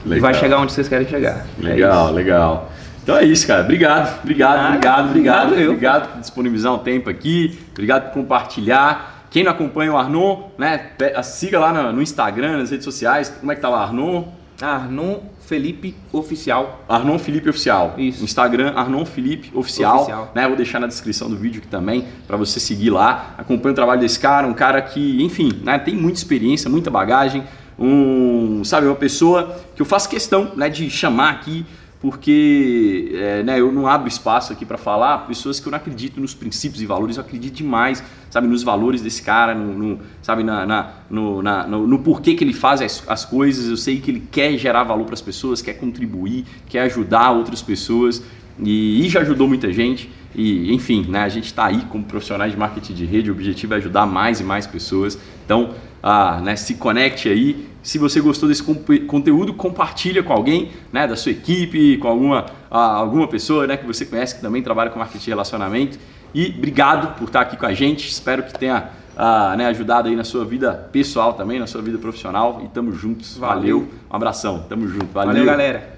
Legal. 0.06 0.18
E 0.18 0.22
vai 0.22 0.34
chegar 0.34 0.60
onde 0.60 0.72
vocês 0.72 0.88
querem 0.88 1.08
chegar. 1.08 1.46
Legal, 1.60 2.10
é 2.10 2.12
legal. 2.12 2.72
Então 3.06 3.18
é 3.18 3.24
isso, 3.24 3.46
cara. 3.46 3.62
Obrigado, 3.62 4.20
obrigado, 4.24 4.58
ah, 4.58 4.68
obrigado, 4.70 5.10
obrigado. 5.10 5.48
Obrigado, 5.50 5.70
obrigado 5.70 6.12
por 6.12 6.22
disponibilizar 6.22 6.74
um 6.74 6.80
tempo 6.80 7.08
aqui. 7.08 7.60
Obrigado 7.72 8.06
por 8.06 8.14
compartilhar. 8.14 9.28
Quem 9.30 9.44
não 9.44 9.52
acompanha 9.52 9.94
o 9.94 9.98
Arnon, 9.98 10.50
né, 10.58 10.90
siga 11.22 11.60
lá 11.60 11.92
no 11.92 12.02
Instagram, 12.02 12.58
nas 12.58 12.72
redes 12.72 12.84
sociais. 12.84 13.30
Como 13.40 13.52
é 13.52 13.56
que 13.56 13.62
tá 13.62 13.70
lá, 13.70 13.84
Arnon? 13.84 14.24
Arnon 14.60 15.20
Felipe 15.42 15.96
Oficial. 16.12 16.84
Arnon 16.90 17.20
Felipe 17.20 17.48
Oficial. 17.48 17.94
Isso. 17.96 18.24
Instagram, 18.24 18.74
Arnon 18.76 19.06
Felipe 19.06 19.52
Oficial. 19.54 19.98
Oficial. 19.98 20.32
Né, 20.34 20.48
vou 20.48 20.58
deixar 20.58 20.80
na 20.80 20.88
descrição 20.88 21.30
do 21.30 21.38
vídeo 21.38 21.60
aqui 21.60 21.68
também 21.68 22.08
para 22.26 22.38
você 22.38 22.60
seguir 22.60 22.90
lá. 22.90 23.36
Acompanhe 23.38 23.74
o 23.74 23.76
trabalho 23.76 24.02
desse 24.02 24.20
cara, 24.20 24.48
um 24.48 24.54
cara 24.56 24.82
que, 24.82 25.24
enfim, 25.24 25.52
né, 25.64 25.78
tem 25.78 25.96
muita 25.96 26.18
experiência, 26.18 26.72
muita 26.72 26.90
bagagem. 26.90 27.44
Um, 27.78 28.64
sabe, 28.64 28.88
uma 28.88 28.96
pessoa 28.96 29.60
que 29.76 29.82
eu 29.84 29.86
faço 29.86 30.10
questão 30.10 30.54
né, 30.56 30.70
de 30.70 30.90
chamar 30.90 31.30
aqui 31.30 31.68
porque 32.06 33.10
é, 33.16 33.42
né, 33.42 33.60
eu 33.60 33.72
não 33.72 33.88
abro 33.88 34.08
espaço 34.08 34.54
aqui 34.54 34.64
para 34.64 34.78
falar 34.78 35.26
pessoas 35.26 35.60
que 35.60 35.68
eu 35.68 35.72
não 35.72 35.78
acredito 35.78 36.22
nos 36.22 36.36
princípios 36.36 36.80
e 36.80 36.86
valores, 36.86 37.18
eu 37.18 37.24
acredito 37.24 37.56
demais, 37.56 38.04
sabe, 38.30 38.48
nos 38.48 38.62
valores 38.62 39.02
desse 39.02 39.24
cara, 39.24 39.56
no, 39.56 39.74
no 39.74 40.00
sabe, 40.22 40.44
na, 40.44 40.68
na, 40.68 40.92
no, 41.10 41.42
na, 41.42 41.66
no, 41.66 41.88
no, 41.88 41.98
porquê 41.98 42.36
que 42.36 42.44
ele 42.44 42.54
faz 42.54 42.80
as, 42.80 43.04
as 43.08 43.26
coisas, 43.26 43.68
eu 43.68 43.76
sei 43.76 44.00
que 44.00 44.12
ele 44.12 44.24
quer 44.32 44.56
gerar 44.56 44.84
valor 44.84 45.06
para 45.06 45.16
as 45.16 45.22
pessoas, 45.22 45.64
quer 45.64 45.74
contribuir, 45.80 46.46
quer 46.68 46.82
ajudar 46.82 47.32
outras 47.32 47.64
pessoas 47.64 48.22
e, 48.60 49.04
e 49.04 49.10
já 49.10 49.22
ajudou 49.22 49.48
muita 49.48 49.74
gente 49.74 50.08
e 50.36 50.72
enfim, 50.76 51.08
né, 51.10 51.22
a 51.24 51.30
gente 51.30 51.46
está 51.46 51.66
aí 51.66 51.82
como 51.90 52.04
profissionais 52.04 52.52
de 52.52 52.58
marketing 52.60 52.94
de 52.94 53.06
rede, 53.06 53.32
o 53.32 53.34
objetivo 53.34 53.74
é 53.74 53.78
ajudar 53.78 54.06
mais 54.06 54.40
e 54.40 54.44
mais 54.44 54.68
pessoas, 54.68 55.18
então 55.44 55.74
ah, 56.04 56.40
né, 56.40 56.56
se 56.56 56.76
conecte 56.76 57.28
aí, 57.30 57.68
se 57.86 58.00
você 58.00 58.20
gostou 58.20 58.50
desse 58.50 58.64
conteúdo, 58.64 59.54
compartilha 59.54 60.24
com 60.24 60.34
alguém 60.34 60.72
né, 60.92 61.06
da 61.06 61.16
sua 61.16 61.32
equipe, 61.32 61.98
com 61.98 62.08
alguma, 62.08 62.48
alguma 62.68 63.28
pessoa 63.28 63.68
né, 63.68 63.78
que 63.78 63.86
você 63.86 64.04
conhece 64.08 64.34
que 64.34 64.42
também 64.42 64.64
trabalha 64.64 64.90
com 64.90 64.98
marketing 64.98 65.24
de 65.24 65.30
relacionamento. 65.30 66.00
E 66.34 66.48
obrigado 66.58 67.16
por 67.16 67.26
estar 67.26 67.42
aqui 67.42 67.56
com 67.56 67.66
a 67.68 67.76
gente. 67.76 68.10
Espero 68.10 68.42
que 68.42 68.58
tenha 68.58 68.90
uh, 69.16 69.56
né, 69.56 69.68
ajudado 69.68 70.10
aí 70.10 70.16
na 70.16 70.24
sua 70.24 70.44
vida 70.44 70.74
pessoal 70.92 71.36
também, 71.36 71.60
na 71.60 71.68
sua 71.68 71.84
vida 71.84 72.00
profissional. 72.00 72.60
E 72.66 72.68
tamo 72.70 72.92
juntos. 72.92 73.38
Valeu. 73.38 73.82
Valeu. 73.82 73.94
Um 74.12 74.16
abração. 74.16 74.66
Tamo 74.68 74.88
junto. 74.88 75.14
Valeu, 75.14 75.34
Valeu 75.34 75.46
galera. 75.46 75.95